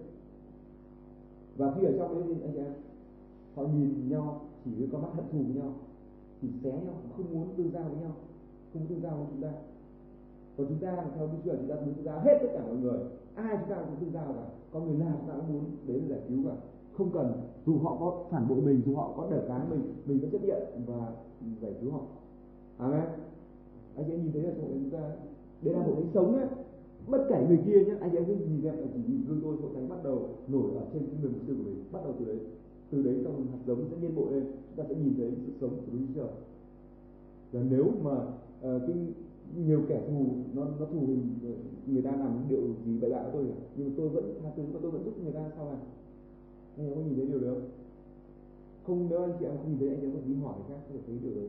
Và 1.56 1.74
khi 1.74 1.86
ở 1.86 1.92
trong 1.98 2.14
đấy 2.14 2.36
anh 2.42 2.56
em, 2.56 2.72
họ 3.54 3.62
nhìn 3.62 4.08
nhau, 4.08 4.48
chỉ 4.64 4.70
với 4.74 4.88
con 4.92 5.02
mắt 5.02 5.08
hận 5.14 5.24
thù 5.32 5.38
với 5.38 5.62
nhau, 5.62 5.74
thì 6.42 6.48
xé 6.62 6.72
nhau, 6.72 6.94
không 7.16 7.32
muốn 7.32 7.48
tương 7.56 7.72
giao 7.72 7.82
với 7.82 8.02
nhau, 8.02 8.14
không 8.72 8.86
tương 8.86 9.00
giao 9.00 9.16
với 9.16 9.26
chúng 9.30 9.42
ta 9.42 9.52
còn 10.60 10.68
chúng 10.68 10.78
ta 10.78 11.04
theo 11.16 11.26
cái 11.26 11.36
chuyện 11.44 11.56
chúng 11.58 11.68
ta 11.68 11.74
muốn 11.74 11.94
tương 11.94 12.04
giao 12.04 12.20
hết 12.20 12.38
tất 12.42 12.48
cả 12.52 12.60
mọi 12.66 12.76
người. 12.76 12.98
Ai 13.34 13.56
chúng 13.60 13.70
ta 13.70 13.76
cũng 13.76 13.96
tương 14.00 14.12
giao 14.12 14.32
cả. 14.32 14.44
Có 14.72 14.80
người 14.80 14.96
nào 14.96 15.16
chúng 15.20 15.28
ta 15.28 15.34
cũng 15.36 15.52
muốn 15.52 15.64
đến 15.86 16.08
giải 16.08 16.20
cứu 16.28 16.38
cả. 16.44 16.54
Không 16.92 17.10
cần 17.12 17.32
dù 17.66 17.78
họ 17.78 17.96
có 18.00 18.24
phản 18.30 18.48
bội 18.48 18.60
mình 18.60 18.82
dù 18.86 18.96
họ 18.96 19.12
có 19.16 19.28
đẩy 19.30 19.40
cán 19.48 19.70
mình 19.70 19.94
mình 20.06 20.18
vẫn 20.20 20.30
chấp 20.30 20.44
nhận 20.44 20.62
và 20.86 21.12
giải 21.62 21.74
cứu 21.80 21.90
họ. 21.92 22.00
Amen. 22.78 23.02
Anh 23.96 24.04
chị 24.06 24.12
em 24.12 24.22
nhìn 24.22 24.32
thấy 24.32 24.42
là 24.42 24.52
chúng 24.58 24.90
ta 24.90 25.10
đây 25.62 25.74
là 25.74 25.80
một 25.80 25.92
cái 25.96 26.06
sống 26.14 26.32
nhé 26.32 26.46
bất 27.08 27.26
kể 27.28 27.46
người 27.48 27.58
kia 27.66 27.84
nhé 27.84 27.94
anh 28.00 28.16
em 28.16 28.24
cứ 28.24 28.34
nhìn 28.34 28.64
em 28.64 28.74
chỉ 28.94 29.00
nhìn 29.08 29.24
gương 29.28 29.40
tôi 29.42 29.56
hội 29.56 29.70
thánh 29.74 29.88
bắt 29.88 30.04
đầu 30.04 30.28
nổi 30.48 30.70
ở 30.74 30.82
trên 30.92 31.02
cái 31.06 31.16
người 31.22 31.30
mục 31.30 31.40
sư 31.46 31.54
của 31.58 31.64
mình. 31.64 31.84
Bắt 31.92 32.00
đầu 32.04 32.14
từ 32.18 32.24
đấy. 32.24 32.38
Từ 32.90 33.02
đấy 33.02 33.20
trong 33.24 33.46
hạt 33.46 33.58
giống 33.66 33.84
sẽ 33.90 33.96
nhiên 34.00 34.16
bộ 34.16 34.30
lên. 34.30 34.44
Chúng 34.44 34.76
ta 34.76 34.84
sẽ 34.88 34.94
nhìn 34.94 35.14
thấy 35.16 35.32
sự 35.46 35.52
sống 35.60 35.70
của 35.70 35.92
Đức 35.92 35.98
Chúa 36.08 36.20
Trời. 36.20 36.30
Và 37.52 37.60
nếu 37.70 37.86
mà 38.02 38.12
uh, 38.12 38.82
cái 38.86 38.96
nhiều 39.56 39.82
kẻ 39.88 40.02
thù 40.08 40.26
nó 40.54 40.64
nó 40.80 40.86
thù 40.86 41.00
hình 41.06 41.28
người 41.86 42.02
ta 42.02 42.10
làm 42.10 42.44
điều 42.48 42.60
gì 42.86 42.98
bậy 43.00 43.10
bạ 43.10 43.22
của 43.22 43.30
tôi 43.32 43.44
nhưng 43.76 43.88
mà 43.88 43.94
tôi 43.96 44.08
vẫn 44.08 44.34
tha 44.42 44.50
thứ 44.56 44.62
và 44.72 44.80
tôi 44.82 44.90
vẫn 44.90 45.04
giúp 45.04 45.12
người 45.22 45.32
ta 45.32 45.50
sau 45.56 45.64
này 45.64 45.78
anh 46.76 46.86
em 46.86 46.94
có 46.94 47.00
nhìn 47.00 47.16
thấy 47.16 47.26
điều 47.26 47.40
đó 47.40 47.50
không? 47.52 47.70
Không 48.86 49.06
nếu 49.10 49.22
anh 49.22 49.32
chị 49.38 49.44
em 49.44 49.56
không 49.56 49.68
nhìn 49.68 49.78
thấy 49.78 49.88
anh 49.88 50.00
em 50.00 50.12
có 50.12 50.18
đi 50.26 50.34
hỏi 50.34 50.54
khác 50.68 50.74
có 50.88 50.94
thể 50.94 51.00
thấy 51.06 51.18
điều 51.22 51.34
đấy. 51.34 51.48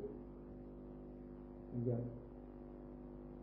Anh 1.74 1.82
chị 1.86 1.92
em. 1.92 2.00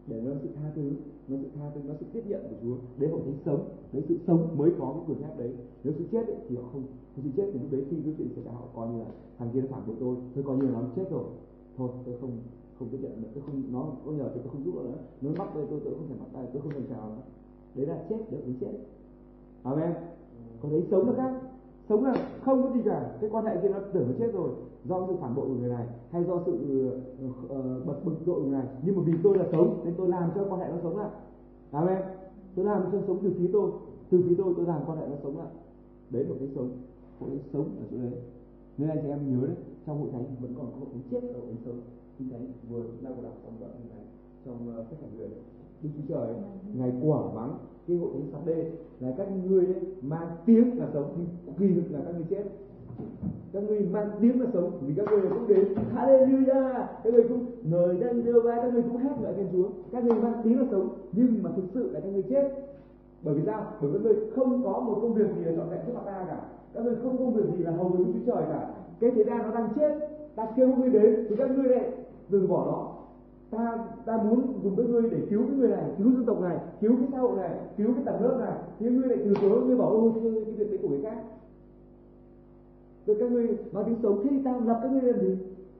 Để 0.06 0.20
nó 0.20 0.32
sự 0.42 0.48
tha 0.54 0.72
thứ 0.76 0.90
nó 1.28 1.36
sự 1.42 1.48
tha 1.54 1.70
thứ 1.74 1.80
nó 1.88 1.94
sự 2.00 2.06
tiếp 2.12 2.22
nhận 2.26 2.42
của 2.50 2.56
Chúa. 2.62 2.76
Đấy 2.98 3.10
họ 3.10 3.18
thấy 3.24 3.34
sống 3.44 3.68
đấy 3.92 4.02
sự 4.08 4.18
sống 4.26 4.56
mới 4.58 4.70
có 4.78 4.94
cái 4.94 5.02
quyền 5.06 5.22
phép 5.22 5.38
đấy. 5.38 5.52
Nếu 5.84 5.94
sự 5.98 6.04
chết 6.12 6.26
ấy, 6.26 6.36
thì 6.48 6.56
họ 6.56 6.62
không. 6.72 6.82
Nếu 7.16 7.24
sự 7.24 7.30
chết 7.36 7.50
thì 7.52 7.58
lúc 7.58 7.70
đấy 7.70 7.84
khi 7.90 7.96
cái 8.04 8.14
chuyện 8.18 8.28
xảy 8.34 8.44
ra 8.44 8.52
họ 8.52 8.64
coi 8.74 8.88
như 8.88 8.98
là 8.98 9.10
thằng 9.38 9.50
kia 9.54 9.60
nó 9.60 9.66
phản 9.70 9.86
bội 9.86 9.96
tôi. 10.00 10.16
Tôi 10.34 10.44
coi 10.44 10.56
như 10.56 10.66
là 10.66 10.80
nó 10.80 10.88
chết 10.96 11.10
rồi. 11.10 11.24
Thôi 11.76 11.90
tôi 12.06 12.14
không 12.20 12.38
không 12.78 12.88
tiếp 12.88 12.98
nhận 13.00 13.22
nữa. 13.22 13.28
Tôi 13.34 13.42
không 13.46 13.62
nó 13.72 13.86
có 14.06 14.12
nhờ 14.12 14.30
tôi 14.34 14.42
không 14.52 14.64
giúp 14.64 14.74
nữa. 14.74 14.98
Nó 15.20 15.30
bắt 15.38 15.48
tôi 15.54 15.66
tôi 15.70 15.80
tôi 15.84 15.94
không 15.94 16.08
thể 16.08 16.14
bắt 16.20 16.26
tay 16.32 16.46
tôi 16.52 16.62
không 16.62 16.72
thể 16.72 16.80
chào 16.90 17.08
nữa. 17.08 17.22
Đấy 17.74 17.86
là 17.86 18.04
chết 18.08 18.16
được 18.30 18.38
đến 18.46 18.56
chết. 18.60 18.72
Amen. 19.62 19.92
Còn 20.62 20.72
đấy 20.72 20.84
sống 20.90 21.06
nó 21.06 21.12
khác. 21.16 21.40
Sống 21.88 22.04
là 22.04 22.14
không 22.44 22.62
có 22.62 22.70
gì 22.74 22.80
cả. 22.84 23.16
Cái 23.20 23.30
quan 23.30 23.44
hệ 23.44 23.56
kia 23.62 23.68
nó 23.68 23.78
tưởng 23.92 24.06
nó 24.08 24.14
chết 24.18 24.32
rồi. 24.32 24.50
Do 24.84 25.06
sự 25.08 25.14
phản 25.20 25.34
bội 25.34 25.46
của 25.48 25.54
người 25.54 25.70
này 25.70 25.86
hay 26.10 26.24
do 26.24 26.42
sự 26.46 26.58
ờ, 27.48 27.58
uh, 27.58 27.86
bật 27.86 28.04
bực 28.04 28.14
dội 28.26 28.40
của 28.40 28.42
người 28.42 28.58
này. 28.58 28.66
Nhưng 28.82 28.96
mà 28.96 29.02
vì 29.06 29.12
tôi 29.22 29.38
là 29.38 29.44
sống 29.52 29.80
nên 29.84 29.94
tôi 29.96 30.08
làm 30.08 30.30
cho 30.34 30.46
quan 30.50 30.60
hệ 30.60 30.68
nó 30.68 30.76
sống 30.82 30.96
lại. 30.96 31.10
Amen. 31.70 31.98
Tôi 32.56 32.64
làm 32.64 32.82
cho 32.92 32.98
sống 33.06 33.18
từ 33.22 33.32
phía 33.38 33.50
tôi. 33.52 33.70
Từ 34.10 34.22
phía 34.28 34.34
tôi 34.38 34.54
tôi 34.56 34.66
làm 34.66 34.80
quan 34.86 34.98
hệ 34.98 35.06
nó 35.08 35.16
sống 35.22 35.38
lại. 35.38 35.48
Đấy 36.10 36.24
là 36.24 36.34
cái 36.38 36.48
sống. 36.54 36.70
Hội 37.20 37.30
sống 37.52 37.64
ở 37.80 37.84
chỗ 37.90 37.96
đấy. 37.96 38.12
Nên 38.78 38.88
anh 38.88 38.98
chị 39.02 39.08
em 39.08 39.40
nhớ 39.40 39.46
đấy 39.46 39.56
trong 39.86 40.00
hội 40.00 40.08
thánh 40.12 40.24
vẫn 40.40 40.54
còn 40.56 40.66
có 40.66 40.78
hội 40.78 41.02
chết 41.10 41.20
ở 41.34 41.40
hội 41.40 41.54
sống 41.64 41.80
kinh 42.18 42.30
thánh 42.30 42.46
vừa 42.68 42.82
đang 43.02 43.16
có 43.16 43.22
đọc 43.22 43.32
trong 43.44 43.54
đoạn 43.60 43.72
kinh 43.78 43.90
thánh 43.90 44.06
trong 44.44 44.80
uh, 44.80 44.86
sách 44.90 44.98
hành 45.00 45.18
huyền 45.18 45.30
đức 45.82 45.88
chúa 45.96 46.14
trời 46.14 46.34
ngày 46.74 46.92
quả 47.02 47.20
vắng 47.34 47.58
cái 47.88 47.96
hội 47.96 48.10
thánh 48.12 48.28
sáng 48.32 48.46
đê 48.46 48.70
là 49.00 49.14
các 49.18 49.28
ngươi 49.44 49.66
ấy, 49.66 49.82
mang 50.02 50.28
tiếng 50.46 50.78
là 50.78 50.86
sống 50.92 51.14
nhưng 51.16 51.54
kỳ 51.58 51.74
thực 51.74 51.92
là 51.92 52.00
các 52.06 52.14
ngươi 52.14 52.26
chết. 52.30 52.44
Các 53.52 53.62
ngươi 53.62 53.80
mang 53.80 54.10
tiếng 54.20 54.40
là 54.40 54.46
sống 54.52 54.70
vì 54.80 54.94
các 54.96 55.06
ngươi 55.10 55.20
cũng 55.30 55.48
đến. 55.48 55.74
Hallelujah! 55.94 56.86
Các 57.04 57.12
ngươi 57.12 57.28
cũng 57.28 57.46
ngời 57.62 57.96
đang 58.00 58.24
đưa 58.24 58.40
vai 58.40 58.58
các 58.62 58.72
ngươi 58.72 58.82
cũng 58.82 58.96
hát 58.96 59.20
ngợi 59.20 59.34
khen 59.34 59.48
chúa. 59.52 59.68
Các 59.92 60.04
ngươi 60.04 60.14
mang 60.14 60.40
tiếng 60.44 60.60
là 60.60 60.66
sống 60.70 60.88
nhưng 61.12 61.42
mà 61.42 61.50
thực 61.56 61.64
sự 61.74 61.90
là 61.92 62.00
các 62.00 62.08
ngươi 62.08 62.22
chết. 62.22 62.50
Bởi 63.22 63.34
vì 63.34 63.42
sao? 63.46 63.66
Bởi 63.80 63.90
vì 63.90 63.98
các 63.98 64.04
ngươi 64.04 64.30
không 64.36 64.64
có 64.64 64.80
một 64.80 64.98
công 65.02 65.14
việc 65.14 65.26
gì 65.36 65.44
là 65.44 65.52
trọn 65.56 65.70
vẹn 65.70 65.80
trước 65.86 65.92
mặt 65.94 66.02
ta 66.04 66.24
cả. 66.28 66.40
Các 66.74 66.84
ngươi 66.84 66.94
không 67.02 67.18
công 67.18 67.34
việc 67.34 67.44
gì 67.56 67.64
là 67.64 67.70
hầu 67.70 67.88
với 67.88 68.04
chúa 68.04 68.32
trời 68.32 68.42
cả. 68.48 68.70
Cái 69.00 69.10
thế 69.10 69.24
gian 69.24 69.42
nó 69.42 69.54
đang 69.54 69.68
chết 69.76 69.98
ta 70.34 70.46
kêu 70.56 70.68
các 70.68 70.78
ngươi 70.78 70.90
đến 70.90 71.26
thì 71.28 71.36
các 71.36 71.50
ngươi 71.50 71.68
lại 71.68 71.90
từ 72.30 72.46
bỏ 72.46 72.66
nó. 72.66 72.94
Ta 73.50 73.84
ta 74.06 74.22
muốn 74.22 74.60
dùng 74.62 74.76
các 74.76 74.86
ngươi 74.86 75.10
để 75.10 75.18
cứu 75.30 75.42
cái 75.48 75.56
người 75.56 75.68
này 75.68 75.84
cứu 75.98 76.12
dân 76.12 76.24
tộc 76.24 76.40
này 76.40 76.58
cứu 76.80 76.96
cái 76.96 77.08
xã 77.12 77.18
hội 77.18 77.36
này 77.36 77.50
cứu 77.76 77.88
cái 77.94 78.04
tầng 78.04 78.22
lớp 78.22 78.36
này. 78.40 78.52
Thì 78.78 78.86
ngươi 78.86 79.08
lại 79.08 79.18
từ 79.24 79.34
chối 79.40 79.62
ngươi 79.62 79.76
bảo 79.76 79.88
ô 79.88 80.12
cái, 80.14 80.32
việc 80.32 80.70
đấy 80.70 80.78
của 80.82 80.88
người 80.88 81.02
khác. 81.02 81.22
Rồi 83.06 83.16
các 83.20 83.32
ngươi 83.32 83.56
nói 83.72 83.84
tiếng 83.86 83.96
sống 84.02 84.20
khi 84.24 84.30
thì 84.44 84.66
lập 84.66 84.80
các 84.82 84.92
ngươi 84.92 85.02
làm 85.02 85.20
gì? 85.20 85.36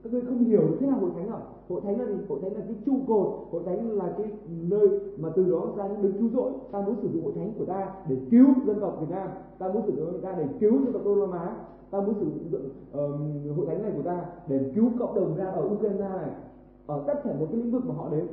Các 0.08 0.12
ngươi 0.12 0.22
không 0.28 0.44
hiểu 0.44 0.62
thế 0.80 0.86
nào 0.86 0.98
hội 1.00 1.10
thánh 1.16 1.28
ở 1.28 1.40
hội 1.68 1.80
thánh 1.84 2.00
là 2.00 2.06
gì? 2.06 2.14
Hội 2.28 2.38
thánh 2.42 2.52
là 2.54 2.60
cái 2.60 2.74
trụ 2.86 2.92
cột 3.08 3.28
hội 3.50 3.62
thánh 3.66 3.90
là 3.90 4.14
cái 4.18 4.26
nơi 4.48 4.88
mà 5.16 5.28
từ 5.36 5.50
đó 5.50 5.66
ra 5.76 5.88
được 6.02 6.12
cứu 6.18 6.28
rỗi. 6.34 6.52
Ta 6.72 6.80
muốn 6.80 6.94
sử 7.02 7.08
dụng 7.12 7.24
hội 7.24 7.32
thánh 7.36 7.52
của 7.58 7.64
ta 7.64 7.94
để 8.08 8.16
cứu 8.30 8.46
dân 8.66 8.80
tộc 8.80 8.96
việt 9.00 9.06
nam. 9.10 9.28
Ta 9.58 9.68
muốn 9.68 9.82
sử 9.86 9.96
dụng 9.96 10.12
hội 10.12 10.20
ta 10.22 10.34
để 10.38 10.44
cứu 10.60 10.72
dân 10.72 10.92
tộc 10.92 11.02
đông 11.04 11.20
nam 11.20 11.30
á. 11.30 11.56
Ta 11.90 12.00
muốn 12.00 12.14
sử 12.14 12.26
dụng 12.50 12.68
uh, 12.90 13.56
hội 13.56 13.66
thánh 13.66 13.82
này 13.82 13.92
của 13.96 14.02
ta 14.02 14.24
để 14.48 14.70
cứu 14.74 14.90
cộng 14.98 15.14
đồng 15.14 15.36
ra 15.36 15.44
ở 15.44 15.68
ukraine 15.74 16.08
này. 16.08 16.30
Ở 16.86 17.04
tất 17.06 17.20
cả 17.24 17.30
một 17.38 17.46
cái 17.50 17.60
lĩnh 17.60 17.72
vực 17.72 17.82
mà 17.86 17.94
họ 17.94 18.08
đến. 18.10 18.26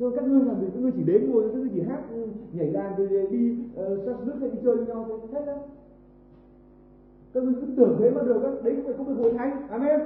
Cho 0.00 0.10
các 0.10 0.24
ngươi 0.24 0.44
làm 0.44 0.60
gì 0.60 0.66
các 0.74 0.80
ngươi 0.80 0.92
chỉ 0.96 1.02
đến 1.02 1.30
ngồi 1.30 1.48
các 1.48 1.58
ngươi 1.58 1.70
chỉ 1.74 1.82
hát 1.82 2.02
nhảy 2.52 2.72
đàn 2.72 2.96
rồi 2.96 3.26
đi 3.30 3.58
ờ, 3.76 3.94
uh, 3.94 4.26
nước 4.26 4.34
hay 4.40 4.50
đi 4.50 4.58
chơi 4.64 4.76
với 4.76 4.86
nhau 4.86 5.04
thôi. 5.08 5.18
Hết 5.32 5.46
đó 5.46 5.52
các 7.34 7.42
ngươi 7.42 7.54
cứ 7.60 7.66
tưởng 7.76 7.96
thế 7.98 8.10
mà 8.10 8.22
được 8.22 8.42
á, 8.42 8.50
đấy 8.64 8.74
không 8.76 8.84
phải 8.84 8.94
công 8.98 9.06
việc 9.06 9.22
hội 9.22 9.32
thánh. 9.32 9.68
Amen. 9.68 10.00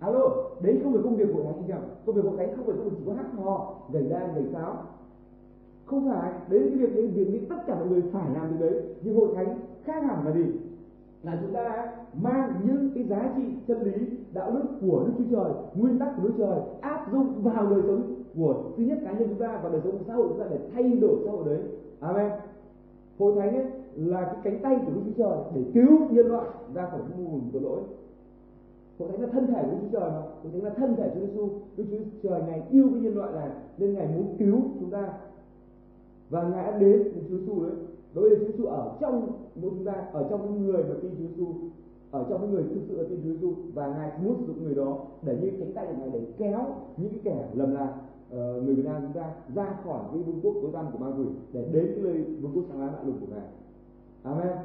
Alo, 0.00 0.28
đấy 0.60 0.80
không 0.82 0.92
phải 0.92 1.02
công 1.02 1.16
việc 1.16 1.34
hội 1.34 1.44
thánh 1.44 1.54
anh 1.54 1.68
em 1.68 1.80
công 2.06 2.16
việc 2.16 2.24
hội 2.24 2.36
thánh 2.36 2.56
không 2.56 2.66
phải 2.66 2.76
công 2.76 2.88
việc 2.88 2.96
chỉ 2.98 3.04
có 3.06 3.12
hát 3.14 3.26
hò 3.36 3.74
gảy 3.92 4.02
đàn 4.02 4.34
gảy 4.34 4.44
sáo. 4.52 4.76
Không 5.84 6.10
phải, 6.10 6.32
đấy 6.48 6.60
là 6.60 6.66
cái 6.68 6.78
việc 6.78 6.94
đấy 6.94 7.06
việc 7.06 7.24
đấy 7.24 7.46
tất 7.48 7.56
cả 7.66 7.74
mọi 7.74 7.88
người 7.88 8.02
phải 8.12 8.30
làm 8.34 8.50
việc 8.50 8.60
đấy. 8.60 8.82
Nhưng 9.02 9.16
hội 9.16 9.28
thánh 9.34 9.58
khác 9.84 10.04
hẳn 10.04 10.26
là 10.26 10.32
gì? 10.32 10.44
Là 11.22 11.38
chúng 11.42 11.52
ta 11.52 11.92
mang 12.22 12.52
những 12.64 12.90
cái 12.94 13.04
giá 13.04 13.32
trị 13.36 13.42
chân 13.68 13.82
lý, 13.82 14.06
đạo 14.32 14.50
đức 14.50 14.64
của 14.80 15.04
đức 15.06 15.12
chúa 15.18 15.36
trời, 15.36 15.52
nguyên 15.74 15.98
tắc 15.98 16.08
của 16.16 16.22
đức 16.22 16.34
trời, 16.38 16.60
áp 16.80 17.12
dụng 17.12 17.42
vào 17.42 17.66
đời 17.70 17.82
sống 17.86 18.02
của 18.36 18.54
thứ 18.76 18.82
nhất 18.82 18.98
cá 19.04 19.12
nhân 19.12 19.28
chúng 19.28 19.38
ta 19.38 19.60
và 19.62 19.68
đời 19.68 19.80
sống 19.84 19.98
xã 20.06 20.14
hội 20.14 20.26
chúng 20.28 20.38
ta 20.38 20.44
để 20.50 20.58
thay 20.74 20.82
đổi 20.82 21.16
xã 21.24 21.30
hội 21.30 21.44
đấy. 21.46 21.58
Amen. 22.00 22.30
Hội 23.18 23.34
thánh 23.36 23.54
ấy 23.56 23.66
là 23.96 24.24
cái 24.24 24.36
cánh 24.44 24.62
tay 24.62 24.76
của 24.86 24.92
đức 24.94 25.00
chúa 25.04 25.24
trời 25.24 25.38
để 25.54 25.62
cứu 25.74 25.98
nhân 26.10 26.26
loại 26.26 26.46
ra 26.74 26.90
khỏi 26.90 27.00
cái 27.10 27.18
nguồn 27.18 27.40
tội 27.52 27.62
lỗi. 27.62 27.80
Hội 28.98 29.08
thánh 29.10 29.20
là 29.20 29.28
thân 29.32 29.46
thể 29.46 29.62
của 29.62 29.70
đức 29.70 29.78
chúa 29.82 30.00
trời 30.00 30.10
mà 30.10 30.20
hội 30.20 30.52
thánh 30.52 30.64
là 30.64 30.70
thân 30.70 30.96
thể 30.96 31.08
của 31.08 31.20
chúa 31.20 31.26
giêsu 31.26 31.48
đức 31.76 31.84
chúa 31.90 32.28
trời 32.28 32.42
ngài 32.46 32.62
yêu 32.70 32.88
cái 32.92 33.00
nhân 33.00 33.16
loại 33.16 33.32
này 33.32 33.48
nên 33.78 33.94
ngài 33.94 34.06
muốn 34.06 34.36
cứu 34.38 34.60
chúng 34.80 34.90
ta. 34.90 35.12
Và 36.30 36.48
ngài 36.48 36.72
đã 36.72 36.78
đến 36.78 37.02
với 37.02 37.22
chúa 37.28 37.38
giêsu 37.38 37.64
đấy. 37.64 37.74
Đối 38.14 38.28
với 38.28 38.38
Chúa 38.38 38.46
Giêsu 38.46 38.66
ở 38.66 38.96
trong 39.00 39.32
mỗi 39.54 39.70
chúng 39.70 39.84
ta, 39.84 39.92
ở 40.12 40.26
trong 40.30 40.54
những 40.54 40.66
người 40.66 40.84
mà 40.84 40.94
tin 41.02 41.10
Chúa 41.10 41.26
Giêsu 41.28 41.46
ở 42.10 42.26
trong 42.28 42.40
những 42.40 42.50
người 42.50 42.62
thực 42.62 42.80
sự 42.88 42.96
là 42.96 43.04
tin 43.08 43.20
Chúa 43.24 43.30
Giêsu 43.30 43.54
và 43.74 43.86
ngài 43.86 44.10
muốn 44.22 44.34
sử 44.38 44.46
dụng 44.46 44.64
người 44.64 44.74
đó 44.74 44.98
để 45.22 45.38
như 45.42 45.50
cánh 45.58 45.72
tay 45.72 45.86
của 45.86 45.92
ngài 45.98 46.10
để 46.10 46.20
kéo 46.38 46.66
những 46.96 47.10
cái 47.10 47.20
kẻ 47.24 47.48
lầm 47.54 47.74
lạc 47.74 47.92
ờ, 48.30 48.60
người 48.60 48.74
Việt 48.74 48.84
Nam 48.84 49.02
chúng 49.02 49.22
ta 49.22 49.30
ra 49.54 49.76
khỏi 49.84 50.00
cái 50.12 50.22
vương 50.22 50.40
quốc 50.42 50.54
tối 50.62 50.70
tăm 50.72 50.86
của 50.92 50.98
ma 50.98 51.16
quỷ, 51.18 51.24
để 51.52 51.68
đến 51.72 51.86
cái 51.94 52.04
nơi 52.04 52.22
vương 52.22 52.52
quốc 52.54 52.64
sáng 52.68 52.80
láng 52.80 52.92
lạ 52.94 53.02
lùng 53.06 53.16
của 53.20 53.26
ngài 53.30 53.46
amen. 54.24 54.56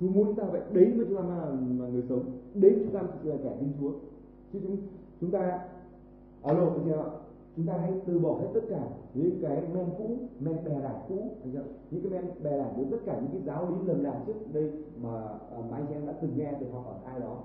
Chúa 0.00 0.08
muốn 0.08 0.24
chúng 0.26 0.34
ta 0.34 0.44
vậy 0.44 0.60
đấy 0.72 0.92
mới 0.96 1.06
chúng 1.06 1.16
ta 1.16 1.22
là, 1.22 1.46
là 1.80 1.88
người 1.88 2.02
sống. 2.08 2.24
Đấy 2.54 2.72
chúng 2.84 2.94
ta 2.94 3.02
là 3.02 3.36
kẻ 3.44 3.56
tin 3.60 3.68
Chúa. 3.80 3.90
Chứ 4.52 4.58
chúng 4.62 4.76
chúng 5.20 5.30
ta 5.30 5.60
alo 6.42 6.64
anh 6.64 6.80
chị 6.84 6.90
ạ? 6.90 7.04
Chúng 7.56 7.66
ta 7.66 7.78
hãy 7.78 7.92
từ 8.06 8.18
bỏ 8.18 8.38
hết 8.40 8.46
tất 8.54 8.60
cả 8.70 8.88
những 9.14 9.38
cái 9.42 9.62
men 9.74 9.86
cũ 9.98 10.16
men 10.40 10.56
bè 10.64 10.80
đảng 10.82 11.00
cũ 11.08 11.14
anh 11.42 11.52
chị. 11.52 11.58
những 11.90 12.02
cái 12.02 12.12
men 12.12 12.30
bè 12.42 12.58
đảng 12.58 12.76
với 12.76 12.86
tất 12.90 12.96
cả 13.06 13.20
những 13.20 13.30
cái 13.32 13.42
giáo 13.46 13.70
lý 13.70 13.76
lầm 13.86 14.04
lạc 14.04 14.22
trước 14.26 14.52
đây 14.52 14.72
mà, 15.02 15.22
à, 15.28 15.58
mà 15.70 15.76
anh 15.76 15.86
em 15.92 16.06
đã 16.06 16.12
từng 16.12 16.30
nghe 16.36 16.52
từ 16.60 16.66
học 16.72 16.84
ở 16.86 17.10
ai 17.10 17.20
đó. 17.20 17.38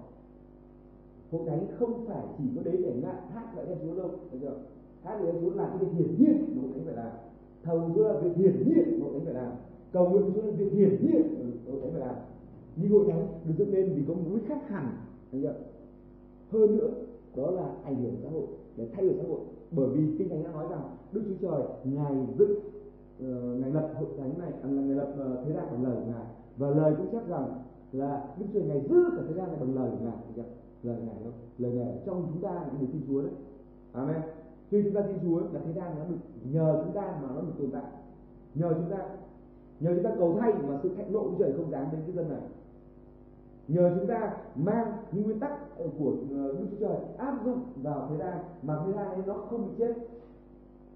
Hội 1.32 1.42
thánh 1.48 1.66
không 1.80 2.06
phải 2.08 2.24
chỉ 2.38 2.44
có 2.56 2.62
đấy 2.64 2.78
để 2.84 2.94
ngạ 3.02 3.14
hát 3.34 3.58
lại 3.58 3.66
em 3.66 3.78
chúa 3.82 3.96
đâu 3.96 4.10
anh 4.32 4.40
chị 4.40 4.48
ạ? 4.48 4.58
Hát 5.04 5.16
lại 5.22 5.26
em 5.26 5.42
chúa 5.42 5.54
là 5.54 5.68
cái 5.68 5.78
việc 5.78 5.96
hiển 5.98 6.16
nhiên 6.20 6.56
mà 6.56 6.62
hội 6.62 6.72
thánh 6.74 6.86
phải 6.86 6.96
làm. 6.96 7.12
Thầu 7.64 7.92
chúa 7.96 8.04
là 8.04 8.20
việc 8.20 8.36
hiển 8.36 8.68
nhiên 8.68 9.00
mà 9.00 9.06
hội 9.06 9.14
thánh 9.14 9.26
phải 9.26 9.34
làm 9.34 9.52
cầu 9.94 10.10
nguyện 10.10 10.32
chúa 10.36 10.42
là 10.42 10.52
việc 10.52 10.72
hiển 10.74 11.06
nhiên 11.06 11.36
ừ, 11.40 11.72
ở, 11.72 11.74
ở 11.74 11.82
thánh 11.82 11.92
phải 11.92 12.02
làm 12.02 12.16
nhưng 12.76 12.92
hội 12.92 13.06
thánh 13.08 13.28
được 13.46 13.54
dựng 13.58 13.74
lên 13.74 13.94
vì 13.96 14.04
có 14.08 14.14
một 14.14 14.22
mục 14.30 14.40
khác 14.48 14.70
hẳn 14.70 14.88
hơn 16.52 16.78
nữa 16.78 16.90
đó 17.36 17.52
là 17.52 17.70
ảnh 17.84 18.04
hưởng 18.04 18.16
xã 18.24 18.30
hội 18.30 18.46
để 18.78 18.88
thay 18.94 19.06
đổi 19.06 19.16
xã 19.22 19.24
hội. 19.30 19.40
Bởi 19.72 19.90
vì 19.90 20.18
kinh 20.18 20.30
thánh 20.30 20.44
đã 20.44 20.52
nói 20.52 20.66
rằng 20.70 20.82
đức 21.12 21.22
chúa 21.28 21.48
trời 21.48 21.62
ngài 21.84 22.14
dựng 22.38 22.52
uh, 22.52 23.60
ngài 23.60 23.72
lập 23.72 23.94
hội 24.00 24.10
thánh 24.18 24.40
này 24.40 24.52
à, 24.64 24.70
ngài 24.70 24.96
lập 24.96 25.14
uh, 25.14 25.48
thế 25.48 25.54
gian 25.54 25.66
bằng 25.72 25.84
lời 25.84 25.96
của 25.96 26.12
ngài. 26.12 26.26
Và 26.58 26.70
lời 26.70 26.94
cũng 26.98 27.08
chắc 27.12 27.28
rằng 27.28 27.64
là 27.92 28.36
đức 28.40 28.46
chúa 28.54 28.60
trời 28.60 28.70
ngài 28.70 28.82
giữ 28.90 29.04
cả 29.16 29.24
thế 29.28 29.34
gian 29.34 29.48
này 29.48 29.58
bằng 29.60 29.76
lời 29.76 29.90
của 29.92 30.06
ngài 30.06 30.18
được 30.36 30.44
lời 30.84 30.98
ngài 31.06 31.16
không 31.24 31.34
lời 31.58 31.72
ngài 31.72 31.98
trong 32.06 32.28
chúng 32.34 32.42
ta 32.42 32.54
là 32.54 32.70
người 32.80 32.90
tin 32.94 33.02
chúa 33.08 33.22
đấy. 33.22 33.32
Amen. 33.92 34.22
Khi 34.70 34.84
chúng 34.84 34.94
ta 34.94 35.02
tin 35.02 35.18
chúa 35.22 35.40
là 35.40 35.60
thế 35.66 35.74
gian 35.74 35.96
nó 36.00 36.06
được 36.06 36.18
nhờ 36.52 36.82
chúng 36.86 36.94
ta 36.94 37.20
mà 37.22 37.30
nó 37.36 37.42
được 37.42 37.54
tồn 37.60 37.72
tại. 37.72 37.92
Nhờ 38.56 38.74
chúng 38.74 38.90
ta 38.98 39.06
nhờ 39.82 39.92
chúng 39.96 40.04
ta 40.04 40.12
cầu 40.20 40.38
thay 40.40 40.54
mà 40.68 40.80
sự 40.84 40.96
thạnh 40.96 41.14
nộ 41.14 41.24
của 41.24 41.36
trời 41.40 41.54
không 41.58 41.72
dám 41.72 41.86
đến 41.92 42.02
cái 42.06 42.16
dân 42.16 42.30
này. 42.30 42.42
Nhờ 43.68 43.92
chúng 44.00 44.08
ta 44.08 44.34
mang 44.56 44.94
những 45.12 45.24
nguyên 45.24 45.40
tắc 45.40 45.78
ờ, 45.78 45.88
của 46.00 46.14
ờ, 46.32 46.54
Đức 46.54 46.66
Chúa 46.72 46.78
Trời 46.80 46.98
áp 47.18 47.46
dụng 47.46 47.60
vào 47.76 48.08
thế 48.10 48.18
gian 48.18 48.38
mà 48.62 48.80
thế 48.86 48.94
gian 48.94 49.08
ấy 49.08 49.22
nó 49.26 49.34
không 49.34 49.68
bị 49.68 49.74
chết. 49.78 49.94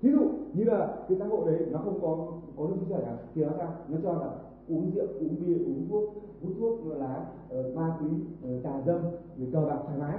Ví 0.01 0.11
dụ 0.11 0.29
như 0.53 0.63
là 0.63 0.97
cái 1.09 1.17
xã 1.19 1.25
hội 1.25 1.51
đấy 1.51 1.67
nó 1.71 1.79
không 1.79 1.99
có 2.01 2.27
có 2.57 2.67
Đức 2.67 2.75
Chúa 2.79 2.95
Trời 2.95 3.01
cả 3.05 3.17
thì 3.35 3.43
nó 3.43 3.51
sao? 3.57 3.73
Nó 3.87 3.97
cho 4.03 4.13
là 4.13 4.29
uống 4.69 4.91
rượu 4.95 5.07
uống 5.19 5.35
bia 5.39 5.53
uống 5.53 5.87
thuốc 5.89 6.03
hút 6.43 6.53
thuốc 6.59 6.79
lá 6.85 7.25
ờ, 7.49 7.71
ma 7.75 7.97
túy 7.99 8.09
uh, 8.55 8.63
tà 8.63 8.81
dâm 8.85 9.01
rồi 9.37 9.49
cờ 9.53 9.65
bạc 9.65 9.79
thoải 9.85 9.99
mái. 9.99 10.17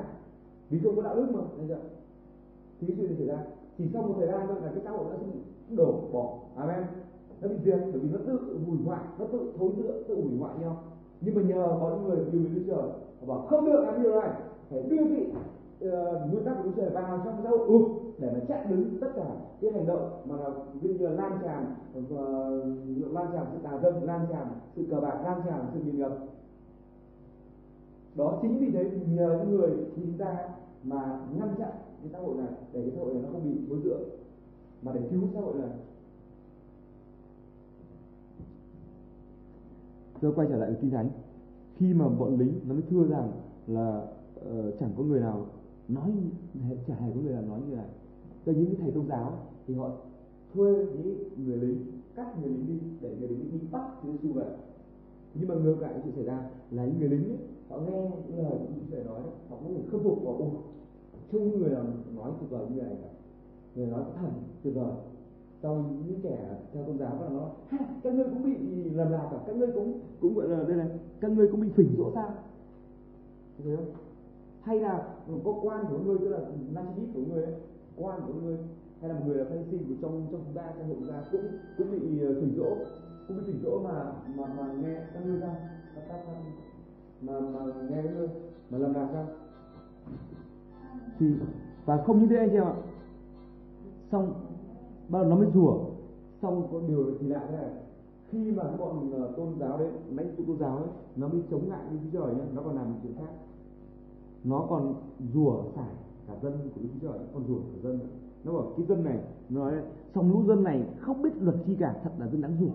Vì 0.70 0.78
không 0.78 0.96
có 0.96 1.02
đạo 1.02 1.16
đức 1.16 1.26
mà 1.32 1.40
thấy 1.56 1.66
chưa? 1.68 1.78
Thì 2.80 2.86
cái 2.86 2.96
chuyện 2.98 3.16
xảy 3.16 3.26
ra. 3.26 3.38
Chỉ 3.78 3.84
sau 3.92 4.02
một 4.02 4.14
thời 4.18 4.26
gian 4.26 4.46
thôi 4.48 4.56
là 4.62 4.70
cái 4.70 4.80
xã 4.84 4.90
hội 4.90 5.04
nó 5.10 5.16
sẽ 5.20 5.26
đổ 5.76 6.00
bỏ. 6.12 6.38
Amen 6.56 6.84
nó 7.40 7.48
bị 7.48 7.54
diệt 7.64 7.78
bởi 7.92 8.00
vì 8.00 8.08
nó 8.08 8.18
tự 8.26 8.58
hủy 8.66 8.78
hoại 8.84 9.00
nó 9.18 9.24
tự 9.32 9.52
thối 9.58 9.70
rữa 9.76 10.02
tự 10.08 10.14
hủy 10.14 10.38
hoại 10.38 10.54
nhau. 10.60 10.82
Nhưng 11.20 11.34
mà 11.34 11.42
nhờ 11.42 11.76
có 11.80 11.90
những 11.90 12.08
người 12.08 12.24
yêu 12.32 12.40
mến 12.40 12.54
Đức 12.54 12.62
Trời 12.66 12.88
họ 13.20 13.26
bảo 13.26 13.46
không 13.46 13.66
được 13.66 13.84
làm 13.84 14.02
điều 14.02 14.20
này. 14.20 14.30
Phải 14.70 14.82
đưa 14.82 15.04
vị 15.04 15.26
uh, 15.26 16.32
nguyên 16.32 16.44
tắc 16.44 16.56
của 16.56 16.62
Đức 16.64 16.72
Trời 16.76 16.90
vào 16.90 17.22
trong 17.24 17.40
xã 17.42 17.50
hội. 17.50 17.68
Ừ, 17.68 17.78
để 18.18 18.30
mà 18.32 18.40
chặn 18.48 18.66
đứng 18.70 19.00
tất 19.00 19.08
cả 19.16 19.26
cái 19.60 19.72
hành 19.72 19.86
động 19.86 20.22
mà 20.24 20.36
ví 20.74 20.88
dụ 20.88 20.94
như 20.94 21.08
lan 21.08 21.38
tràn 21.42 21.74
uh, 21.98 23.14
lan 23.14 23.26
tràn 23.32 23.46
sự 23.52 23.58
tà 23.62 23.78
dâm 23.82 24.02
lan 24.02 24.26
tràn 24.30 24.46
sự 24.76 24.86
cờ 24.90 25.00
bạc 25.00 25.20
lan 25.24 25.40
tràn 25.46 25.66
sự 25.74 25.80
nghiền 25.84 25.98
ngập 25.98 26.12
đó 28.14 28.38
chính 28.42 28.58
vì 28.58 28.70
thế 28.70 28.90
nhờ 29.08 29.38
những 29.38 29.56
người 29.56 29.70
như 29.70 29.86
chúng 29.96 30.18
ta 30.18 30.48
mà 30.82 31.20
ngăn 31.38 31.48
chặn 31.58 31.70
cái 32.02 32.10
xã 32.12 32.18
hội 32.18 32.36
này 32.36 32.48
để 32.72 32.80
cái 32.80 32.90
xã 32.96 33.00
hội 33.04 33.14
này 33.14 33.22
nó 33.22 33.28
không 33.32 33.44
bị 33.44 33.60
thối 33.68 33.78
rữa 33.84 33.98
mà 34.82 34.92
để 34.92 35.00
cứu 35.10 35.20
xã 35.34 35.40
hội 35.40 35.54
này 35.54 35.68
tôi 40.20 40.32
quay 40.34 40.46
trở 40.50 40.56
lại 40.56 40.70
với 40.70 40.78
kinh 40.80 40.90
thánh 40.90 41.08
khi 41.74 41.94
mà 41.94 42.08
bọn 42.08 42.38
lính 42.38 42.52
nó 42.66 42.74
mới 42.74 42.82
thưa 42.90 43.06
rằng 43.06 43.32
là 43.66 44.08
uh, 44.40 44.74
chẳng 44.80 44.90
có 44.96 45.02
người 45.02 45.20
nào 45.20 45.46
nói 45.88 46.12
chả 46.86 46.94
hề 46.94 47.10
có 47.14 47.20
người 47.20 47.32
nào 47.32 47.42
nói 47.42 47.60
như 47.68 47.76
này. 47.76 47.88
Cho 48.46 48.52
những 48.52 48.66
cái 48.66 48.76
thầy 48.80 48.90
tôn 48.90 49.06
giáo 49.08 49.32
thì 49.66 49.74
họ 49.74 49.90
thuê 50.54 50.72
những 50.72 51.18
người 51.46 51.56
lính 51.56 51.84
cắt 52.14 52.40
người 52.40 52.50
lính 52.50 52.66
đi 52.66 52.78
để 53.00 53.16
người 53.18 53.28
lính 53.28 53.50
đi 53.52 53.58
bắt 53.72 53.90
Chúa 54.02 54.12
Giêsu 54.12 54.32
về 54.32 54.56
nhưng 55.34 55.48
mà 55.48 55.54
ngược 55.54 55.80
lại 55.80 55.92
chuyện 56.04 56.14
xảy 56.14 56.24
ra 56.24 56.44
là 56.70 56.84
những 56.84 56.98
người 56.98 57.08
lính 57.08 57.24
ấy, 57.24 57.38
họ 57.68 57.80
nghe 57.80 58.10
những 58.28 58.38
lời 58.38 58.58
Chúa 58.68 58.74
Giêsu 58.74 59.04
nói 59.08 59.20
họ 59.48 59.56
cũng 59.56 59.88
khâm 59.90 60.02
phục 60.02 60.18
và 60.24 60.30
ồ 60.30 60.50
chung 61.32 61.58
người 61.58 61.70
nào 61.70 61.84
nói 62.14 62.30
tuyệt 62.40 62.50
vời 62.50 62.66
như 62.70 62.82
này 62.82 62.96
cả. 63.02 63.08
Người 63.74 63.86
nói 63.86 64.04
thần 64.16 64.32
tuyệt 64.62 64.74
vời 64.74 64.92
sau 65.62 65.84
những 66.06 66.20
kẻ 66.22 66.38
theo 66.72 66.84
tôn 66.84 66.98
giáo 66.98 67.16
và 67.20 67.28
nó 67.28 67.50
ha 67.68 67.78
các 68.02 68.14
ngươi 68.14 68.24
cũng 68.24 68.42
bị 68.44 68.90
làm 68.90 69.12
lạc 69.12 69.28
cả 69.30 69.36
các 69.46 69.56
ngươi 69.56 69.72
cũng 69.74 70.00
cũng 70.20 70.34
gọi 70.34 70.48
là 70.48 70.64
đây 70.68 70.76
này 70.76 70.88
các 71.20 71.30
ngươi 71.30 71.48
cũng 71.48 71.60
bị 71.60 71.68
phỉnh 71.68 71.94
dỗ 71.98 72.10
sao? 72.14 72.34
Thấy 73.64 73.76
không? 73.76 73.86
Hay 74.62 74.80
là 74.80 75.08
có 75.44 75.52
quan 75.62 75.84
của 75.90 75.98
ngươi 75.98 76.18
tức 76.18 76.28
là 76.28 76.40
narcissist 76.74 77.14
của 77.14 77.20
ngươi 77.28 77.44
ấy, 77.44 77.54
quan 77.96 78.20
của 78.26 78.32
ngươi 78.32 78.56
hay 79.00 79.08
là 79.08 79.14
một 79.14 79.24
người 79.26 79.36
là 79.36 79.44
phan 79.44 79.64
sinh 79.70 79.84
của 79.88 79.94
trong 80.02 80.26
trong 80.32 80.40
chúng 80.44 80.54
ta 80.54 80.72
trong 80.78 80.88
hội 80.88 80.96
chúng 81.00 81.08
ta 81.08 81.22
cũng 81.32 81.40
cũng 81.78 81.90
bị 81.90 82.20
ờ, 82.20 82.34
phỉnh 82.40 82.54
dỗ 82.56 82.76
cũng 83.28 83.36
bị 83.36 83.42
phỉnh 83.46 83.60
dỗ 83.64 83.80
mà 83.84 84.12
mà 84.36 84.46
mà 84.46 84.72
nghe 84.72 85.00
các 85.14 85.26
ngươi 85.26 85.40
ra 85.40 85.54
các 85.94 86.02
các 86.08 86.20
mà 87.20 87.40
mà 87.40 87.60
nghe 87.90 88.02
các 88.02 88.14
ngươi 88.14 88.28
mà 88.70 88.78
làm 88.78 88.94
lạc 88.94 89.08
ra, 89.12 89.26
thì 91.18 91.26
và 91.84 92.02
không 92.06 92.20
như 92.20 92.26
thế 92.30 92.36
anh 92.36 92.48
chị 92.50 92.56
em 92.56 92.64
ạ. 92.64 92.74
Xong 94.12 94.34
bắt 95.08 95.18
đầu 95.18 95.28
nó 95.30 95.36
mới 95.36 95.50
rủa 95.54 95.78
xong 96.42 96.68
có 96.72 96.80
điều 96.88 97.06
thì 97.20 97.26
lạ 97.26 97.46
thế 97.50 97.56
này. 97.56 97.70
Khi 98.28 98.52
mà 98.52 98.62
cái 98.62 98.76
bọn 98.78 99.10
uh, 99.24 99.36
tôn 99.36 99.48
giáo 99.58 99.78
đấy 99.78 99.88
lãnh 100.14 100.36
tụ 100.36 100.44
tôn 100.44 100.58
giáo 100.58 100.76
ấy 100.76 100.86
nó 101.16 101.28
mới 101.28 101.42
chống 101.50 101.70
lại 101.70 101.80
đức 101.90 101.98
chúa 102.02 102.20
trời 102.20 102.34
nhá 102.34 102.44
nó 102.54 102.62
còn 102.62 102.76
làm 102.76 102.92
một 102.92 102.98
chuyện 103.02 103.14
khác. 103.18 103.32
Nó 104.44 104.66
còn 104.68 104.94
rủa 105.34 105.62
xả 105.74 105.86
cả 106.26 106.34
dân 106.42 106.52
của 106.74 106.80
đức 106.82 106.88
chúa 106.94 107.08
trời 107.08 107.18
còn 107.34 107.46
rủa 107.48 107.56
cả 107.56 107.78
dân. 107.82 107.98
Nữa. 107.98 108.06
nó 108.44 108.52
bảo 108.52 108.72
cái 108.76 108.86
dân 108.86 109.04
này 109.04 109.18
nó 109.48 109.60
nói 109.60 109.82
xong 110.14 110.32
lũ 110.32 110.42
dân 110.46 110.64
này 110.64 110.84
không 111.00 111.22
biết 111.22 111.30
luật 111.40 111.56
chi 111.66 111.76
cả 111.78 112.00
thật 112.04 112.10
là 112.18 112.28
dân 112.28 112.40
đáng 112.40 112.56
rủa 112.60 112.72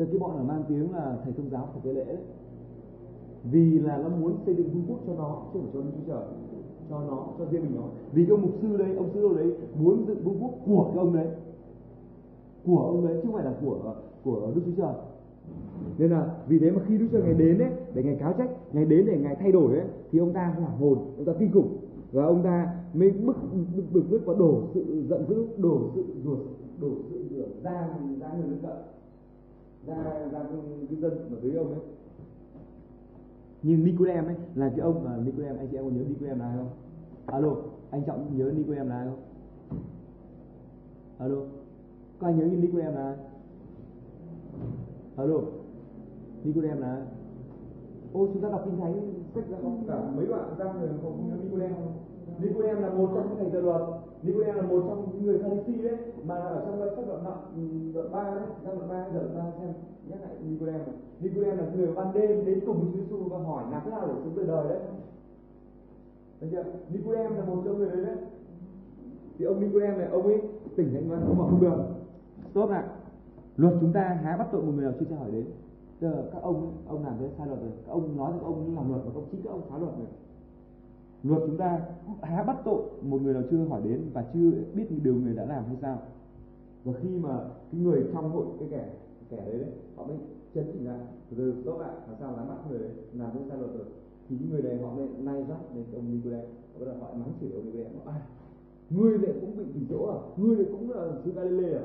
từ 0.00 0.06
cái 0.06 0.18
bọn 0.18 0.36
ở 0.36 0.42
mang 0.42 0.64
tiếng 0.68 0.92
là 0.92 1.18
thầy 1.24 1.32
thông 1.32 1.50
giáo 1.50 1.68
của 1.74 1.80
cái 1.84 1.94
lễ 1.94 2.04
đấy. 2.04 2.18
Vì 3.44 3.78
là 3.78 3.98
nó 3.98 4.08
muốn 4.08 4.36
xây 4.46 4.54
dựng 4.54 4.70
vương 4.70 4.84
quốc 4.88 4.98
cho 5.06 5.14
nó 5.14 5.42
chứ 5.52 5.58
không 5.58 5.62
phải 5.62 5.70
cho 5.74 5.80
đức 5.80 5.90
chúa 5.96 6.12
trời 6.12 6.24
cho 6.90 7.00
nó, 7.00 7.26
cho 7.38 7.44
riêng 7.50 7.62
mình 7.62 7.76
nó. 7.76 7.82
Vì 8.12 8.24
cái 8.24 8.30
ông 8.30 8.42
mục 8.42 8.52
sư 8.62 8.76
đấy, 8.76 8.96
ông 8.96 9.10
sư 9.14 9.22
đâu 9.22 9.34
đấy 9.34 9.52
muốn 9.78 10.04
dựng 10.06 10.24
vương 10.24 10.42
quốc 10.42 10.50
của 10.66 10.84
cái 10.84 10.98
ông 10.98 11.14
đấy. 11.14 11.26
Của 12.66 12.78
ông 12.78 13.06
đấy, 13.06 13.14
chứ 13.14 13.22
không 13.26 13.34
phải 13.34 13.44
là 13.44 13.54
của 13.64 13.94
của 14.24 14.52
đức 14.54 14.60
chúa 14.66 14.82
trời. 14.82 14.94
Nên 15.98 16.10
là 16.10 16.34
vì 16.48 16.58
thế 16.58 16.70
mà 16.70 16.80
khi 16.86 16.98
đức 16.98 17.06
chúa 17.12 17.18
trời 17.18 17.26
ngày 17.26 17.34
đến 17.34 17.58
đấy 17.58 17.70
để 17.94 18.02
ngày 18.02 18.16
cáo 18.20 18.32
trách, 18.32 18.50
ngày 18.72 18.84
đến 18.84 19.06
để 19.06 19.18
ngày 19.18 19.36
thay 19.40 19.52
đổi 19.52 19.74
đấy 19.76 19.84
thì 20.12 20.18
ông 20.18 20.32
ta 20.32 20.54
hoảng 20.58 20.78
hồn, 20.78 20.98
ông 21.16 21.26
ta 21.26 21.32
kinh 21.38 21.52
khủng. 21.52 21.76
Và 22.12 22.24
ông 22.24 22.42
ta 22.42 22.74
mới 22.94 23.10
bức 23.10 23.36
bực 23.76 23.82
bực 23.92 24.04
bức 24.10 24.26
và 24.26 24.34
đổ 24.38 24.62
sự 24.74 25.04
giận 25.08 25.24
dữ, 25.28 25.46
đổ 25.56 25.80
sự 25.94 26.04
ruột, 26.24 26.38
đổ 26.80 26.88
sự 27.10 27.24
rửa 27.30 27.46
ra 27.62 27.88
ra 28.20 28.32
người 28.36 28.48
lân 28.48 28.58
cận. 28.62 28.76
Ra 29.86 29.94
ra 30.32 30.44
cái 30.88 30.96
dân 31.00 31.12
ở 31.30 31.40
dưới 31.42 31.54
ông 31.54 31.72
ấy 31.72 31.80
nhưng 33.62 33.84
Nicodem 33.84 34.24
ấy 34.24 34.36
là 34.54 34.68
cái 34.68 34.80
ông 34.80 35.04
mà 35.04 35.16
Nicodem 35.16 35.58
anh 35.58 35.68
chị 35.70 35.76
em 35.76 35.84
có 35.84 35.90
nhớ 35.90 36.02
Nicodem 36.08 36.38
là 36.38 36.44
ai 36.46 36.56
không? 36.56 36.68
Alo 37.26 37.48
anh 37.90 38.02
trọng 38.04 38.38
nhớ 38.38 38.52
Nicodem 38.54 38.88
là 38.88 38.96
ai 38.96 39.06
không? 39.06 39.18
Alo 41.18 41.36
có 42.18 42.26
ai 42.26 42.34
nhớ 42.34 42.44
Nicodem 42.44 42.94
là 42.94 43.02
ai? 43.02 43.16
Alo 45.16 45.40
Nicodem 46.44 46.80
là 46.80 46.94
ai? 46.94 47.02
Ô 48.12 48.26
chúng 48.32 48.42
ta 48.42 48.48
đọc 48.48 48.62
kinh 48.64 48.80
thánh 48.80 49.12
sách 49.34 49.44
ra 49.50 49.56
không? 49.62 49.84
Cả 49.88 50.10
mấy 50.16 50.26
đoạn 50.26 50.54
ra 50.58 50.72
người 50.72 50.88
không 51.02 51.28
nhớ 51.28 51.36
Nicodem 51.42 51.70
không? 51.74 51.92
Nicodem 52.38 52.82
là 52.82 52.90
một 52.94 53.10
trong 53.14 53.28
những 53.28 53.38
thầy 53.38 53.50
giờ 53.50 53.60
luật 53.60 53.82
Nicodem 54.22 54.54
là 54.54 54.62
một 54.62 54.82
trong 54.88 55.08
những 55.12 55.26
người 55.26 55.38
Pharisee 55.38 55.82
đấy, 55.82 55.98
mà 56.26 56.34
ở 56.34 56.64
trong 56.66 56.96
sách 56.96 57.04
đoạn 57.08 57.24
nặng 57.24 57.42
ừ, 57.56 57.62
đoạn 57.94 58.12
ba 58.12 58.34
đấy 58.34 58.44
trong 58.64 58.78
đoạn 58.78 58.88
ba, 58.90 59.06
giờ 59.14 59.28
ba, 59.34 59.44
xem, 59.60 59.72
nhắc 60.08 60.18
lại 60.22 60.32
Nicodem 60.48 60.80
Nicodem 61.20 61.58
là 61.58 61.64
người 61.76 61.92
ban 61.92 62.14
đêm 62.14 62.44
đến 62.46 62.60
cùng 62.66 62.80
với 62.80 62.88
Chúa 62.92 62.98
Giêsu 62.98 63.16
và 63.28 63.38
hỏi 63.38 63.64
làm 63.70 63.82
thế 63.84 63.90
nào 63.90 64.06
để 64.06 64.14
sống 64.24 64.36
đời 64.36 64.46
đời 64.46 64.68
đấy. 64.68 64.80
Thấy 66.40 66.48
chưa? 66.52 66.64
Nicodem 66.92 67.36
là 67.36 67.44
một 67.44 67.62
trong 67.64 67.78
người 67.78 67.88
đấy 67.88 68.04
đấy. 68.04 68.16
Thì 69.38 69.44
ông 69.44 69.60
Nicodem 69.60 69.98
này, 69.98 70.06
ông 70.06 70.26
ấy 70.26 70.40
tỉnh 70.76 70.94
lại 70.94 71.02
ngoan, 71.02 71.26
ông 71.26 71.38
bảo 71.38 71.48
không 71.48 71.60
được. 71.60 71.76
Tốt 72.52 72.70
ạ. 72.70 72.88
Luật 73.56 73.74
chúng 73.80 73.92
ta 73.92 74.18
há 74.22 74.36
bắt 74.36 74.48
tội 74.52 74.62
một 74.62 74.72
người 74.74 74.84
nào 74.84 74.92
chưa 75.00 75.06
tra 75.10 75.16
hỏi 75.16 75.30
đến. 75.30 75.44
Giờ 76.00 76.28
các 76.32 76.42
ông 76.42 76.72
ông 76.88 77.04
làm 77.04 77.14
thế, 77.20 77.30
sai 77.38 77.46
luật 77.46 77.60
rồi. 77.60 77.70
Các 77.86 77.92
ông 77.92 78.16
nói 78.16 78.32
rằng 78.32 78.44
ông 78.44 78.76
làm 78.76 78.90
luật 78.90 79.06
mà 79.06 79.10
không 79.14 79.24
chính 79.30 79.42
các 79.44 79.50
ông 79.50 79.62
phá 79.70 79.78
luật 79.78 79.92
rồi 79.98 80.06
luật 81.22 81.42
chúng 81.46 81.56
ta 81.56 81.80
há 82.22 82.42
bắt 82.42 82.56
tội 82.64 82.82
một 83.02 83.22
người 83.22 83.34
nào 83.34 83.42
chưa 83.50 83.64
hỏi 83.64 83.80
đến 83.84 84.00
và 84.12 84.24
chưa 84.34 84.50
biết 84.74 84.86
điều 85.02 85.14
người 85.14 85.34
đã 85.34 85.44
làm 85.44 85.64
hay 85.64 85.76
sao. 85.82 86.02
Và 86.84 86.92
khi 87.02 87.08
mà 87.08 87.38
cái 87.72 87.80
người 87.80 88.04
trong 88.12 88.30
hội 88.30 88.46
cái 88.58 88.68
kẻ 88.70 88.88
kẻ 89.30 89.36
đấy, 89.36 89.58
đấy 89.58 89.70
họ 89.96 90.06
mới 90.06 90.16
chấn 90.54 90.64
chỉnh 90.72 90.86
lại 90.86 90.98
rồi 91.36 91.54
tốt 91.64 91.78
lại 91.80 91.94
làm 92.08 92.16
sao 92.20 92.34
dám 92.36 92.48
bắt 92.48 92.56
người 92.70 92.78
đấy 92.78 92.90
làm 93.12 93.30
cái 93.34 93.42
sai 93.48 93.58
luật 93.58 93.70
rồi 93.74 93.84
thì 94.28 94.36
những 94.40 94.50
người 94.50 94.62
này 94.62 94.78
họ 94.82 94.94
mới 94.94 95.08
nay 95.18 95.44
dắt 95.48 95.58
đến 95.74 95.84
ông 95.94 96.10
Nicodem 96.10 96.40
họ 96.72 96.78
bắt 96.78 96.86
đầu 96.86 96.94
họ 97.00 97.14
mắng 97.14 97.32
chửi 97.40 97.50
ông 97.52 97.64
Nicodem 97.64 97.92
à 98.04 98.20
ngươi 98.90 99.18
lại 99.18 99.32
cũng 99.40 99.56
bị 99.56 99.64
tỉ 99.74 99.80
chỗ 99.90 100.06
à? 100.06 100.18
Ngươi 100.36 100.56
lại 100.56 100.66
cũng 100.72 100.90
là 100.90 101.12
sư 101.24 101.32
Galilee 101.34 101.78
à? 101.78 101.84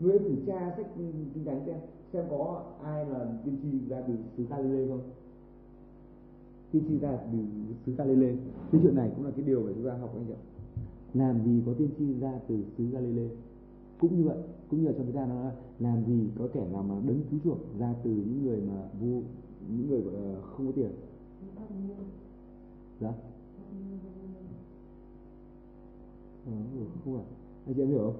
Ngươi 0.00 0.18
thử 0.18 0.34
tra 0.46 0.72
sách 0.76 0.86
kinh 1.34 1.44
thánh 1.44 1.62
xem 1.66 1.76
xem 2.12 2.24
có 2.30 2.62
ai 2.82 3.06
là 3.06 3.26
tiên 3.44 3.56
tri 3.62 3.88
ra 3.88 4.02
từ 4.08 4.14
xứ 4.36 4.44
Galilee 4.50 4.88
không? 4.88 5.00
Tiên 6.72 6.82
tri 6.88 6.98
ra 6.98 7.18
từ 7.32 7.38
xứ 7.86 7.92
Galilee 7.92 8.36
cái 8.72 8.80
chuyện 8.82 8.94
này 8.94 9.10
cũng 9.16 9.24
là 9.24 9.30
cái 9.36 9.44
điều 9.44 9.62
mà 9.62 9.72
chúng 9.74 9.84
ta 9.84 9.96
học 9.96 10.14
anh 10.14 10.24
chị 10.26 10.32
ạ. 10.32 10.42
Làm 11.14 11.44
gì 11.44 11.62
có 11.66 11.72
tiên 11.78 11.88
tri 11.98 12.14
ra 12.20 12.32
từ 12.48 12.64
xứ 12.78 12.84
Galilee 12.90 13.30
cũng 14.00 14.16
như 14.16 14.24
vậy 14.24 14.36
cũng 14.70 14.80
như 14.80 14.86
ở 14.86 14.92
trong 14.92 15.06
chúng 15.06 15.16
ta 15.16 15.26
nó 15.26 15.42
là 15.42 15.52
làm 15.78 16.04
gì 16.04 16.28
có 16.38 16.48
kẻ 16.52 16.68
nào 16.72 16.82
mà 16.82 16.94
đấng 17.06 17.20
cứu 17.30 17.40
chuộc 17.44 17.58
ra 17.78 17.94
từ 18.04 18.10
những 18.10 18.42
người 18.42 18.60
mà 18.60 18.88
vu 19.00 19.22
những 19.68 19.88
người 19.88 20.00
gọi 20.00 20.14
là 20.14 20.40
không 20.40 20.66
có 20.66 20.72
tiền. 20.72 20.90
Dạ? 23.00 23.12
Ờ, 26.46 26.52
ừ, 26.52 26.84
không 27.04 27.14
phải. 27.16 27.24
Anh 27.66 27.74
chị 27.74 27.82
em 27.82 27.88
hiểu 27.88 27.98
không? 27.98 28.16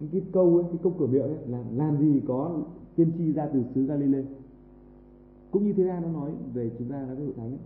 Cái, 0.00 0.08
cái 0.12 0.22
câu 0.32 0.56
ấy, 0.56 0.64
cái 0.68 0.78
câu 0.82 0.94
cửa 0.98 1.06
miệng 1.06 1.22
ấy 1.22 1.46
là 1.46 1.64
làm 1.74 1.98
gì 1.98 2.20
có 2.26 2.60
tiên 2.96 3.12
tri 3.18 3.32
ra 3.32 3.46
từ 3.52 3.62
xứ 3.74 3.86
Galilee 3.86 4.24
cũng 5.50 5.66
như 5.66 5.72
thế 5.72 5.82
ra 5.82 6.00
nó 6.00 6.08
nói 6.08 6.32
về 6.54 6.70
chúng 6.78 6.88
ta 6.88 7.00
là 7.00 7.14
cái 7.14 7.24
hội 7.24 7.34
thánh 7.36 7.50
ấy. 7.50 7.58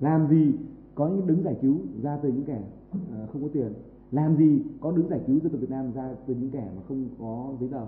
làm 0.00 0.28
gì 0.30 0.52
có 0.94 1.08
những 1.08 1.26
đứng 1.26 1.42
giải 1.42 1.56
cứu 1.62 1.76
ra 2.02 2.18
từ 2.22 2.32
những 2.32 2.44
kẻ 2.44 2.62
uh, 2.90 3.30
không 3.30 3.42
có 3.42 3.48
tiền? 3.52 3.72
Làm 4.12 4.36
gì 4.36 4.62
có 4.80 4.92
đứng 4.92 5.08
giải 5.08 5.20
cứu 5.26 5.38
dân 5.40 5.52
tộc 5.52 5.60
Việt 5.60 5.70
Nam 5.70 5.92
ra 5.92 6.14
từ 6.26 6.34
những 6.34 6.50
kẻ 6.50 6.70
mà 6.76 6.82
không 6.88 7.08
có 7.18 7.54
giấy 7.60 7.68
tờ? 7.68 7.86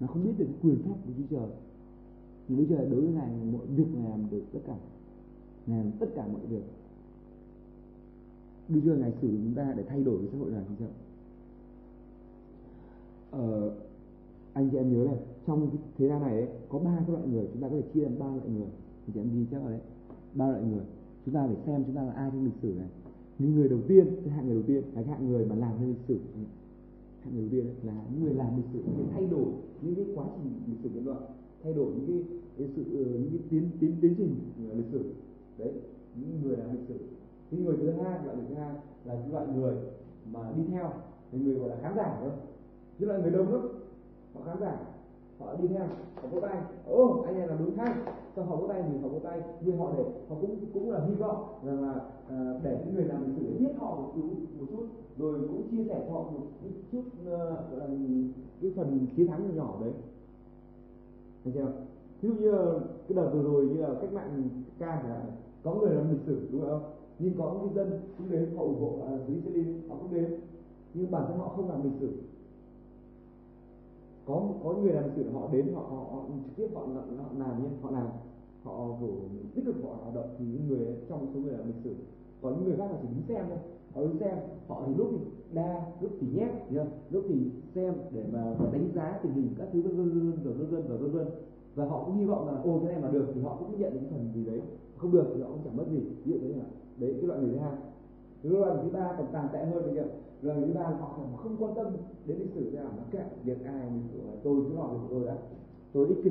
Nó 0.00 0.06
không 0.06 0.24
biết 0.24 0.32
được 0.38 0.44
cái 0.44 0.56
quyền 0.62 0.82
phép 0.82 0.94
của 1.06 1.12
Chúa 1.16 1.36
Trời. 1.36 1.48
Chúa 2.48 2.64
Trời 2.68 2.88
đối 2.90 3.00
với 3.00 3.10
ngài 3.10 3.30
mọi 3.52 3.66
việc 3.66 3.86
ngài 3.94 4.10
làm 4.10 4.30
được 4.30 4.42
tất 4.52 4.60
cả. 4.66 4.76
Ngài 5.66 5.84
làm 5.84 5.92
tất 6.00 6.06
cả 6.14 6.26
mọi 6.26 6.46
việc. 6.46 6.62
Đức 8.68 8.80
Chúa 8.84 8.94
ngài 8.94 9.12
sử 9.12 9.28
chúng 9.28 9.54
ta 9.54 9.74
để 9.76 9.82
thay 9.88 10.02
đổi 10.04 10.18
cái 10.18 10.28
xã 10.32 10.38
hội 10.38 10.50
này 10.50 10.62
như 10.68 10.76
sao? 10.78 10.88
Ờ, 13.30 13.74
anh 14.56 14.70
chị 14.70 14.76
em 14.76 14.92
nhớ 14.92 15.04
này 15.04 15.16
trong 15.46 15.70
cái 15.70 15.78
thế 15.98 16.08
gian 16.08 16.20
này 16.22 16.34
ấy, 16.40 16.48
có 16.68 16.78
ba 16.78 16.96
cái 17.06 17.10
loại 17.10 17.26
người 17.26 17.46
chúng 17.52 17.62
ta 17.62 17.68
có 17.68 17.76
thể 17.76 17.82
chia 17.94 18.00
làm 18.00 18.18
ba 18.18 18.26
loại 18.26 18.48
người. 18.48 18.68
Anh 19.06 19.12
chị 19.14 19.20
em 19.20 19.30
ghi 19.34 19.46
chắc 19.50 19.62
rồi 19.62 19.70
đấy 19.70 19.80
ba 20.34 20.48
loại 20.48 20.62
người. 20.62 20.84
Chúng 21.24 21.34
ta 21.34 21.46
phải 21.46 21.56
xem 21.66 21.84
chúng 21.84 21.94
ta 21.94 22.02
là 22.02 22.12
ai 22.12 22.30
trong 22.30 22.44
lịch 22.44 22.54
sử 22.62 22.74
này. 22.78 22.88
Những 23.38 23.54
người 23.54 23.68
đầu 23.68 23.78
tiên 23.88 24.06
cái 24.24 24.34
hạng 24.34 24.46
người 24.46 24.54
đầu 24.54 24.62
tiên 24.66 24.82
là 24.94 25.02
cái 25.02 25.04
hạng 25.04 25.28
người 25.28 25.46
mà 25.46 25.56
làm 25.56 25.72
nên 25.80 25.88
lịch 25.88 26.04
sử. 26.08 26.18
Hạng 27.20 27.34
người 27.34 27.42
đầu 27.42 27.50
tiên 27.50 27.66
là 27.82 28.04
những 28.10 28.24
người 28.24 28.34
làm 28.34 28.56
lịch 28.56 28.66
sử 28.72 28.78
những 28.98 29.08
thay 29.14 29.26
đổi 29.26 29.48
những 29.82 29.94
cái 29.94 30.06
quá 30.14 30.26
trình 30.36 30.52
lịch 30.66 30.80
sử 30.82 30.88
nhân 30.94 31.06
loại 31.06 31.20
thay 31.62 31.72
đổi 31.72 31.86
những 31.86 32.06
cái, 32.06 32.40
cái 32.58 32.68
sự 32.76 33.04
ờ, 33.04 33.18
những 33.18 33.30
cái 33.30 33.40
tiến 33.50 33.70
tiến 33.80 33.92
tiến 34.00 34.14
trình 34.18 34.34
ờ, 34.70 34.74
lịch 34.74 34.90
sử. 34.92 35.12
Đấy 35.58 35.72
những 36.14 36.40
người 36.42 36.56
làm 36.56 36.70
lịch 36.72 36.88
sử. 36.88 36.94
Cái 37.50 37.60
người 37.60 37.76
thứ 37.76 37.90
hai 37.90 38.24
loại 38.24 38.36
người 38.36 38.46
thứ 38.48 38.54
hai 38.54 38.74
là 39.04 39.14
cái 39.14 39.28
loại 39.32 39.46
người 39.56 39.74
mà 40.32 40.52
đi 40.56 40.62
theo 40.70 40.92
những 41.32 41.44
người 41.44 41.54
gọi 41.54 41.68
là 41.68 41.76
khán 41.82 41.96
giả 41.96 42.16
thôi. 42.20 42.30
Những 42.98 43.08
loại 43.08 43.22
người 43.22 43.30
đông 43.30 43.52
lắm 43.52 43.62
họ 44.36 44.44
khán 44.44 44.60
giả 44.60 44.78
họ 45.38 45.54
đi 45.54 45.68
theo 45.68 45.86
họ 46.14 46.28
vỗ 46.32 46.40
tay. 46.40 46.62
Ô 46.88 47.22
anh 47.26 47.38
này 47.38 47.48
là 47.48 47.56
đúng 47.58 47.76
hay 47.76 47.94
cho 48.36 48.42
họ 48.42 48.56
vỗ 48.56 48.68
tay 48.68 48.82
thì 48.88 48.98
họ 48.98 49.08
vỗ 49.08 49.18
tay. 49.18 49.40
Nhưng 49.60 49.78
họ 49.78 49.92
để 49.96 50.04
họ 50.28 50.36
cũng 50.40 50.56
cũng 50.74 50.90
là 50.90 51.00
hy 51.08 51.14
vọng 51.14 51.44
rằng 51.64 51.82
là 51.82 51.94
uh, 52.26 52.62
để 52.62 52.82
những 52.84 52.94
người 52.94 53.04
làm 53.04 53.24
lịch 53.24 53.36
sử 53.38 53.58
biết 53.58 53.72
họ 53.78 53.96
một 53.96 54.12
chút 54.14 54.22
một 54.58 54.66
chút 54.70 54.86
rồi 55.18 55.40
cũng 55.40 55.68
chia 55.70 55.84
sẻ 55.84 56.04
cho 56.06 56.14
họ 56.14 56.22
một 56.22 56.46
chút 56.92 57.02
uh, 57.22 57.78
là 57.78 57.86
cái 58.62 58.72
phần 58.76 59.06
chiến 59.16 59.26
thắng 59.26 59.56
nhỏ 59.56 59.78
đấy. 59.80 59.92
Thấy 61.44 61.52
chưa? 61.52 61.72
Ví 62.20 62.28
dụ 62.28 62.34
như 62.34 62.52
cái 63.08 63.16
đợt 63.16 63.30
vừa 63.32 63.42
rồi 63.42 63.66
như 63.66 63.80
là 63.80 63.88
cách 64.00 64.12
mạng 64.12 64.48
ca 64.78 65.22
có 65.62 65.74
người 65.74 65.94
làm 65.94 66.10
lịch 66.10 66.22
sử 66.26 66.48
đúng 66.52 66.60
không? 66.60 66.82
Nhưng 67.18 67.34
có 67.38 67.56
những 67.62 67.74
dân 67.74 68.00
cũng 68.18 68.30
đến 68.30 68.56
họ 68.56 68.62
ủng 68.62 68.80
hộ 68.80 69.06
à, 69.06 69.12
uh, 69.14 69.44
dưới 69.44 69.64
họ 69.88 69.96
cũng 70.00 70.14
đến. 70.14 70.40
Nhưng 70.94 71.10
bản 71.10 71.24
thân 71.28 71.38
họ 71.38 71.48
không 71.48 71.70
làm 71.70 71.82
lịch 71.82 72.00
sử 72.00 72.12
có 74.26 74.48
có 74.64 74.72
người 74.72 74.92
làm 74.92 75.04
sự 75.16 75.30
họ 75.30 75.48
đến 75.52 75.72
họ 75.74 75.80
họ, 75.80 75.96
họ 75.96 76.24
trực 76.44 76.56
tiếp 76.56 76.68
họ, 76.74 76.80
họ, 76.80 77.02
họ 77.22 77.30
làm 77.38 77.62
nhé 77.62 77.68
họ 77.82 77.90
làm. 77.90 78.06
Họ 78.62 78.88
đủ 79.00 79.08
tích 79.54 79.64
cực 79.64 79.76
họ 79.84 79.96
hoạt 80.02 80.14
động 80.14 80.28
thì 80.38 80.44
những 80.44 80.68
người 80.68 80.86
trong 81.08 81.26
số 81.34 81.40
người 81.40 81.52
làm 81.52 81.66
lịch 81.66 81.84
sử. 81.84 81.94
Còn 82.42 82.54
những 82.54 82.64
người 82.64 82.76
khác 82.76 82.90
là 82.90 82.98
chỉ 83.02 83.08
đứng 83.08 83.22
xem 83.28 83.44
thôi. 83.48 83.58
Họ 83.94 84.00
đứng 84.00 84.18
xem 84.18 84.38
họ 84.68 84.82
thì 84.86 84.94
lúc 84.94 85.08
thì 85.10 85.18
đa 85.52 85.86
lúc 86.00 86.10
thì 86.20 86.26
nhét 86.34 86.50
nhá. 86.70 86.84
Lúc 87.10 87.24
thì 87.28 87.50
xem 87.74 87.94
để 88.10 88.24
mà 88.32 88.56
đánh 88.72 88.88
giá 88.94 89.18
tình 89.22 89.32
hình 89.32 89.48
các 89.58 89.68
thứ 89.72 89.82
vân 89.82 89.96
vân 89.96 90.08
vân 90.08 90.42
vân 90.44 90.58
vân 90.58 90.70
vân 90.70 90.82
và 90.88 90.96
vân 90.96 91.10
vân. 91.10 91.26
Và 91.74 91.84
họ 91.84 92.04
cũng 92.04 92.16
hy 92.16 92.24
vọng 92.24 92.46
là 92.46 92.62
ô 92.62 92.78
cái 92.78 92.92
này 92.92 93.02
mà 93.02 93.10
được 93.10 93.26
thì 93.34 93.40
họ 93.42 93.56
cũng 93.56 93.80
nhận 93.80 93.92
được 93.92 94.06
phần 94.10 94.30
gì 94.34 94.44
đấy. 94.44 94.60
Không 94.96 95.12
được 95.12 95.32
thì 95.34 95.42
họ 95.42 95.48
cũng 95.48 95.60
chẳng 95.64 95.76
mất 95.76 95.84
gì. 95.90 96.00
Ví 96.24 96.32
dụ 96.32 96.38
thế 96.42 96.48
là 96.48 96.64
đấy 96.96 97.14
cái 97.14 97.22
loại 97.22 97.40
người 97.40 97.50
thứ 97.52 97.58
hai. 97.58 97.74
Cái 98.42 98.52
loại 98.52 98.76
thứ 98.82 98.90
ba 98.90 99.14
còn 99.18 99.26
tàn 99.32 99.48
tệ 99.52 99.64
hơn 99.64 99.82
đấy 99.82 99.94
kìa 99.94 100.10
lời 100.42 100.56
thứ 100.66 100.72
ba, 100.72 100.82
họ 100.82 101.18
không 101.36 101.56
quan 101.58 101.74
tâm 101.74 101.86
đến 102.26 102.38
lịch 102.38 102.52
sử 102.54 102.70
ra 102.70 102.82
nó 102.82 103.02
kệ 103.10 103.24
việc 103.44 103.64
ai 103.64 103.90
tôi 104.42 104.64
cứ 104.68 104.76
lo 104.76 104.82
việc 104.82 104.98
của 105.02 105.08
tôi 105.10 105.24
đã. 105.26 105.36
Tôi 105.92 106.06
ích 106.08 106.18
kỷ. 106.24 106.30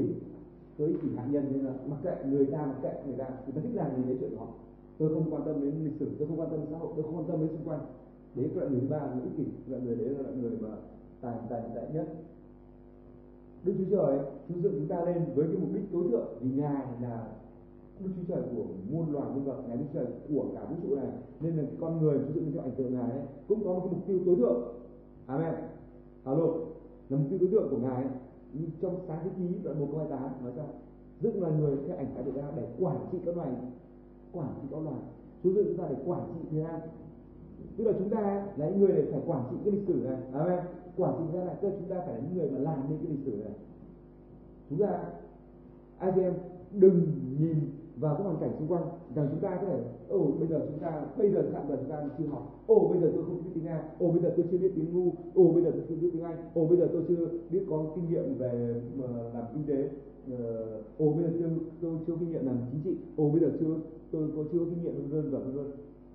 Tôi 0.78 0.88
ích 0.88 1.02
kỷ 1.02 1.08
hạt 1.16 1.26
nhân, 1.32 1.46
nên 1.52 1.66
là 1.66 1.74
mặc 1.90 1.98
kệ, 2.04 2.16
người 2.30 2.46
ta 2.46 2.66
mặc 2.66 2.76
kệ, 2.82 2.94
người 3.06 3.18
ta 3.18 3.30
người 3.46 3.54
ta 3.56 3.62
thích 3.62 3.76
làm 3.76 3.96
gì 3.96 4.04
đấy 4.04 4.18
chuyện 4.20 4.36
đó 4.36 4.40
họ. 4.40 4.48
Tôi 4.98 5.14
không 5.14 5.34
quan 5.34 5.44
tâm 5.46 5.62
đến 5.62 5.86
lịch 5.86 6.00
sử, 6.00 6.10
tôi 6.20 6.28
không 6.28 6.40
quan 6.40 6.50
tâm 6.50 6.60
đến 6.60 6.68
xã 6.72 6.78
hội, 6.78 6.90
tôi 6.96 7.04
không 7.04 7.18
quan 7.18 7.28
tâm 7.28 7.40
đến 7.40 7.50
xung 7.50 7.70
quanh. 7.70 7.80
Đấy 8.36 8.50
cái 8.50 8.56
loại 8.56 8.70
người 8.70 8.82
thứ 8.82 8.88
ba 8.90 8.98
là 8.98 9.14
ích 9.24 9.38
kỷ, 9.38 9.46
loại 9.68 9.82
người 9.82 9.96
đấy 9.96 10.10
là 10.10 10.22
loại 10.22 10.36
người 10.36 10.52
mà 10.62 10.70
tài 11.22 11.38
tài 11.50 11.62
tài 11.76 11.86
nhất. 11.94 12.08
Đức 13.64 13.74
Chúa 13.78 13.98
Trời, 13.98 14.20
chúa 14.50 14.62
dựng 14.62 14.74
chúng 14.74 14.88
ta 14.88 15.06
lên 15.06 15.26
với 15.36 15.48
cái 15.48 15.58
mục 15.58 15.70
đích 15.74 15.92
tối 15.92 16.04
thượng. 16.12 16.28
Vì 16.42 16.50
Ngài 16.62 16.86
là 17.02 17.28
Đức 18.00 18.10
Chúa 18.16 18.34
Trời 18.34 18.44
của 18.56 18.64
muôn 18.92 19.12
loài 19.14 19.28
nhân 19.36 19.44
vật, 19.44 19.64
Ngài 19.68 19.78
Đức 19.78 19.84
Chúa 19.94 20.00
Trời 20.00 20.08
của 20.30 20.46
cả 20.56 20.66
vũ 20.70 20.76
trụ 20.84 20.96
này. 20.96 21.08
Nên 21.40 21.58
là 21.58 21.64
cái 21.64 21.76
con 21.80 22.02
người 22.02 22.20
chú 22.28 22.34
dựng 22.34 22.52
cái 22.54 22.64
ảnh 22.64 22.76
tượng 22.78 22.94
Ngài 22.94 23.12
ấy, 23.12 23.22
cũng 23.48 23.64
có 23.64 23.74
một 23.74 23.80
cái 23.80 23.94
mục 23.94 24.08
tiêu 24.08 24.20
tối 24.26 24.36
thượng. 24.36 24.62
Amen. 25.26 25.54
Alo, 26.24 26.48
là 27.10 27.18
mục 27.18 27.28
tiêu 27.30 27.40
tối 27.40 27.50
thượng 27.52 27.70
của 27.70 27.78
Ngài 27.78 28.04
ấy. 28.04 28.12
Như 28.54 28.66
trong 28.82 28.96
sáng 29.08 29.20
thế 29.24 29.30
ký 29.38 29.56
đoạn 29.64 29.80
1 29.80 29.88
câu 29.92 30.00
28 30.00 30.44
nói 30.44 30.54
sao? 30.56 30.68
Dựng 31.22 31.42
loài 31.42 31.54
người 31.60 31.78
theo 31.88 31.98
ảnh 31.98 32.24
tượng 32.26 32.36
ra 32.36 32.52
để 32.56 32.68
quản 32.80 32.98
trị 33.12 33.18
các 33.26 33.38
loài 33.38 33.50
quản 34.36 34.50
trị 34.62 34.68
các 34.72 34.80
loài. 34.84 35.00
Chúa 35.44 35.54
dựng 35.54 35.68
chúng 35.68 35.78
ta 35.78 35.86
để 35.90 35.96
quản 36.06 36.22
trị 36.34 36.48
thế 36.52 36.64
gian. 36.64 36.80
Tức 37.78 37.84
là 37.84 37.94
chúng 38.00 38.10
ta 38.10 38.48
là 38.58 38.70
những 38.70 38.80
người 38.80 38.92
để 38.92 39.12
phải 39.12 39.22
quản 39.26 39.44
trị 39.52 39.56
cái 39.66 39.74
lịch 39.74 39.88
sử 39.88 39.94
này. 39.94 40.18
Amen. 40.34 40.60
Quản 40.98 41.14
trị 41.18 41.24
thế 41.32 41.38
gian 41.38 41.48
này, 41.48 41.56
tức 41.62 41.70
là 41.70 41.76
chúng 41.80 41.90
ta 41.90 41.96
phải 42.06 42.14
là 42.14 42.20
những 42.20 42.38
người 42.38 42.52
mà 42.52 42.60
làm 42.60 42.80
nên 42.90 43.00
cái 43.00 43.12
lịch 43.12 43.26
sử 43.26 43.32
này. 43.32 43.54
Chúng 44.70 44.80
ta 44.80 45.04
anh 45.98 46.20
em 46.20 46.34
đừng 46.72 47.08
nhìn 47.40 47.56
và 48.00 48.14
cái 48.14 48.24
hoàn 48.24 48.38
cảnh 48.38 48.52
xung 48.60 48.68
quanh. 48.68 48.84
Rằng 49.16 49.28
chúng 49.32 49.40
ta 49.40 49.58
có 49.62 49.68
thể, 49.68 49.80
ồ, 50.10 50.20
bây 50.40 50.48
giờ 50.48 50.66
chúng 50.70 50.80
ta, 50.80 51.06
bây 51.18 51.32
giờ 51.32 51.50
tạm 51.54 51.64
thời 51.68 51.78
chúng 51.78 51.90
ta 51.90 52.04
chưa 52.18 52.26
học. 52.26 52.64
Ồ, 52.68 52.88
bây 52.88 53.00
giờ 53.00 53.12
tôi 53.16 53.24
không 53.24 53.38
biết 53.38 53.50
tiếng 53.54 53.66
nga 53.66 53.84
ồ, 54.00 54.08
bây 54.12 54.22
giờ 54.22 54.34
tôi 54.38 54.46
chưa 54.52 54.58
biết 54.58 54.72
tiếng 54.76 54.94
ngu. 54.94 55.12
Ồ, 55.36 55.52
bây 55.54 55.64
giờ 55.64 55.72
tôi 55.72 55.84
chưa 55.90 55.96
biết 55.96 56.10
tiếng 56.14 56.24
anh. 56.24 56.38
Ồ, 56.54 56.66
bây 56.66 56.78
giờ 56.78 56.88
tôi 56.94 57.04
chưa 57.08 57.28
biết 57.50 57.66
có 57.70 57.86
kinh 57.96 58.10
nghiệm 58.10 58.38
về 58.38 58.82
ờ, 59.02 59.32
làm 59.34 59.44
kinh 59.54 59.64
tế. 59.68 59.90
Ờ, 60.38 60.66
ồ, 60.98 61.14
bây 61.14 61.24
giờ 61.24 61.30
chưa, 61.40 61.50
tôi 61.82 61.92
chưa 62.08 62.16
kinh 62.20 62.30
nghiệm 62.30 62.46
làm 62.46 62.58
chính 62.72 62.82
trị. 62.84 62.98
Ồ, 63.18 63.30
bây 63.30 63.40
giờ 63.40 63.52
chưa, 63.60 63.76
tôi 64.12 64.30
có 64.36 64.44
chưa 64.52 64.66
kinh 64.66 64.84
nghiệm 64.84 64.96
vân 64.96 65.10
vân 65.10 65.32
và 65.32 65.40
vân 65.40 65.56
vân. 65.56 65.66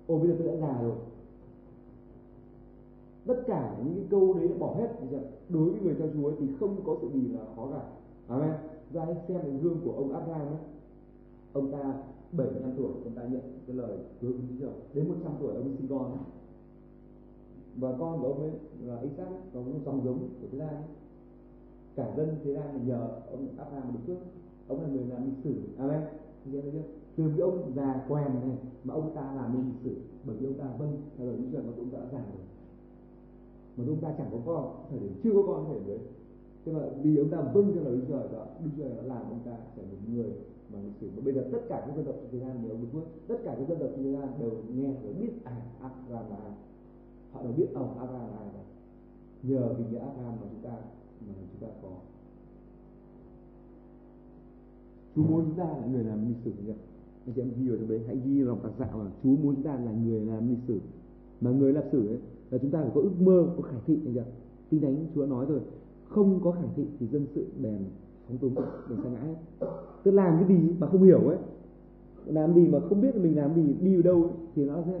Ồ, 0.07 0.17
bây 0.17 0.27
giờ 0.27 0.35
tôi 0.39 0.47
đã 0.47 0.55
già 0.67 0.81
rồi. 0.81 0.95
Tất 3.27 3.43
cả 3.47 3.75
những 3.85 3.95
cái 3.95 4.05
câu 4.11 4.33
đấy 4.33 4.47
bỏ 4.59 4.75
hết 4.77 4.87
đối 5.49 5.69
với 5.69 5.81
người 5.81 5.95
theo 5.99 6.07
Chúa 6.13 6.31
thì 6.39 6.45
không 6.59 6.75
có 6.85 6.95
sự 7.01 7.09
gì 7.13 7.27
là 7.27 7.39
khó 7.55 7.69
cả. 7.73 7.83
Amen. 8.27 8.49
Ra 8.93 9.05
hãy 9.05 9.15
xem 9.27 9.41
cái 9.41 9.59
gương 9.63 9.77
của 9.85 9.91
ông 9.91 10.13
Abraham 10.13 10.45
nhé 10.51 10.57
ông 11.53 11.71
ta 11.71 11.93
75 12.31 12.71
tuổi, 12.77 12.91
ông 13.03 13.13
ta 13.15 13.23
nhận 13.23 13.41
cái 13.67 13.75
lời 13.75 13.97
hứa 14.21 14.31
của 14.31 14.37
Chúa 14.59 14.71
đến 14.93 15.07
100 15.07 15.33
tuổi 15.39 15.55
ông 15.55 15.75
sinh 15.77 15.87
con. 15.87 16.17
Và 17.75 17.95
con 17.99 18.21
của 18.21 18.27
ông 18.27 18.39
ấy 18.39 18.51
là 18.81 19.01
Isaac 19.01 19.27
có 19.53 19.61
một 19.61 19.79
dòng 19.85 20.01
giống 20.05 20.19
của 20.19 20.47
thế 20.51 20.57
gian 20.57 20.75
cả 21.95 22.13
dân 22.17 22.35
thế 22.43 22.53
gian 22.53 22.87
nhờ 22.87 23.09
ông 23.31 23.47
Abraham 23.57 23.93
được 23.93 23.99
trước 24.07 24.17
ông 24.67 24.81
là 24.81 24.87
người 24.87 25.05
làm 25.05 25.25
lịch 25.25 25.43
sử. 25.43 25.55
Amen. 25.77 26.01
Anh 26.45 26.51
thấy 26.51 26.71
chưa? 26.73 26.81
Từ 27.15 27.23
cái 27.27 27.39
ông 27.39 27.71
già 27.75 28.05
quen 28.09 28.25
này 28.25 28.57
mà 28.83 28.93
ông 28.93 29.15
ta 29.15 29.33
làm 29.35 29.53
nên 29.53 29.65
lịch 29.65 29.83
sử, 29.83 30.01
bởi 30.25 30.35
vì 30.35 30.45
ông 30.45 30.57
ta 30.57 30.65
vâng 30.79 30.97
theo 31.17 31.27
lời 31.27 31.37
Đức 31.37 31.45
Chúa 31.51 31.57
mà 31.57 31.73
cũng 31.75 31.91
đã 31.91 31.99
già 32.11 32.17
rồi. 32.17 32.43
Mà 33.77 33.83
chúng 33.87 34.01
ta 34.01 34.13
chẳng 34.17 34.27
có 34.31 34.37
con, 34.45 34.85
thời 34.89 34.99
điểm 34.99 35.19
chưa 35.23 35.31
có 35.33 35.43
con 35.47 35.65
thời 35.67 35.79
điểm 35.79 35.87
đấy. 35.87 35.99
Thế 36.65 36.71
mà 36.71 36.79
vì 37.03 37.17
ông 37.17 37.29
ta 37.29 37.41
vâng 37.41 37.71
theo 37.73 37.83
lời 37.83 37.95
Đức 37.95 38.03
Chúa 38.07 38.37
đó 38.37 38.45
Đức 38.63 38.69
Chúa 38.77 38.83
đã 38.83 39.03
làm 39.03 39.21
ông 39.21 39.39
ta 39.45 39.57
trở 39.75 39.81
thành 39.81 40.15
người 40.15 40.31
mà 40.73 40.79
lịch 40.85 40.95
sử. 41.01 41.09
Và 41.15 41.21
bây 41.25 41.33
giờ 41.33 41.49
tất 41.51 41.61
cả 41.69 41.83
các 41.87 41.95
dân 41.95 42.05
tộc 42.05 42.15
trên 42.21 42.31
Việt 42.31 42.45
Nam 42.47 42.57
đều 42.63 42.77
đúng 42.93 43.03
tất 43.27 43.37
cả 43.43 43.55
các 43.57 43.69
dân 43.69 43.79
tộc 43.79 43.89
trên 43.95 44.03
thế 44.03 44.27
đều 44.39 44.51
nghe 44.75 44.93
và 45.03 45.09
biết 45.19 45.31
à 45.43 45.61
Abraham 45.81 46.29
là 46.29 46.35
ai. 46.35 46.51
Họ 47.31 47.43
đều 47.43 47.51
biết 47.51 47.67
ông 47.73 47.99
Abraham 47.99 48.29
là 48.29 48.37
ai 48.37 48.49
rồi. 48.53 48.63
Nhờ 49.43 49.73
vì 49.73 49.83
nghĩa 49.91 49.99
Abraham 49.99 50.35
mà 50.41 50.47
chúng 50.51 50.61
ta 50.63 50.77
mà 51.27 51.33
chúng 51.51 51.67
ta 51.67 51.73
có. 51.81 51.89
Chúa 55.15 55.23
muốn 55.23 55.45
chúng 55.45 55.57
ta 55.57 55.63
là 55.63 55.85
người 55.91 56.03
làm 56.03 56.27
lịch 56.27 56.37
sử 56.45 56.51
nhỉ? 56.65 56.73
Anh 57.25 57.33
chị 57.35 57.41
em 57.41 57.51
ghi 57.57 57.69
vào 57.69 57.77
trong 57.77 57.89
đấy, 57.89 58.01
hãy 58.07 58.17
ghi 58.25 58.41
lòng 58.41 58.59
tạc 58.63 58.71
dạ 58.79 58.85
là 58.85 59.11
Chúa 59.23 59.29
muốn 59.29 59.55
chúng 59.55 59.63
ta 59.63 59.75
là 59.75 59.91
người 59.91 60.25
làm 60.25 60.49
lịch 60.49 60.63
sử. 60.67 60.79
Mà 61.41 61.51
người 61.51 61.73
làm 61.73 61.83
sử 61.91 62.07
ấy 62.07 62.19
là 62.49 62.57
chúng 62.57 62.71
ta 62.71 62.81
phải 62.81 62.91
có 62.95 63.01
ước 63.01 63.21
mơ, 63.21 63.53
có 63.57 63.61
khải 63.61 63.79
thị 63.85 63.99
anh 64.05 64.13
chị 64.13 64.21
Tin 64.69 64.81
thánh 64.81 65.05
Chúa 65.15 65.25
nói 65.25 65.45
rồi, 65.45 65.61
không 66.09 66.39
có 66.43 66.51
khải 66.51 66.69
thị 66.75 66.85
thì 66.99 67.07
dân 67.07 67.25
sự 67.35 67.45
bèn 67.61 67.79
tôi 68.41 68.51
túng, 68.55 68.65
bèn 68.89 68.99
sa 69.03 69.09
ngã 69.09 69.19
hết. 69.19 69.67
Tức 70.03 70.11
làm 70.11 70.37
cái 70.39 70.57
gì 70.57 70.75
mà 70.79 70.87
không 70.87 71.03
hiểu 71.03 71.27
ấy, 71.27 71.37
làm 72.25 72.53
gì 72.53 72.67
mà 72.67 72.79
không 72.79 73.01
biết 73.01 73.15
là 73.15 73.21
mình 73.23 73.37
làm 73.37 73.55
gì, 73.55 73.75
đi 73.81 73.95
ở 73.95 74.01
đâu 74.01 74.23
ấy, 74.23 74.31
thì 74.55 74.65
nó 74.65 74.81
sẽ 74.85 74.99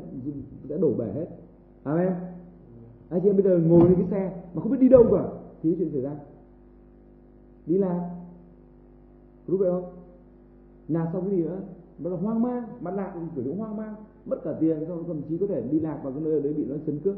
sẽ 0.69 0.77
đổ 0.77 0.93
bể 0.93 1.05
hết. 1.05 1.27
Amen. 1.83 2.13
Anh 3.09 3.21
chị 3.21 3.29
em 3.29 3.35
bây 3.35 3.43
giờ 3.43 3.59
ngồi 3.59 3.89
lên 3.89 3.95
cái 3.95 4.07
xe 4.11 4.41
mà 4.53 4.61
không 4.61 4.71
biết 4.71 4.81
đi 4.81 4.89
đâu 4.89 5.03
cả 5.11 5.23
thì 5.63 5.69
cái 5.69 5.75
chuyện 5.79 5.91
xảy 5.91 6.01
ra. 6.01 6.15
Đi 7.65 7.77
làm. 7.77 7.99
Đúng 9.47 9.57
vậy 9.59 9.71
không? 9.71 9.83
làm 10.91 11.07
xong 11.13 11.29
cái 11.29 11.37
gì 11.37 11.43
nữa 11.43 11.59
bắt 11.97 12.09
là 12.09 12.17
hoang 12.17 12.41
mang 12.41 12.63
mà 12.81 12.91
lạc 12.91 13.13
kiểu 13.35 13.43
cũng 13.43 13.57
hoang 13.57 13.77
mang 13.77 13.95
mất 14.25 14.43
cả 14.43 14.53
tiền 14.59 14.85
xong 14.87 15.03
thậm 15.07 15.21
chí 15.29 15.37
có 15.37 15.47
thể 15.47 15.61
đi 15.71 15.79
lạc 15.79 15.99
vào 16.03 16.13
cái 16.13 16.21
nơi 16.21 16.41
đấy 16.41 16.53
bị 16.53 16.65
nó 16.65 16.75
chấn 16.85 16.99
cướp 16.99 17.15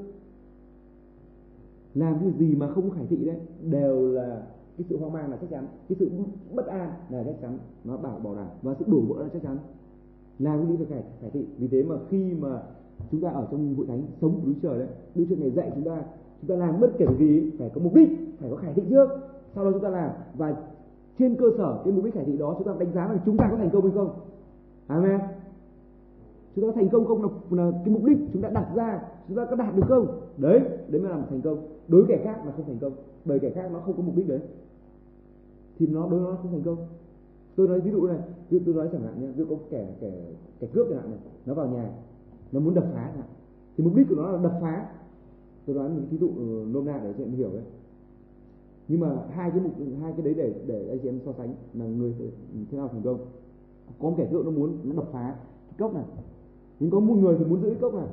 làm 1.93 2.20
cái 2.20 2.32
gì 2.32 2.55
mà 2.55 2.68
không 2.68 2.89
khải 2.89 3.05
thị 3.07 3.18
đấy 3.26 3.38
đều 3.61 4.07
là 4.07 4.43
cái 4.78 4.86
sự 4.89 4.97
hoang 4.97 5.13
mang 5.13 5.32
là 5.32 5.38
chắc 5.41 5.49
chắn. 5.49 5.67
Cái 5.89 5.95
sự 5.99 6.09
bất 6.53 6.67
an 6.67 6.91
là 7.09 7.24
chắc 7.24 7.36
chắn. 7.41 7.57
Nó 7.84 7.97
bảo 7.97 8.19
bảo 8.24 8.36
đảm. 8.36 8.47
Và 8.61 8.76
sự 8.80 8.86
đổ 8.88 9.01
vỡ 9.07 9.24
là 9.24 9.30
chắc 9.34 9.41
chắn. 9.43 9.57
Làm 10.39 10.57
cái 10.57 10.67
đi 10.67 10.76
phải 10.78 10.86
khải, 10.86 11.03
khải 11.21 11.30
thị 11.30 11.45
vì 11.57 11.67
thế 11.67 11.84
mà 11.84 11.95
khi 12.09 12.34
mà 12.39 12.61
chúng 13.11 13.21
ta 13.21 13.30
ở 13.30 13.47
trong 13.51 13.76
hội 13.76 13.86
thánh 13.88 14.03
sống 14.21 14.39
của 14.41 14.47
Đức 14.47 14.53
Trời 14.61 14.80
đấy 14.80 14.88
Đức 15.15 15.26
Trời 15.30 15.38
này 15.39 15.51
dạy 15.51 15.71
chúng 15.76 15.84
ta 15.84 16.01
chúng 16.41 16.49
ta 16.49 16.55
làm 16.65 16.80
bất 16.80 16.91
kể 16.97 17.05
gì 17.19 17.51
phải 17.59 17.69
có 17.69 17.82
mục 17.82 17.93
đích 17.95 18.09
phải 18.39 18.49
có 18.49 18.55
khải 18.55 18.74
thị 18.74 18.84
trước. 18.89 19.09
Sau 19.55 19.63
đó 19.63 19.71
chúng 19.71 19.84
ta 19.84 19.89
làm. 19.89 20.11
Và 20.38 20.55
trên 21.19 21.36
cơ 21.36 21.45
sở 21.57 21.82
cái 21.84 21.93
mục 21.93 22.05
đích 22.05 22.13
khải 22.13 22.26
thị 22.26 22.38
đó 22.38 22.55
chúng 22.57 22.67
ta 22.67 22.74
đánh 22.80 22.93
giá 22.93 23.07
là 23.07 23.19
chúng 23.26 23.38
ta 23.38 23.47
có 23.51 23.57
thành 23.57 23.69
công 23.69 23.82
hay 23.82 23.91
không. 23.91 24.09
Amen. 24.88 25.19
Chúng 26.55 26.65
ta 26.65 26.71
có 26.71 26.76
thành 26.76 26.89
công 26.89 27.05
không? 27.05 27.21
Là, 27.21 27.63
là 27.63 27.71
cái 27.86 27.93
mục 27.93 28.03
đích 28.03 28.17
chúng 28.34 28.41
ta 28.41 28.49
đặt 28.49 28.67
ra 28.76 29.01
chúng 29.28 29.38
ta 29.38 29.45
có 29.45 29.55
đạt 29.55 29.76
được 29.76 29.86
không? 29.88 30.07
Đấy 30.38 30.59
đấy 30.88 31.01
mới 31.01 31.11
là 31.11 31.21
thành 31.30 31.41
công 31.41 31.57
đối 31.88 32.05
kẻ 32.07 32.21
khác 32.23 32.45
là 32.45 32.51
không 32.51 32.65
thành 32.65 32.79
công, 32.81 32.93
bởi 33.25 33.39
kẻ 33.39 33.49
khác 33.49 33.69
nó 33.73 33.79
không 33.79 33.97
có 33.97 34.03
mục 34.03 34.15
đích 34.15 34.27
đấy. 34.27 34.39
Thì 35.79 35.88
nó, 35.88 36.09
đối 36.09 36.19
nó 36.19 36.38
không 36.41 36.51
thành 36.51 36.63
công. 36.63 36.77
Tôi 37.55 37.67
nói 37.67 37.81
ví 37.81 37.91
dụ 37.91 38.07
này, 38.07 38.19
ví 38.49 38.59
dụ 38.59 38.65
tôi 38.65 38.75
nói 38.75 38.89
chẳng 38.91 39.01
hạn 39.01 39.21
nhé 39.21 39.27
ví 39.27 39.38
dụ 39.38 39.45
có 39.49 39.55
kẻ 39.69 39.95
kẻ 40.01 40.11
kẻ 40.59 40.67
cướp 40.73 40.88
chẳng 40.89 40.99
hạn 40.99 41.09
này, 41.09 41.19
nó 41.45 41.53
vào 41.53 41.67
nhà, 41.67 41.89
nó 42.51 42.59
muốn 42.59 42.73
đập 42.73 42.86
phá 42.93 43.03
chẳng 43.07 43.21
hạn. 43.21 43.29
Thì 43.77 43.84
mục 43.84 43.95
đích 43.95 44.07
của 44.09 44.15
nó 44.15 44.31
là 44.31 44.43
đập 44.43 44.57
phá. 44.61 44.89
Tôi 45.65 45.75
nói 45.75 45.89
những 45.89 46.05
ví 46.09 46.17
dụ 46.17 46.29
ừ, 46.38 46.65
nôm 46.73 46.86
na 46.86 46.99
để 47.03 47.13
cho 47.17 47.23
em 47.23 47.31
hiểu 47.31 47.49
đấy. 47.53 47.63
Nhưng 48.88 48.99
mà 48.99 49.15
hai 49.29 49.51
cái 49.51 49.59
mục, 49.59 49.71
hai 50.01 50.13
cái 50.13 50.21
đấy 50.21 50.34
để 50.34 50.53
để 50.67 50.89
anh 50.89 50.99
chị 50.99 51.09
em 51.09 51.19
so 51.25 51.31
sánh 51.38 51.55
là 51.73 51.86
người 51.86 52.13
thế 52.71 52.77
nào 52.77 52.88
thành 52.88 53.01
công. 53.01 53.17
Có 53.99 54.09
một 54.09 54.15
kẻ 54.17 54.27
cướp 54.31 54.45
nó 54.45 54.51
muốn, 54.51 54.77
nó 54.84 54.95
đập 54.95 55.09
phá. 55.11 55.36
Cái 55.67 55.75
cốc 55.79 55.93
này, 55.93 56.03
nhưng 56.79 56.91
có 56.91 56.99
một 56.99 57.15
người 57.15 57.36
thì 57.39 57.45
muốn 57.45 57.61
giữ 57.61 57.69
cái 57.69 57.79
cốc 57.81 57.93
này 57.93 58.07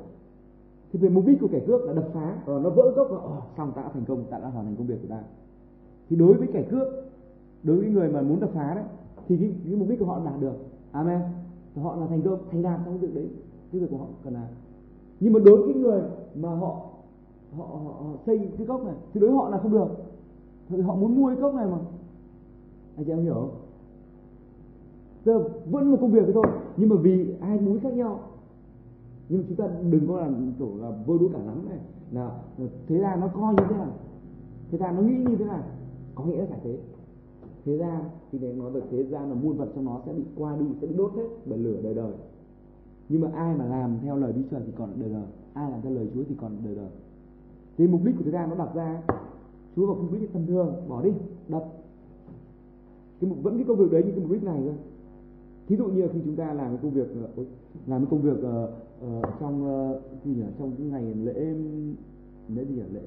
thì 0.91 0.99
về 0.99 1.09
mục 1.09 1.25
đích 1.27 1.39
của 1.41 1.47
kẻ 1.51 1.59
cướp 1.67 1.81
là 1.83 1.93
đập 1.93 2.09
phá. 2.13 2.37
Và 2.45 2.59
nó 2.59 2.69
vỡ 2.69 2.91
gốc, 2.95 3.07
và 3.11 3.17
oh, 3.17 3.23
ờ, 3.23 3.41
xong 3.57 3.71
ta 3.75 3.81
đã 3.81 3.89
thành 3.93 4.05
công 4.07 4.23
ta 4.23 4.39
đã 4.39 4.47
hoàn 4.47 4.65
thành 4.65 4.75
công 4.75 4.87
việc 4.87 4.97
của 5.01 5.07
ta. 5.07 5.23
Thì 6.09 6.15
đối 6.15 6.33
với 6.33 6.47
kẻ 6.53 6.63
cướp 6.71 6.87
đối 7.63 7.77
với 7.77 7.87
người 7.87 8.09
mà 8.09 8.21
muốn 8.21 8.39
đập 8.39 8.49
phá 8.53 8.73
đấy 8.75 8.83
thì 9.27 9.37
cái, 9.37 9.51
cái 9.65 9.75
mục 9.75 9.89
đích 9.89 9.99
của 9.99 10.05
họ 10.05 10.21
đạt 10.25 10.41
được. 10.41 10.53
Amen. 10.91 11.21
Thì 11.75 11.81
họ 11.81 11.95
là 11.95 12.07
thành 12.07 12.21
công 12.21 12.39
thành 12.51 12.61
đạt 12.61 12.79
trong 12.85 12.97
việc 12.97 13.15
đấy 13.15 13.29
cái 13.71 13.81
việc 13.81 13.87
của 13.91 13.97
họ 13.97 14.05
cần 14.23 14.33
làm 14.33 14.43
nhưng 15.19 15.33
mà 15.33 15.39
đối 15.39 15.61
với 15.61 15.73
người 15.73 16.01
mà 16.35 16.49
họ 16.49 16.81
họ, 17.57 17.65
họ, 17.65 17.91
họ 17.99 18.17
xây 18.25 18.49
cái 18.57 18.67
cốc 18.67 18.85
này 18.85 18.95
thì 19.13 19.19
đối 19.19 19.29
với 19.29 19.37
họ 19.37 19.49
là 19.49 19.57
không 19.57 19.71
được. 19.71 19.87
Thì 20.69 20.81
họ 20.81 20.95
muốn 20.95 21.15
mua 21.15 21.27
cái 21.27 21.37
cốc 21.41 21.55
này 21.55 21.67
mà. 21.67 21.77
Anh 22.95 23.05
chị 23.05 23.11
em 23.11 23.19
hiểu 23.19 23.33
không? 23.33 23.49
Giờ 25.25 25.43
vẫn 25.65 25.91
một 25.91 25.97
công 26.01 26.11
việc 26.11 26.23
thôi 26.33 26.45
nhưng 26.77 26.89
mà 26.89 26.95
vì 27.01 27.33
hai 27.41 27.59
mối 27.59 27.79
khác 27.79 27.93
nhau 27.93 28.19
nhưng 29.31 29.39
mà 29.39 29.45
chúng 29.47 29.57
ta 29.57 29.67
đừng 29.89 30.07
có 30.07 30.19
làm 30.19 30.53
kiểu 30.59 30.77
là 30.77 30.89
vơ 31.05 31.17
đuối 31.19 31.29
cả 31.33 31.39
lắm 31.39 31.69
này, 31.69 31.79
là 32.11 32.31
thế 32.87 32.97
ra 32.97 33.15
nó 33.15 33.27
coi 33.27 33.53
như 33.53 33.63
thế 33.69 33.75
nào? 33.75 33.93
Thế 34.71 34.77
ra 34.77 34.91
nó 34.91 35.01
nghĩ 35.01 35.17
như 35.17 35.35
thế 35.35 35.45
nào? 35.45 35.63
Có 36.15 36.23
nghĩa 36.25 36.37
là 36.37 36.45
phải 36.49 36.59
thế. 36.63 36.77
Thế 37.65 37.77
ra 37.77 38.01
thì 38.31 38.39
để 38.39 38.53
nói 38.53 38.71
về 38.71 38.81
thế 38.91 39.03
gian 39.03 39.29
là 39.29 39.35
muôn 39.35 39.57
vật 39.57 39.67
trong 39.75 39.85
nó 39.85 40.01
sẽ 40.05 40.13
bị 40.13 40.23
qua 40.35 40.57
đi, 40.57 40.65
sẽ 40.81 40.87
bị 40.87 40.95
đốt 40.95 41.13
hết 41.15 41.27
bởi 41.45 41.57
lửa 41.57 41.81
đời 41.83 41.93
đời. 41.93 42.13
Nhưng 43.09 43.21
mà 43.21 43.29
ai 43.35 43.55
mà 43.55 43.65
làm 43.65 43.97
theo 44.01 44.17
lời 44.17 44.33
Đức 44.33 44.43
Chúa 44.51 44.57
thì 44.65 44.71
còn 44.77 44.89
đời 44.99 45.09
đời. 45.09 45.25
Ai 45.53 45.71
làm 45.71 45.81
theo 45.81 45.91
lời 45.91 46.07
Chúa 46.13 46.23
thì 46.29 46.35
còn 46.41 46.57
đời 46.65 46.75
đời. 46.75 46.89
Thì 47.77 47.87
mục 47.87 48.01
đích 48.03 48.15
của 48.17 48.23
thế 48.23 48.31
gian 48.31 48.49
nó 48.49 48.55
đặt 48.55 48.75
ra, 48.75 49.01
Chúa 49.75 49.85
vào 49.85 49.95
mục 49.95 50.13
đích 50.13 50.29
thân 50.33 50.47
thường 50.47 50.75
bỏ 50.87 51.01
đi, 51.01 51.11
đập. 51.47 51.65
Cái 53.21 53.29
mục 53.29 53.43
vẫn 53.43 53.57
cái 53.57 53.65
công 53.67 53.77
việc 53.77 53.91
đấy, 53.91 54.01
nhưng 54.05 54.15
cái 54.15 54.23
mục 54.23 54.31
đích 54.31 54.43
này 54.43 54.61
thôi 54.65 54.75
thí 55.71 55.77
dụ 55.77 55.85
như 55.85 56.07
khi 56.13 56.19
chúng 56.25 56.35
ta 56.35 56.53
làm 56.53 56.67
cái 56.67 56.77
công 56.81 56.91
việc 56.91 57.07
ờ, 57.35 57.43
làm 57.87 58.01
cái 58.01 58.07
công 58.11 58.21
việc 58.21 58.37
uh, 58.37 59.25
trong 59.39 59.55
uh, 59.63 60.25
gì 60.25 60.31
nhỉ? 60.31 60.43
Trong 60.59 60.71
cái 60.77 60.87
ngày 60.87 61.03
lễ 61.15 61.33
lễ 62.47 62.65
gì 62.65 62.75
nhỉ? 62.75 62.81
Lễ 62.93 63.01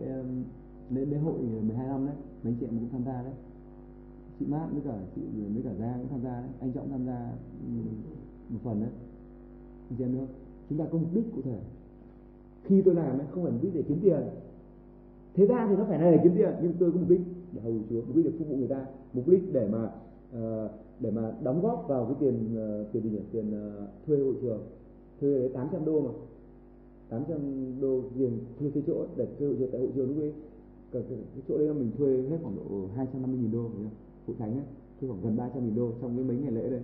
lễ 0.90 1.04
lễ 1.04 1.18
hội 1.18 1.38
12 1.38 1.86
năm 1.86 2.06
đấy. 2.06 2.14
Mấy 2.42 2.52
anh 2.52 2.56
chị 2.60 2.66
em 2.66 2.78
cũng 2.78 2.88
tham 2.92 3.04
gia 3.04 3.22
đấy. 3.22 3.32
Chị 4.38 4.46
mát 4.46 4.66
với 4.72 4.82
cả 4.84 4.98
chị 5.14 5.22
với 5.54 5.62
cả 5.62 5.70
giang 5.78 5.98
cũng 5.98 6.08
tham 6.10 6.20
gia 6.22 6.40
đấy. 6.40 6.50
Anh 6.60 6.72
trọng 6.72 6.90
tham 6.90 7.06
gia 7.06 7.32
ừ, 7.66 7.72
một 8.48 8.58
phần 8.64 8.80
đấy. 8.80 8.90
Anh 9.90 9.96
chị 9.98 10.04
em 10.04 10.12
nữa. 10.12 10.26
Chúng 10.68 10.78
ta 10.78 10.84
có 10.92 10.98
mục 10.98 11.14
đích 11.14 11.24
cụ 11.34 11.42
thể. 11.44 11.58
Khi 12.62 12.82
tôi 12.82 12.94
làm 12.94 13.18
ấy 13.18 13.26
không 13.30 13.42
phải 13.42 13.52
mục 13.52 13.62
đích 13.62 13.74
để 13.74 13.82
kiếm 13.88 13.98
tiền. 14.02 14.22
Thế 15.34 15.46
ra 15.46 15.66
thì 15.68 15.76
nó 15.76 15.84
phải 15.84 15.98
là 15.98 16.10
để 16.10 16.20
kiếm 16.22 16.32
tiền 16.36 16.52
nhưng 16.62 16.72
tôi 16.78 16.92
có 16.92 16.98
mục 16.98 17.08
đích 17.08 17.20
để 17.52 17.60
hầu 17.60 17.72
chúa 17.90 18.02
mục 18.06 18.16
đích 18.16 18.24
để 18.24 18.32
phục 18.38 18.48
vụ 18.48 18.56
người 18.56 18.68
ta. 18.68 18.86
Mục 19.12 19.28
đích 19.28 19.52
để 19.52 19.68
mà 19.72 19.90
Ờ, 20.34 20.68
để 21.00 21.10
mà 21.10 21.32
đóng 21.42 21.62
góp 21.62 21.84
vào 21.88 22.04
cái 22.04 22.14
tiền 22.20 22.56
uh, 22.82 22.92
tiền 22.92 23.02
gì 23.02 23.10
nhỉ? 23.10 23.20
Tiền 23.32 23.48
uh, 23.50 24.06
thuê 24.06 24.18
hội 24.18 24.34
trường. 24.42 24.60
Thuê 25.20 25.38
đấy 25.38 25.50
800 25.54 25.84
đô 25.84 26.00
mà. 26.00 26.10
800 27.08 27.80
đô 27.80 28.02
tiền 28.18 28.38
thuê 28.58 28.70
cái 28.74 28.82
chỗ 28.86 29.06
để 29.16 29.26
thuê 29.38 29.46
hội 29.46 29.56
trường 29.58 29.70
tại 29.70 29.80
hội 29.80 29.90
trường 29.94 30.08
lúc 30.08 30.18
ấy. 30.18 30.32
Cái, 30.92 31.02
cái, 31.08 31.18
chỗ 31.48 31.58
đấy 31.58 31.66
là 31.66 31.74
mình 31.74 31.90
thuê 31.98 32.22
hết 32.30 32.36
khoảng 32.42 32.56
độ 32.56 32.86
250 32.96 33.40
nghìn 33.40 33.52
đô 33.52 33.62
hội 34.26 34.36
thánh 34.38 34.52
ấy 34.52 34.64
thuê 35.00 35.08
khoảng 35.08 35.22
gần 35.22 35.36
300 35.36 35.64
nghìn 35.64 35.74
đô 35.74 35.90
trong 36.00 36.16
cái 36.16 36.24
mấy 36.24 36.36
ngày 36.36 36.52
lễ 36.52 36.70
đây 36.70 36.80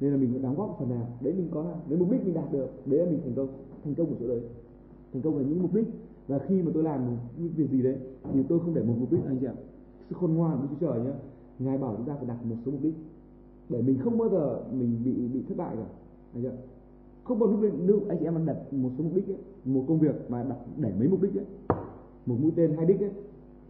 nên 0.00 0.10
là 0.10 0.16
mình 0.16 0.42
đóng 0.42 0.56
góp 0.56 0.76
phần 0.78 0.90
nào. 0.90 1.06
Đấy 1.20 1.34
mình 1.36 1.48
có 1.50 1.62
làm 1.62 1.78
nếu 1.88 1.98
mục 1.98 2.10
đích 2.10 2.24
mình 2.24 2.34
đạt 2.34 2.52
được 2.52 2.68
đấy 2.86 3.00
là 3.00 3.10
mình 3.10 3.20
thành 3.24 3.34
công 3.34 3.48
thành 3.84 3.94
công 3.94 4.06
của 4.06 4.16
chỗ 4.20 4.28
đấy. 4.28 4.40
Thành 5.12 5.22
công 5.22 5.36
là 5.38 5.42
những 5.42 5.62
mục 5.62 5.74
đích. 5.74 5.86
Và 6.28 6.38
khi 6.38 6.62
mà 6.62 6.70
tôi 6.74 6.82
làm 6.82 7.16
những 7.38 7.52
việc 7.56 7.70
gì 7.70 7.82
đấy 7.82 7.96
thì 8.32 8.42
tôi 8.48 8.58
không 8.58 8.74
để 8.74 8.82
một 8.82 8.94
mục 8.98 9.12
đích 9.12 9.20
anh 9.26 9.38
chị 9.40 9.46
ạ. 9.46 9.54
Sự 10.08 10.16
khôn 10.20 10.34
ngoan 10.34 10.58
của 10.60 10.66
Chúa 10.70 10.86
Trời 10.86 11.00
nhé 11.00 11.12
ngài 11.58 11.78
bảo 11.78 11.94
chúng 11.96 12.06
ta 12.06 12.14
phải 12.14 12.26
đặt 12.26 12.46
một 12.46 12.56
số 12.64 12.72
mục 12.72 12.82
đích. 12.82 12.94
Để 13.68 13.82
mình 13.82 13.98
không 13.98 14.18
bao 14.18 14.28
giờ 14.28 14.60
mình 14.72 15.00
bị 15.04 15.28
bị 15.28 15.42
thất 15.48 15.56
bại 15.56 15.76
cả. 15.76 15.86
Anh 16.34 16.42
chị 16.42 16.48
không 17.24 17.38
bao 17.38 17.56
giờ 17.62 17.70
nếu 17.86 18.00
anh 18.08 18.18
chị 18.18 18.24
em 18.24 18.46
đặt 18.46 18.72
một 18.72 18.90
số 18.98 19.04
mục 19.04 19.14
đích 19.14 19.28
ấy, 19.28 19.38
một 19.64 19.84
công 19.88 19.98
việc 19.98 20.30
mà 20.30 20.42
đặt 20.42 20.58
để 20.76 20.92
mấy 20.98 21.08
mục 21.08 21.22
đích 21.22 21.34
ấy 21.36 21.44
một 22.26 22.36
mũi 22.40 22.52
tên 22.56 22.76
hai 22.76 22.86
đích 22.86 23.00
ấy 23.00 23.10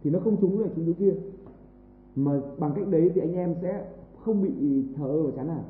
thì 0.03 0.09
nó 0.09 0.19
không 0.19 0.41
trúng 0.41 0.61
này 0.61 0.69
trúng 0.75 0.85
chỗ 0.85 0.93
kia. 0.99 1.13
Mà 2.15 2.41
bằng 2.57 2.71
cách 2.75 2.87
đấy 2.87 3.11
thì 3.15 3.21
anh 3.21 3.33
em 3.33 3.55
sẽ 3.61 3.85
không 4.19 4.41
bị 4.41 4.83
thờ 4.95 5.07
ơ 5.07 5.23
và 5.23 5.31
chán 5.35 5.47
nản. 5.47 5.63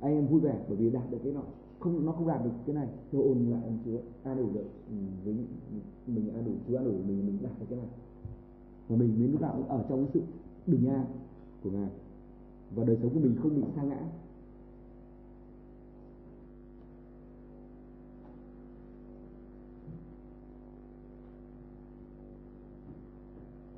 Anh 0.00 0.14
em 0.14 0.26
vui 0.26 0.40
vẻ 0.40 0.58
bởi 0.68 0.76
vì 0.76 0.90
đạt 0.90 1.10
được 1.10 1.18
cái 1.24 1.32
nọ. 1.32 1.42
Không 1.80 2.06
nó 2.06 2.12
không 2.12 2.28
đạt 2.28 2.44
được 2.44 2.50
cái 2.66 2.74
này. 2.74 2.88
Tôi 3.12 3.22
ôn 3.22 3.38
lại 3.50 3.60
ông 3.64 3.78
chúa 3.84 3.98
an 4.22 4.38
ủi 4.38 4.52
được 4.54 4.64
với 5.24 5.34
mình 6.06 6.34
an 6.34 6.44
ủi 6.44 6.54
chúa 6.68 6.76
an 6.76 6.84
ủi 6.84 6.94
mình 6.94 7.26
mình 7.26 7.38
đạt 7.42 7.52
được 7.60 7.66
cái 7.68 7.78
này. 7.78 7.88
Và 8.88 8.96
mình 8.96 9.14
mới 9.18 9.28
lúc 9.28 9.40
nào 9.40 9.54
cũng 9.56 9.68
ở 9.68 9.84
trong 9.88 10.04
cái 10.04 10.10
sự 10.14 10.20
bình 10.66 10.88
an 10.88 11.04
của 11.66 11.78
ngài. 11.78 11.90
Và 12.74 12.84
đời 12.84 12.96
sống 13.02 13.14
của 13.14 13.20
mình 13.20 13.36
không 13.42 13.56
bị 13.56 13.62
sa 13.76 13.82
ngã. 13.82 14.00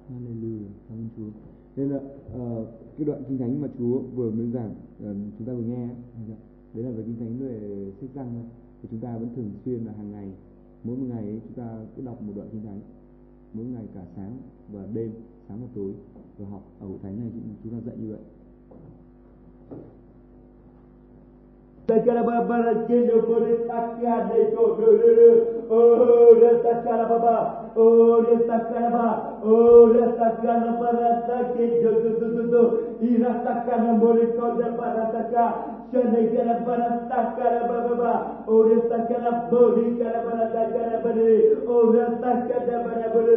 Hallelujah, 0.08 0.64
cảm 0.88 0.98
ơn 0.98 1.08
Chúa. 1.16 1.30
Nên 1.76 1.88
là 1.88 1.96
uh, 1.96 2.68
cái 2.96 3.04
đoạn 3.06 3.22
kinh 3.28 3.38
thánh 3.38 3.60
mà 3.60 3.68
Chúa 3.78 3.98
vừa 3.98 4.30
mới 4.30 4.50
giảng 4.50 4.70
uh, 4.70 5.16
chúng 5.38 5.46
ta 5.46 5.52
vừa 5.52 5.62
nghe 5.62 5.88
đấy 6.74 6.84
là 6.84 6.90
về 6.90 7.02
kinh 7.02 7.16
thánh 7.18 7.38
về 7.38 7.92
sách 8.00 8.10
răng 8.14 8.30
thôi. 8.34 8.44
Thì 8.82 8.88
chúng 8.90 9.00
ta 9.00 9.18
vẫn 9.18 9.28
thường 9.36 9.50
xuyên 9.64 9.84
là 9.84 9.92
hàng 9.92 10.12
ngày 10.12 10.32
mỗi 10.84 10.96
một 10.96 11.06
ngày 11.08 11.22
ấy, 11.22 11.40
chúng 11.44 11.52
ta 11.52 11.86
cứ 11.96 12.02
đọc 12.02 12.22
một 12.22 12.32
đoạn 12.36 12.48
kinh 12.52 12.64
thánh 12.64 12.80
mỗi 13.52 13.64
ngày 13.66 13.84
cả 13.94 14.04
sáng 14.16 14.38
và 14.72 14.86
đêm 14.94 15.10
sáng 15.48 15.60
và 15.60 15.68
tối 15.74 15.92
và 16.38 16.46
học 16.50 16.62
ở 16.80 16.86
hội 16.86 16.98
thánh 17.02 17.18
này, 17.20 17.28
chúng 17.62 17.72
ta 17.72 17.78
dạy 17.86 17.96
như 17.98 18.08
vậy 18.10 18.20
Takara 21.88 22.22
baba 22.22 22.84
kendo 22.86 23.16
bore 23.24 23.64
takya 23.64 24.28
de 24.28 24.52
ko 24.52 24.76
do 24.76 24.88
do 25.00 25.08
do. 25.16 25.30
Oh 25.70 26.36
re 26.36 26.60
takara 26.60 27.08
baba. 27.08 27.72
Oh 27.76 28.20
re 28.20 28.36
takara 28.44 28.90
baba. 28.92 29.40
Oh 29.42 29.88
re 29.88 30.04
takara 30.20 30.76
baba 30.76 31.24
takke 31.24 31.80
do 31.80 31.90
do 32.02 32.10
do 32.20 32.28
do 32.36 32.42
do. 32.52 32.62
Ira 33.00 33.40
takara 33.40 33.96
bore 33.98 34.26
ko 34.36 34.60
de 34.60 34.68
para 34.76 35.04
takka. 35.16 35.77
Shanda 35.92 36.20
kala 36.32 36.54
bana 36.66 37.08
ta 37.08 37.24
kala 37.34 37.64
ba. 37.64 38.44
Ora 38.46 38.76
ta 38.88 38.98
kala 39.08 39.32
bodi 39.50 39.96
kala 39.98 40.20
bana 40.20 40.44
ta 40.52 40.68
bani. 41.00 41.30
Ora 41.66 42.04
ta 42.20 42.36
kala 42.44 42.78
bana 42.84 43.08
bani. 43.08 43.34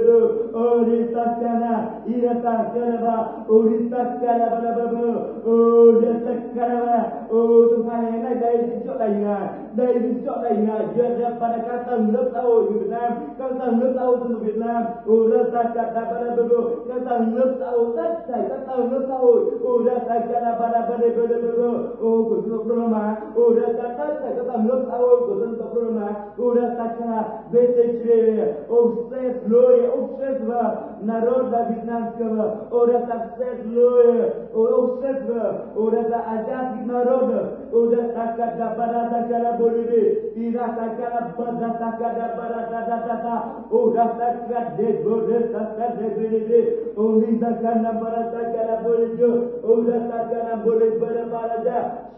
Ora 0.52 0.98
Takana, 1.16 2.04
ira 2.06 2.36
ta 2.44 2.68
ba. 3.00 3.16
Ora 3.48 3.80
ta 3.90 4.02
kala 4.20 4.50
bana 4.52 4.72
ba. 4.76 5.06
Ora 5.48 6.12
ta 6.24 6.34
kala 6.54 6.76
ba. 6.84 6.98
Ora 7.32 7.70
tu 7.72 7.78
kala 7.88 8.20
na 8.20 8.34
dai 8.34 8.58
di 8.68 8.84
chok 8.84 8.98
dai 9.00 9.14
nga. 9.16 9.38
Dai 9.72 9.96
di 10.04 10.12
chok 10.24 10.42
dai 10.44 10.58
nga. 10.60 10.76
Jen 10.96 11.16
jen 11.16 11.32
pada 11.40 11.60
kata 11.64 11.98
nuk 12.04 12.34
tau 12.34 12.60
di 12.68 12.74
Vietnam. 12.76 13.16
Kata 13.40 13.72
nuk 13.72 13.94
tau 13.96 14.18
di 14.20 14.36
Vietnam. 14.44 14.84
Ora 15.08 15.46
ta 15.48 15.64
kala 15.72 16.04
bana 16.06 16.32
do 16.36 16.44
do. 16.44 16.60
Kata 16.88 17.16
nuk 17.20 17.56
tau 17.60 17.88
tất 17.96 18.12
cả. 18.28 18.44
Kata 18.50 18.84
nuk 18.84 19.08
tau. 19.08 19.40
Ora 19.64 20.00
ta 20.06 20.20
kala 20.28 20.52
bana 20.60 20.82
bani 20.84 21.08
bani 21.16 21.36
bani 21.40 21.56
bani. 21.56 21.80
Ora 22.02 22.32
oh, 22.36 22.41
tak 22.42 22.62
kata 22.66 23.12
Udah 23.38 23.70
tak 23.78 23.92
kata 23.98 24.28
kata 24.38 24.56
Nos 24.66 24.84
awal 24.90 25.18
kutun 25.30 25.52
tak 25.60 25.70
kata 25.74 26.08
Udah 26.38 26.70
tak 26.78 26.92
kata 26.98 27.20
Bete 27.52 27.86
cire 28.02 28.66
Ustaz 28.68 29.36
loe 29.48 29.82
Ustaz 30.00 30.38
va 30.48 30.64
Narod 31.02 31.54
va 31.54 31.62
Vietnamska 31.70 32.26
va 32.34 32.48
Udah 32.74 33.02
tak 33.06 33.22
ustaz 33.34 33.60
loe 33.70 34.16
Ustaz 34.54 35.20
va 35.30 35.46
Udah 35.78 36.04
tak 36.10 36.24
ajak 36.36 36.68
narod 36.90 37.30
Udah 37.72 38.06
tak 38.16 38.30
kata 38.38 38.68
Bada 38.78 39.02
tak 39.12 39.24
kata 39.30 39.52
Bolivi 39.62 40.34
Tira 40.36 40.66
tak 40.78 40.92
kata 40.98 41.22
Bada 41.38 41.70
tak 41.78 41.94
kata 42.02 42.26
Bada 42.38 42.62
tak 42.70 43.02
kata 43.06 43.36
Udah 43.70 44.10
tak 44.18 44.36
kata 44.50 44.76
De 44.78 44.88
bode 45.06 45.38
tak 45.54 45.70
kata 45.78 45.96
De 46.00 46.08
bilivi 46.18 46.62
Udah 46.98 47.34
tak 47.40 47.56
kata 47.64 47.92
Bada 48.02 48.24
tak 48.34 48.46
kata 48.56 48.76
Bolivi 48.84 49.30
Udah 49.62 50.02
tak 50.10 50.24
kata 50.32 50.54
Bolivi 50.66 51.00
Bada 51.00 51.22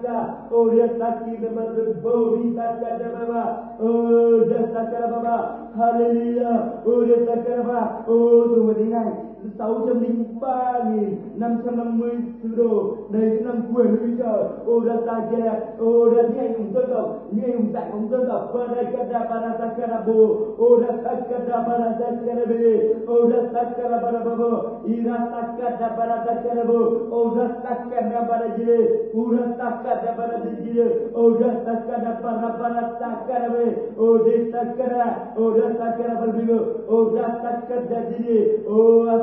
ke 0.00 0.16
de 1.36 1.48
jo 1.76 1.84
ko 2.02 2.12
ra 2.48 2.66
para 2.68 3.44
ta 4.74 4.82
cả 4.90 5.06
boleh 5.10 5.26
ta 5.26 5.30
cả 5.30 5.62
Hallelujah. 5.72 6.84
Oh, 6.84 7.00
dia 7.00 7.24
takkan 7.24 7.64
apa? 7.64 8.04
Oh, 8.04 8.44
tunggu 8.44 8.76
dengar. 8.76 9.31
603.550 9.58 12.10
sứ 12.42 12.48
đồ 12.56 12.96
đây 13.10 13.30
là 13.30 13.40
năm 13.44 13.62
quyền 13.74 13.96
Đức 13.96 14.08
Chúa 14.18 14.38
ô 14.72 14.80
ra 14.80 14.96
ta 15.06 15.20
kia 15.30 15.52
ô 15.78 16.10
ra 16.10 16.22
thi 16.28 16.38
hành 16.38 16.54
cùng 16.54 16.72
dân 16.74 16.86
tộc 16.94 17.06
như 17.32 17.42
hành 17.42 17.66
dạy 17.74 17.84
cùng 17.92 18.08
dân 18.10 18.28
tộc 18.28 18.50
và 18.54 18.66
đây 18.66 18.86
kada 18.92 19.20
para 19.30 19.52
ta 19.58 19.66
kada 19.78 20.00
bo 20.06 20.22
ô 20.58 20.80
ra 20.80 20.88
ta 21.04 21.14
kada 21.30 21.58
para 21.66 21.90
ta 22.00 22.06
kada 22.26 22.44
be 22.44 22.80
ô 23.06 23.28
ra 23.28 23.40
ta 23.54 23.64
kada 23.76 23.98
para 24.02 24.12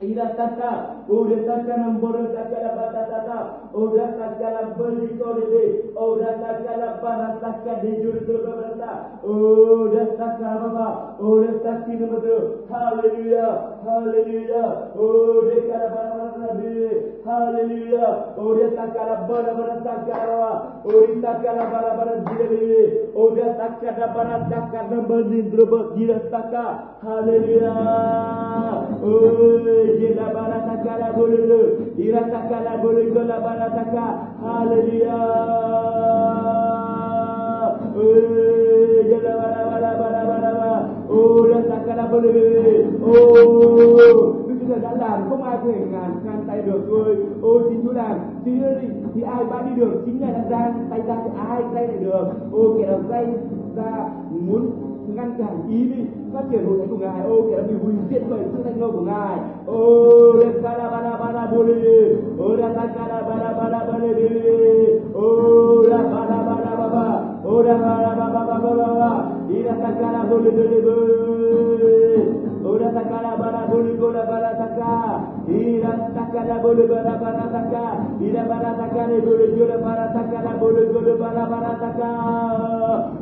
ora 0.00 0.28
tak 0.32 0.48
kata 0.48 0.68
para 0.68 0.76
zadele, 0.78 1.04
ora 1.10 1.38
tak 1.44 1.62
kata 1.66 1.82
para 1.88 1.96
zadele, 1.98 2.00
ora 2.00 2.24
tak 2.32 2.48
kata 2.50 2.70
para 2.76 2.97
la 4.50 4.62
beli 4.78 5.18
kolebe, 5.18 5.92
udah 5.94 6.34
taka 6.40 6.74
la 6.80 6.90
barasaka 7.02 7.72
di 7.82 7.90
juru 8.02 8.20
berbata, 8.26 9.20
udah 9.22 10.08
taka 10.16 10.50
bapa, 10.62 10.88
udah 11.20 11.56
taki 11.62 11.92
nombor 12.00 12.20
tu, 12.24 12.38
haleluya, 12.70 13.48
haleluya, 13.84 14.64
udah 14.96 15.60
kala 15.68 15.88
barasaka 15.94 16.48
di, 16.58 16.74
haleluya, 17.22 18.08
udah 18.36 18.70
taka 18.76 19.02
la 19.04 19.16
barasaka 19.28 20.16
rawa, 20.26 20.52
udah 20.84 21.14
taka 21.20 21.50
la 21.52 21.64
barasaka 21.70 22.44
di, 22.48 22.82
udah 23.12 23.50
taka 23.58 23.90
la 23.98 24.06
barasaka 24.16 24.80
nombor 24.90 25.22
di 25.28 25.38
juru 25.50 25.64
berbata, 25.66 26.66
haleluya, 27.04 27.74
udah 29.02 29.88
Jila 29.98 30.30
barataka 30.32 30.94
la 30.98 31.08
bulu 31.12 31.92
Irataka 31.98 32.58
la 32.62 32.74
bulu 32.78 33.02
Gola 33.38 33.70
barataka 33.70 34.06
Hallelujah 34.42 35.14
Jila 39.08 39.32
bara 39.38 39.60
bara 39.70 39.90
bara 40.00 40.22
bara 40.26 40.50
bara 40.58 40.74
Oh 41.06 41.46
Irataka 41.46 41.94
la 41.94 42.06
bulu 42.10 42.34
Oh 42.98 44.48
Đức 44.48 44.56
Chúa 44.60 44.66
Trời 44.68 44.80
đã 44.80 44.92
làm 44.92 45.28
không 45.30 45.42
ai 45.42 45.56
có 45.56 45.70
thể 45.72 45.86
ngàn 45.90 46.10
ngăn 46.24 46.44
tay 46.46 46.62
được 46.62 46.80
thôi 46.88 47.16
Ô 47.42 47.60
chính 47.68 47.82
Chúa 47.84 47.92
làm 47.92 48.18
thì, 48.44 48.52
thì 49.14 49.22
ai 49.22 49.44
bắt 49.44 49.64
đi 49.66 49.80
được 49.80 50.02
chính 50.06 50.20
Ngài 50.20 50.32
đã 50.32 50.44
ra 50.50 50.74
tay 50.90 51.00
ra 51.06 51.16
thì 51.24 51.30
ai 51.48 51.62
tay 51.74 51.88
lại 51.88 51.96
được 51.96 52.26
Ô 52.52 52.74
kẻ 52.78 52.86
nào 52.86 53.00
tay 53.10 53.26
ra 53.76 54.08
muốn 54.30 54.87
ngăn 55.16 55.34
cản 55.38 55.54
ý 55.68 55.84
định 55.84 56.06
phát 56.32 56.42
triển 56.50 56.66
hội 56.66 56.78
thánh 56.78 56.88
của 56.88 56.96
ngài. 56.96 57.20
Ô, 57.26 57.42
kẻ 57.50 57.62
bị 57.68 57.74
hủy 57.82 57.94
diệt 58.10 58.22
bởi 58.30 58.40
sự 58.52 58.62
thành 58.64 58.80
công 58.80 58.92
của 58.92 59.00
ngài. 59.00 59.38
Ô 59.66 60.32
lên 60.32 60.62
kala 60.62 60.88
bala 60.88 61.16
bala 61.16 61.46
boli 61.46 62.16
ô 62.38 62.56
ra 62.56 62.68
ta 62.76 62.86
kala 62.96 63.22
bala 63.28 63.50
bala 63.58 63.80
bali 63.88 64.12
ô 65.14 65.82
ra 65.90 65.96
bala 66.12 66.38
bala 66.48 66.72
baba 66.80 67.06
ô 67.44 67.62
ra 67.62 67.76
bala 67.84 68.14
baba 68.18 68.42
baba 68.48 68.70
baba 68.74 69.10
ira 69.48 69.74
ta 69.82 69.90
kala 70.00 70.24
boli 70.30 70.50
boli 70.50 70.80
boli 70.86 71.77
ô 72.88 72.90
ra 72.90 72.94
ta 72.94 73.08
kala 73.08 73.36
bala 73.36 73.62
boli 73.70 73.92
boli 74.00 74.22
barataka 74.30 74.92
ira 75.48 75.92
takada 76.16 76.56
bulu 76.62 76.84
bara 76.88 77.14
barataka 77.22 77.84
ira 78.20 78.42
barataka 78.50 79.02
ne 79.08 79.18
bulu 79.20 79.46
jula 79.56 79.76
barataka 79.84 80.38
na 80.44 80.52
bulu 80.60 80.82
jula 80.92 81.14
bara 81.20 81.44
barataka 81.52 82.10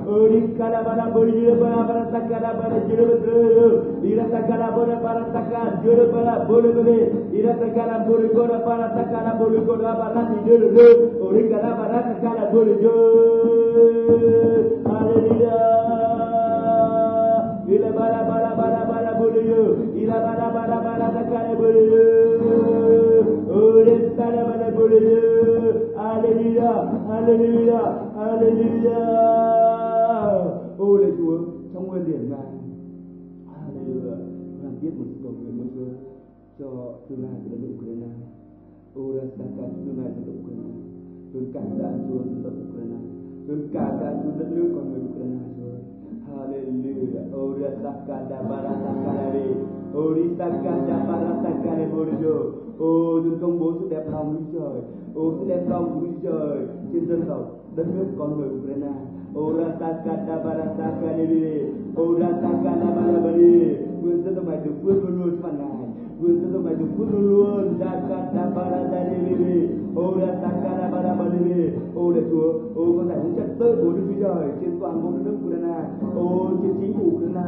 uri 0.06 0.40
kala 0.58 0.80
bara 0.86 1.06
bulu 1.14 1.32
jula 1.34 1.54
bara 1.62 1.82
barataka 1.88 2.36
na 2.44 2.50
bara 2.58 2.78
jula 2.88 3.16
bulu 3.24 3.66
ira 4.10 4.24
takada 4.34 4.68
bulu 4.76 4.96
barataka 5.04 5.62
jula 5.82 6.04
bara 6.14 6.34
bulu 6.48 6.68
bulu 6.76 6.96
ira 7.38 7.52
takada 7.60 7.96
bulu 8.06 8.26
jula 8.34 8.58
barataka 8.66 9.18
na 9.26 9.32
bulu 9.40 9.58
jula 9.66 9.92
bara 10.00 10.22
jula 10.46 10.86
uri 11.26 11.42
kala 11.50 11.70
barataka 11.80 12.30
na 12.38 12.44
bulu 12.52 12.74
jula 12.82 13.06
hallelujah 14.86 16.05
hallelujah. 25.96 26.96
Hallelujah 27.07 27.86
hallelujah 28.14 29.02
ô 30.78 30.96
lạy 30.96 31.12
Chúa 31.18 31.38
trong 31.72 31.86
nguyên 31.88 32.04
điển 32.07 32.30
ngài 32.30 32.46
hallelujah 33.50 34.18
làm 34.62 34.72
tiếp 34.80 34.90
một 34.98 35.04
cầu 35.22 35.32
nguyện 35.32 35.59
mới 35.59 35.66
Chúa 35.74 35.90
cho 36.59 36.68
tương 37.09 37.22
lai 37.22 37.32
của 37.44 37.48
đất 37.50 37.59
nước 37.61 37.68
Ukraine 37.76 38.11
ô 38.94 39.12
ra 39.12 39.22
saka 39.38 39.64
tương 39.84 39.98
lai 39.98 40.11
dân 40.14 40.24
tộc 40.26 40.34
Ukraine 40.42 40.70
tôi 41.32 41.42
cảm 41.54 41.68
tạ 41.78 41.90
Chúa 42.09 42.18
dân 42.18 42.40
tộc 42.44 42.52
Ukraine 42.68 42.98
tôi 43.48 43.59
cảm 43.72 43.92
tạ 44.00 44.09
Chúa 44.22 44.32
đất 44.38 44.50
nước 44.50 44.68
con 44.74 44.84
người 44.90 45.02
Ukraine 45.11 45.44
Chúa 45.57 45.74
hallelujah 46.26 47.32
ô 47.32 47.54
ra 47.61 47.70
saka 47.82 48.16
da 48.30 48.38
barata 48.42 48.92
kalare 49.04 49.40
ô 49.40 49.42
ri 49.42 49.75
saka 50.38 50.72
da 50.86 50.97
barata 51.09 51.51
kalare 51.64 51.86
borjo. 51.92 52.36
Ô 52.78 53.20
tôi 53.24 53.38
công 53.40 53.59
bố 53.61 53.72
sự 53.80 53.88
đẹp 53.90 54.05
lòng 54.12 54.34
Đức 54.34 54.44
Trời 54.53 54.82
ô 55.14 55.32
sự 55.38 55.49
đẹp 55.49 55.62
lòng 55.68 55.90
của 55.94 56.01
Đức 56.01 56.12
Trời 56.22 56.66
trên 56.92 57.07
dân 57.09 57.22
tộc 57.28 57.42
đất 57.76 57.86
nước 57.94 58.07
con 58.18 58.36
người 58.36 58.49
Ukraine 58.49 58.92
Ora 59.36 59.68
takada 59.76 60.36
barata 60.44 60.97
kaliri, 61.01 61.68
ora 61.97 62.28
takada 62.40 62.88
barabari. 62.97 63.76
Nguyện 64.03 64.22
dân 64.24 64.34
tộc 64.34 64.49
này 64.49 64.59
được 64.64 64.72
phước 64.82 65.05
luôn 65.05 65.22
luôn 65.22 65.36
phần 65.42 65.59
ngài. 65.59 65.86
Nguyện 66.20 66.40
dân 66.40 66.52
tộc 66.52 66.64
này 66.64 66.74
được 66.74 66.86
phước 66.98 67.06
luôn 67.12 67.28
luôn. 67.28 67.74
Takada 67.80 68.50
barata 68.54 68.88
kaliri, 68.90 69.68
ora 69.96 70.26
takada 70.42 70.88
barabari. 70.92 71.70
Ô 71.94 72.10
lạy 72.10 72.24
Chúa, 72.30 72.52
ô 72.74 72.84
con 72.96 73.08
giải 73.08 73.18
phóng 73.22 73.34
trật 73.36 73.58
tự 73.58 73.76
của 73.82 73.92
Đức 73.92 74.02
Chúa 74.08 74.20
Trời 74.22 74.48
trên 74.60 74.70
toàn 74.80 75.02
bộ 75.02 75.10
đất 75.10 75.20
nước 75.24 75.36
Ukraine. 75.44 75.78
Ô 76.16 76.48
trên 76.62 76.72
chính 76.80 76.94
phủ 76.94 77.04
Ukraine 77.16 77.40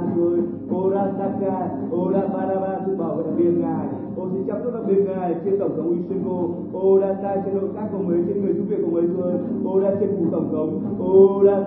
ô 0.70 0.76
Ora 0.76 1.04
taka, 1.18 1.68
ora 1.96 2.22
baraba 2.34 2.80
sự 2.86 2.96
bảo 2.96 3.14
vệ 3.16 3.22
đặc 3.22 3.34
biệt 3.38 3.52
ngài. 3.58 3.86
Ô 4.16 4.28
xin 4.32 4.44
chăm 4.46 4.56
sóc 4.64 4.72
đặc 4.74 4.82
biệt 4.88 5.04
ngài 5.06 5.34
trên 5.44 5.58
tổng 5.58 5.76
thống 5.76 5.90
Ushiko. 5.90 6.38
Ô 6.72 6.98
ra 7.00 7.12
ta 7.22 7.36
trên 7.44 7.54
nội 7.54 7.68
các 7.74 7.88
của 7.92 7.98
mấy 7.98 8.18
trên 8.26 8.42
người 8.42 8.54
giúp 8.54 8.64
việc 8.68 8.78
của 8.82 8.90
mấy 8.90 9.06
rồi 9.06 9.32
Ô 9.64 9.80
ra 9.80 9.90
trên 10.00 10.10
phủ 10.16 10.24
tổng 10.32 10.48
thống. 10.52 10.80
Ô 10.98 11.42
ra 11.42 11.58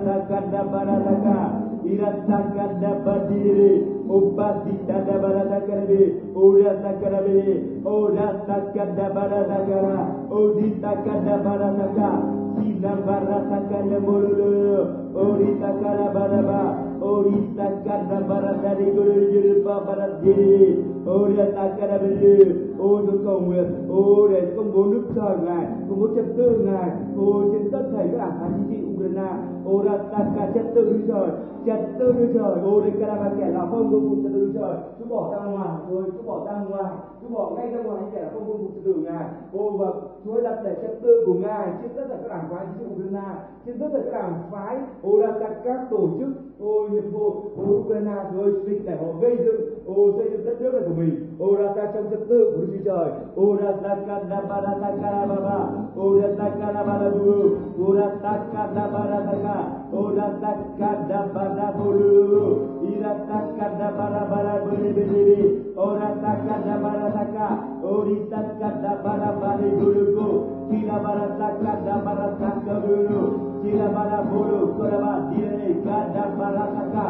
takada 1.98 2.92
barataka 2.92 2.92
iratakada 2.92 2.92
badiri 3.06 3.84
obati 4.10 4.74
tada 4.88 5.16
baratakarabe 5.24 6.02
ora 6.36 6.74
takarabe 6.84 7.84
ora 7.86 8.28
takada 8.48 9.08
baratakara 9.16 10.00
odi 10.32 10.68
takada 10.82 11.36
barataka 11.44 12.10
sina 12.58 12.94
baratakada 13.08 14.00
mololo 14.00 14.80
ori 15.16 15.50
takara 15.60 16.08
baraba 16.14 16.62
ori 17.02 17.40
takada 17.58 18.20
baratari 18.30 18.88
guru 18.96 19.22
jirpa 19.32 19.76
baratiri 19.88 20.86
ora 21.06 21.46
takara 21.56 21.98
bere 22.00 22.72
ô 22.82 23.02
tôi 23.08 23.18
cầu 23.26 23.40
nguyện 23.40 23.90
ô 23.90 24.28
để 24.28 24.54
công 24.56 24.72
bố 24.74 24.86
nước 24.86 25.04
trời 25.16 25.38
ngài 25.46 25.66
công 25.90 26.00
bố 26.00 26.08
trật 26.16 26.26
tự 26.38 26.60
ngài 26.66 26.90
ô 27.18 27.44
trên 27.52 27.72
tất 27.72 27.84
thảy 27.94 28.08
các 28.12 28.18
đảng 28.18 28.32
phái 28.40 28.50
chính 28.56 28.68
trị 28.70 28.78
Ukraine 28.94 29.41
ô 29.66 29.84
ra 29.84 29.98
taka 29.98 30.52
trật 30.54 30.66
tự 30.76 30.94
Đức 30.94 31.02
trời, 31.08 31.30
trật 31.66 31.90
tự 32.00 32.12
Đức 32.12 32.32
trời. 32.34 32.62
Ô 32.64 32.82
đây 32.82 32.92
cả 33.00 33.32
kẻ 33.38 33.52
nào 33.52 33.68
không 33.72 33.92
công 33.92 34.10
cùng 34.10 34.24
trật 34.24 34.34
tự 34.34 34.46
Đức 34.46 34.52
trời. 34.60 34.76
Cứ 35.00 35.06
bỏ 35.06 35.32
ra 35.32 35.52
ngoài 35.52 35.70
rồi 35.90 36.04
cứ 36.04 36.22
bỏ 36.26 36.46
ra 36.46 36.64
ngoài 36.70 36.94
bỏ 37.34 37.52
ngay 37.56 37.72
ra 37.72 37.82
ngoài, 37.84 38.04
kẻ 38.14 38.30
không 38.34 38.46
vương 38.46 38.58
bụi 38.58 38.72
từ 38.86 38.94
ngài. 38.94 39.26
Ô 39.54 39.70
và 39.70 39.88
Chúa 40.26 40.42
đặt 40.42 40.58
để 40.64 40.76
trật 40.82 41.02
tự 41.02 41.24
của 41.26 41.34
ngài 41.34 41.68
trên 41.82 41.92
tất 41.96 42.04
cả 42.10 42.16
các 42.22 42.30
đảng 42.30 42.46
phái 42.50 42.66
chính 42.66 42.88
trị 42.88 42.94
Ukraine, 42.94 43.34
trên 43.66 43.80
tất 43.80 43.88
cả 43.94 44.00
các 44.04 44.12
đảng 44.12 44.34
phái, 44.52 44.78
ô 45.04 45.20
ra 45.22 45.28
các 45.64 45.88
tổ 45.90 46.10
chức, 46.20 46.30
ô 46.60 46.88
nhiệm 46.92 47.12
vụ 47.12 47.28
ô, 47.58 47.64
Ukraine 47.80 48.16
rồi 48.36 48.54
xin 48.66 48.86
để 48.86 48.96
họ 48.96 49.08
gây 49.22 49.38
dựng, 49.46 49.62
ô, 49.86 50.12
xây 50.18 50.30
dựng 50.30 50.46
đất 50.46 50.62
nước 50.62 50.74
này 50.74 50.84
của 50.88 50.96
mình. 50.98 51.28
Ô 51.40 51.56
ra 51.56 51.68
ta 51.76 51.92
trong 51.94 52.10
trật 52.10 52.20
tự 52.30 52.52
của 52.56 52.66
Chúa 52.68 52.84
Trời. 52.86 53.12
Ô 53.36 53.56
ra 53.56 53.72
ta 53.84 53.96
kada 54.08 54.42
barata 54.50 54.92
karababa 55.02 55.60
ô 55.96 56.20
ra 56.20 56.28
ta 56.38 56.50
kada 56.60 56.84
barabu 56.84 57.58
ô 57.80 57.94
ra 57.96 58.08
ta 58.24 58.34
kada 58.54 58.88
barataka 58.94 59.58
ô 59.92 60.16
ra 60.16 60.28
ta 60.42 60.52
kada 60.80 61.20
barabulu 61.34 62.46
ira 62.88 62.91
la 63.02 63.14
taka 63.30 63.68
da 63.80 63.88
bara 63.98 64.22
bara 64.32 64.54
bari 64.66 64.90
bari 64.96 65.04
bari 65.10 65.42
ora 65.86 66.10
taka 66.24 66.56
da 66.66 66.76
bara 66.84 67.08
taka 67.18 67.48
ori 67.94 68.18
taka 68.32 68.70
da 68.84 68.94
bara 69.04 69.30
bari 69.42 69.70
guru 69.80 70.04
ko 70.16 70.28
kila 70.70 70.98
bara 71.06 71.28
taka 71.42 71.74
da 71.86 71.96
bara 72.06 72.28
taka 72.42 72.76
guru 72.86 73.22
kila 73.64 73.88
bara 73.96 74.20
bolo 74.30 74.60
kora 74.78 74.98
ba 75.06 75.14
dire 75.32 75.70
ka 75.86 75.98
da 76.16 76.24
bara 76.40 76.66
taka 76.78 77.06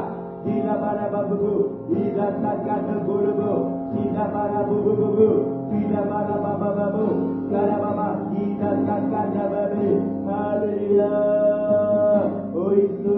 kila 0.45 0.73
bara 0.83 1.05
babu 1.13 1.35
ko 1.43 1.53
kila 1.89 2.27
taka 2.43 2.75
da 2.87 2.95
bulu 3.05 3.31
ko 3.41 3.51
kila 3.93 4.23
bara 4.35 4.59
bubu 4.69 4.91
bubu 5.01 5.29
kila 5.71 6.01
bara 6.11 6.35
baba 6.43 6.69
babu. 6.77 7.07
Kala 7.51 7.75
baba 7.83 8.07
kila 8.31 8.69
taka 8.87 9.21
da 9.35 9.43
bari 9.53 9.87
hallelujah. 10.27 12.23
Oh 12.55 12.71
isu 12.83 13.17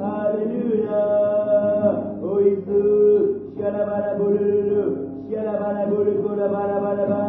hallelujah. 0.00 0.61
Oh 2.42 2.48
Yesus, 2.48 3.54
shala 3.56 3.86
bara 3.86 4.18
bulu, 4.18 5.30
shala 5.30 5.52
bara 5.62 5.86
bulu, 5.86 6.12
kula 6.22 6.46
bara 6.50 6.76
bara 6.82 7.06
bara, 7.06 7.22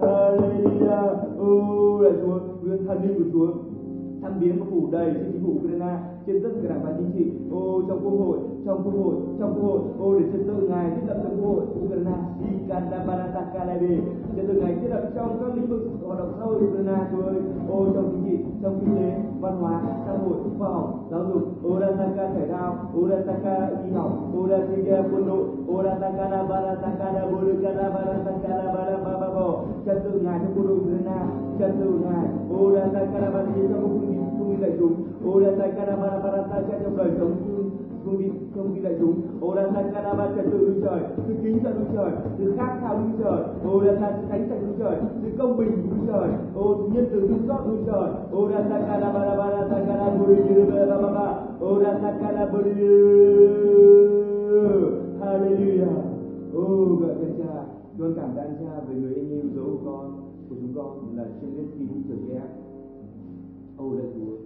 hallelujah, 0.00 1.06
oh 1.38 2.00
là 2.02 2.10
Chúa, 2.22 2.38
nguyện 2.62 2.86
thần 2.86 2.98
linh 3.02 3.14
của 3.18 3.30
Chúa 3.32 3.48
thăm 4.22 4.32
biến 4.40 4.58
và 4.60 4.66
phủ 4.70 4.88
đầy 4.92 5.10
trên 5.14 5.32
chính 5.32 5.42
phủ 5.44 5.50
Ukraine 5.58 5.98
trên 6.26 6.42
tất 6.42 6.50
cả 6.62 6.68
đảng 6.68 6.82
và 6.84 6.92
chính 6.98 7.10
trị. 7.16 7.32
Ô 7.50 7.82
trong 7.88 8.00
quốc 8.04 8.26
hội 8.26 8.38
trong 8.66 8.82
quốc 8.84 8.94
hội 9.04 9.14
trong 9.38 9.54
quốc 9.54 9.64
hội. 9.70 9.80
Ô 9.98 10.18
để 10.18 10.24
trật 10.32 10.40
tự 10.46 10.68
ngài 10.68 10.90
thiết 10.90 11.02
lập 11.08 11.20
trong 11.22 11.36
quốc 11.40 11.48
hội 11.54 11.64
Ukraine. 11.84 12.16
Ikanda 12.50 13.04
Barataka 13.06 13.64
Lebe 13.64 13.96
trật 14.36 14.46
tự 14.48 14.54
ngài 14.60 14.74
thiết 14.74 14.88
lập 14.90 15.10
trong 15.14 15.38
các 15.40 15.54
lĩnh 15.56 15.66
vực 15.66 15.82
hoạt 16.06 16.18
động 16.18 16.32
xã 16.38 16.44
hội 16.44 16.56
Ukraine 16.64 16.96
Chúa 17.12 17.22
ơi. 17.22 17.36
Ô 17.70 17.86
trong 17.94 18.10
chính 18.12 18.24
trị 18.24 18.44
trong 18.62 18.78
kinh 18.80 18.96
tế 18.96 19.20
văn 19.40 19.56
hóa 19.60 19.80
xã 20.06 20.12
hội 20.12 20.36
khoa 20.58 20.68
học 20.68 21.06
giáo 21.10 21.24
dục 21.24 21.42
Urasaka 21.66 22.28
thể 22.34 22.48
thao 22.48 22.90
Urasaka 22.98 23.70
y 23.84 23.90
học 23.92 24.12
Urasaka 24.38 25.02
quân 25.12 25.26
đội 25.26 25.44
Urasaka 25.74 26.28
na 26.30 26.42
Barasaka 26.42 27.04
na 27.04 27.12
la 27.12 27.26
Burukana 27.26 27.90
Barasaka 27.90 28.48
na 28.48 28.72
Barababo 28.74 29.64
trật 29.86 30.04
tự 30.04 30.20
ngài 30.20 30.38
trong 30.38 30.52
quân 30.56 30.66
đội 30.66 30.76
Ukraine 30.76 31.20
trật 31.58 31.70
tự 31.80 31.90
ngài 32.04 32.26
Urasaka 32.62 33.20
na 33.20 33.30
Barasaka 33.30 33.68
trong 33.68 33.82
quân 33.82 33.82
đội 33.82 34.22
công 34.38 34.56
ty 34.56 34.62
đại 34.62 34.72
chúng 34.78 34.94
ô 35.24 35.40
Rataka 35.40 35.84
la 35.86 35.96
trong 36.82 36.96
đời 36.96 37.10
sống 37.18 37.61
vương 38.04 38.18
ty 38.22 38.30
công 38.56 38.74
ty 38.74 38.82
đại 38.82 38.94
chúng. 39.00 39.14
Ô 39.40 39.54
Rataka 39.54 40.14
ba 40.14 40.26
trật 40.36 40.44
tự 40.52 40.58
Đức 40.58 40.80
Trời 40.84 41.00
sự 41.26 41.34
kính 41.42 41.58
sợ 41.64 41.72
Đức 41.72 41.86
Trời 41.94 42.10
sự 42.38 42.52
khát 42.56 42.78
khao 42.80 42.98
Đức 42.98 43.24
Trời. 43.24 43.40
Ô 43.64 43.84
Rataka 43.84 44.16
sự 44.20 44.26
thánh 44.28 44.48
sạch 44.48 44.58
Đức 44.66 44.74
Trời 44.78 44.96
sự 45.22 45.28
công 45.38 45.56
bình 45.56 45.70
Đức 45.90 45.96
Trời. 46.06 46.28
Ô 46.54 46.76
nhân 46.92 47.06
từ 47.12 47.20
thương 47.28 47.46
xót 47.48 47.60
Đức 47.66 47.78
Trời. 47.86 48.10
Ô 48.32 48.48
Rataka 48.48 48.98
la 48.98 49.12
ba 49.12 49.24
la 49.24 49.36
ba 49.36 49.52
ô 51.62 51.78
Rataka 51.78 52.46
bồ 52.52 52.62
đề 52.62 52.72
Hallelujah. 55.20 55.88
Ô, 56.54 56.62
gọi 57.00 57.14
tên 57.20 57.34
cha 57.38 57.64
con 57.98 58.14
cảm 58.16 58.30
tạ 58.36 58.42
cha 58.42 58.80
về 58.88 58.94
người 58.94 59.14
anh 59.14 59.30
yêu 59.30 59.42
dấu 59.54 59.64
của 59.64 59.78
con 59.84 60.12
của 60.48 60.54
chúng 60.60 60.74
con 60.74 61.16
là 61.16 61.24
trên 61.40 61.56
đất 61.56 61.64
kỳ 61.78 61.86
trời 62.08 62.18
ghép 62.28 62.42
ô 63.76 63.92
là 63.92 64.04
chúa. 64.14 64.36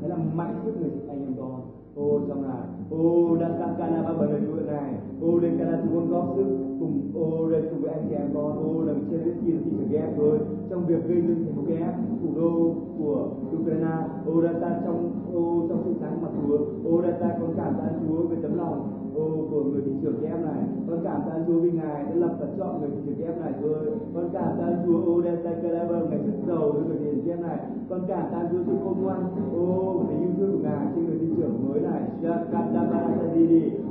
Hãy 0.00 0.08
làm 0.08 0.36
mạnh 0.36 0.60
với 0.64 0.72
người 0.80 0.90
anh 1.08 1.20
em 1.20 1.34
con 1.38 1.60
ô, 1.96 2.20
trong 2.28 2.42
là 2.42 2.64
ô 2.90 3.36
đã 3.40 3.48
tăng 3.48 3.74
ca 3.78 3.86
la 3.86 4.02
ba 4.02 4.12
bởi 4.18 4.28
lời 4.28 4.40
chúa 4.46 4.72
này 4.72 4.94
ô 5.20 5.38
lên 5.38 5.56
ca 5.58 5.64
la 5.64 5.80
chúng 5.82 5.94
con 5.94 6.10
góp 6.10 6.34
sức 6.36 6.46
cùng 6.80 7.10
ô 7.14 7.48
đây 7.50 7.62
cùng 7.70 7.80
với 7.82 7.92
anh 7.92 8.06
chị 8.08 8.14
em 8.14 8.28
con. 8.34 8.52
Ô 8.64 8.82
làm 8.84 8.96
trên 9.10 9.20
đất 9.24 9.32
kia 9.46 9.52
thị 9.64 9.70
trường 9.70 9.88
ghép 9.90 10.18
rồi 10.18 10.38
trong 10.70 10.86
việc 10.86 11.08
gây 11.08 11.22
dựng 11.22 11.44
thành 11.44 11.56
phố 11.56 11.62
ghép 11.68 11.94
đô 12.38 12.74
của 12.98 13.28
Ukraine, 13.56 13.96
ô 14.26 14.40
đã 14.40 14.52
ta 14.60 14.70
trong, 14.84 15.10
ô, 15.34 15.66
trong 15.68 15.82
sự 15.84 15.92
sáng 16.00 16.22
mặt 16.22 16.28
chúa, 16.38 16.58
ô 16.90 17.02
đã 17.02 17.10
ta 17.20 17.28
con 17.40 17.54
cảm 17.56 17.78
ơn 17.78 17.92
chúa 18.00 18.26
về 18.28 18.36
tấm 18.42 18.58
lòng, 18.58 18.78
ô, 19.16 19.24
của 19.50 19.64
người 19.64 19.82
thị 19.86 19.92
trưởng 20.02 20.24
em 20.24 20.42
này. 20.42 20.62
Con 20.88 20.98
cảm 21.04 21.20
ơn 21.32 21.44
chúa 21.46 21.60
vì 21.60 21.70
ngài 21.70 22.04
đã 22.04 22.14
lập 22.14 22.36
và 22.40 22.46
chọn 22.58 22.80
người 22.80 22.90
thị 22.90 23.00
trưởng 23.06 23.26
em 23.26 23.40
này 23.40 23.52
thôi. 23.62 23.76
Con 24.14 24.28
cảm 24.32 24.58
ơn 24.58 24.74
chúa, 24.86 25.12
ô 25.12 25.20
đã 25.20 25.32
ta 25.44 25.50
cơ 25.62 25.86
vâng 25.88 26.10
ngày 26.10 26.20
sức 26.26 26.38
giàu 26.48 26.72
với 26.72 26.82
người 26.86 26.98
thị 26.98 27.10
trưởng 27.14 27.34
em 27.34 27.42
này. 27.42 27.58
Con 27.88 28.00
cảm 28.08 28.26
ơn 28.32 28.46
chúa 28.52 28.62
sự 28.66 28.72
khôn 28.84 28.96
ngoan, 29.02 29.20
ô 29.54 30.02
để 30.08 30.14
yêu 30.18 30.30
thương 30.38 30.52
của 30.52 30.62
ngài 30.62 30.86
trên 30.94 31.06
người 31.06 31.18
thị 31.20 31.28
trưởng 31.36 31.68
mới 31.68 31.80
này 31.80 32.02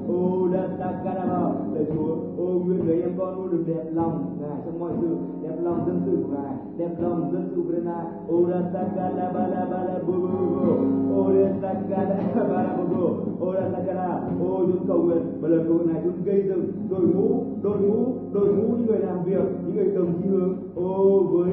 ô 0.08 0.48
đã 0.54 0.68
ta 0.80 0.94
Shakadabaratadidi 1.04 1.18
Udatakadaba 1.18 1.52
lời 1.74 1.86
Chúa. 1.94 2.16
Ô 2.44 2.60
nguyện 2.60 2.86
người 2.86 3.02
em 3.02 3.12
con 3.18 3.36
luôn 3.36 3.52
được 3.52 3.64
đẹp 3.68 3.84
lòng 3.94 4.26
Ngài 4.42 4.58
trong 4.66 4.80
mọi 4.80 4.92
sự. 5.02 5.16
Đẹp 5.44 5.56
lòng 5.64 5.80
dân 5.88 6.02
sự 6.06 6.18
của 6.24 6.30
Ngài 6.34 6.56
đẹp 6.78 6.96
lòng 7.00 7.30
dân 7.32 7.50
sự 7.56 7.62
Ukraine 7.62 8.00
bu 8.28 10.14
bu 10.14 10.28
bu, 10.28 11.16
ô 11.16 11.34
đã 11.34 11.50
ta 11.62 11.74
ca 11.90 12.04
na 12.36 12.44
ba 12.44 12.78
bu 12.78 12.84
bu, 12.96 13.08
ô 13.46 13.54
đã 13.54 13.70
ta 13.74 13.80
ca 13.86 13.94
na 13.94 14.22
chúng 14.38 14.88
cầu 14.88 14.98
nguyện. 15.04 15.24
Và 15.42 15.50
lời 15.50 15.60
cầu 15.68 15.78
nguyện 15.78 15.94
này 15.94 16.02
chúng 16.04 16.24
gây 16.26 16.44
dựng 16.48 16.72
đội 16.90 17.02
ngũ 17.02 17.44
đội 17.62 17.80
ngũ 17.80 17.96
đội 18.34 18.48
ngũ 18.48 18.64
những 18.78 18.86
người 18.86 19.00
làm 19.00 19.24
việc 19.26 19.44
những 19.66 19.76
người 19.76 19.92
đồng 19.96 20.14
chí 20.22 20.28
hướng. 20.28 20.56
Ô 20.76 21.24
với 21.24 21.52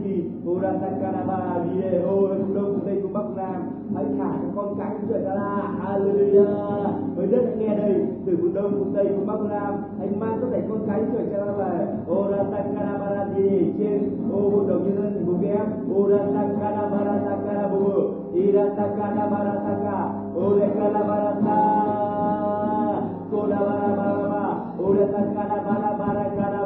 Chelsea 0.00 0.24
Udatakadaba 0.46 1.60
Video 1.64 2.28
đông 2.54 2.80
tây 2.84 2.98
phương 3.02 3.12
bắc 3.12 3.24
nam. 3.36 3.62
Hãy 3.94 4.04
thả 4.18 4.30
cho 4.42 4.48
con 4.56 4.74
cái 4.78 4.88
của 5.00 5.06
trời 5.10 5.22
ta 5.24 5.72
Hallelujah. 5.82 6.90
Với 7.16 7.26
đất 7.26 7.56
nghe 7.58 7.76
đây, 7.76 8.06
từ 8.26 8.36
phương 8.40 8.54
đông 8.54 8.72
phương 8.72 8.92
tây 8.94 9.06
phương 9.08 9.26
bắc 9.26 9.40
nam. 9.48 9.74
Hãy 9.98 10.08
mang 10.20 10.38
tất 10.40 10.46
cả 10.52 10.58
con 10.68 10.78
cái 10.88 11.00
của 11.12 11.18
trời 11.18 11.26
ta 11.30 11.36
ra 11.44 11.52
về 11.52 11.86
Udatakadabarati 12.12 13.72
trên, 13.78 14.00
ô 14.32 14.40
hội 14.50 14.64
đồng 14.68 14.84
nhân 14.84 14.96
dân 14.96 15.12
thành 15.14 15.26
phố 15.26 15.32
Kiev 15.42 15.66
Udatakadabaratakabu 15.96 17.84
Idatakadabarataka 18.34 19.98
Udekalabarata 20.36 21.58
Kodabarabaraba 23.30 24.44
Udatakadabarabarakarabulu 24.78 25.10
Kodabaraba 26.38 26.59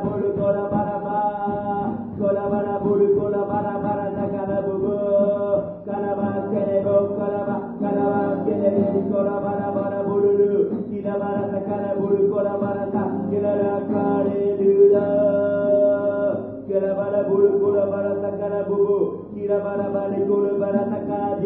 Kira 16.65 16.91
bara 16.97 17.23
bulu 17.29 17.61
kura 17.61 17.85
bara 17.87 18.13
takara 18.25 18.65
bubu, 18.67 19.31
kira 19.37 19.61
bara 19.61 19.87
balik 19.95 20.27
kura 20.27 20.53
bara 20.59 20.83
takara 20.91 21.39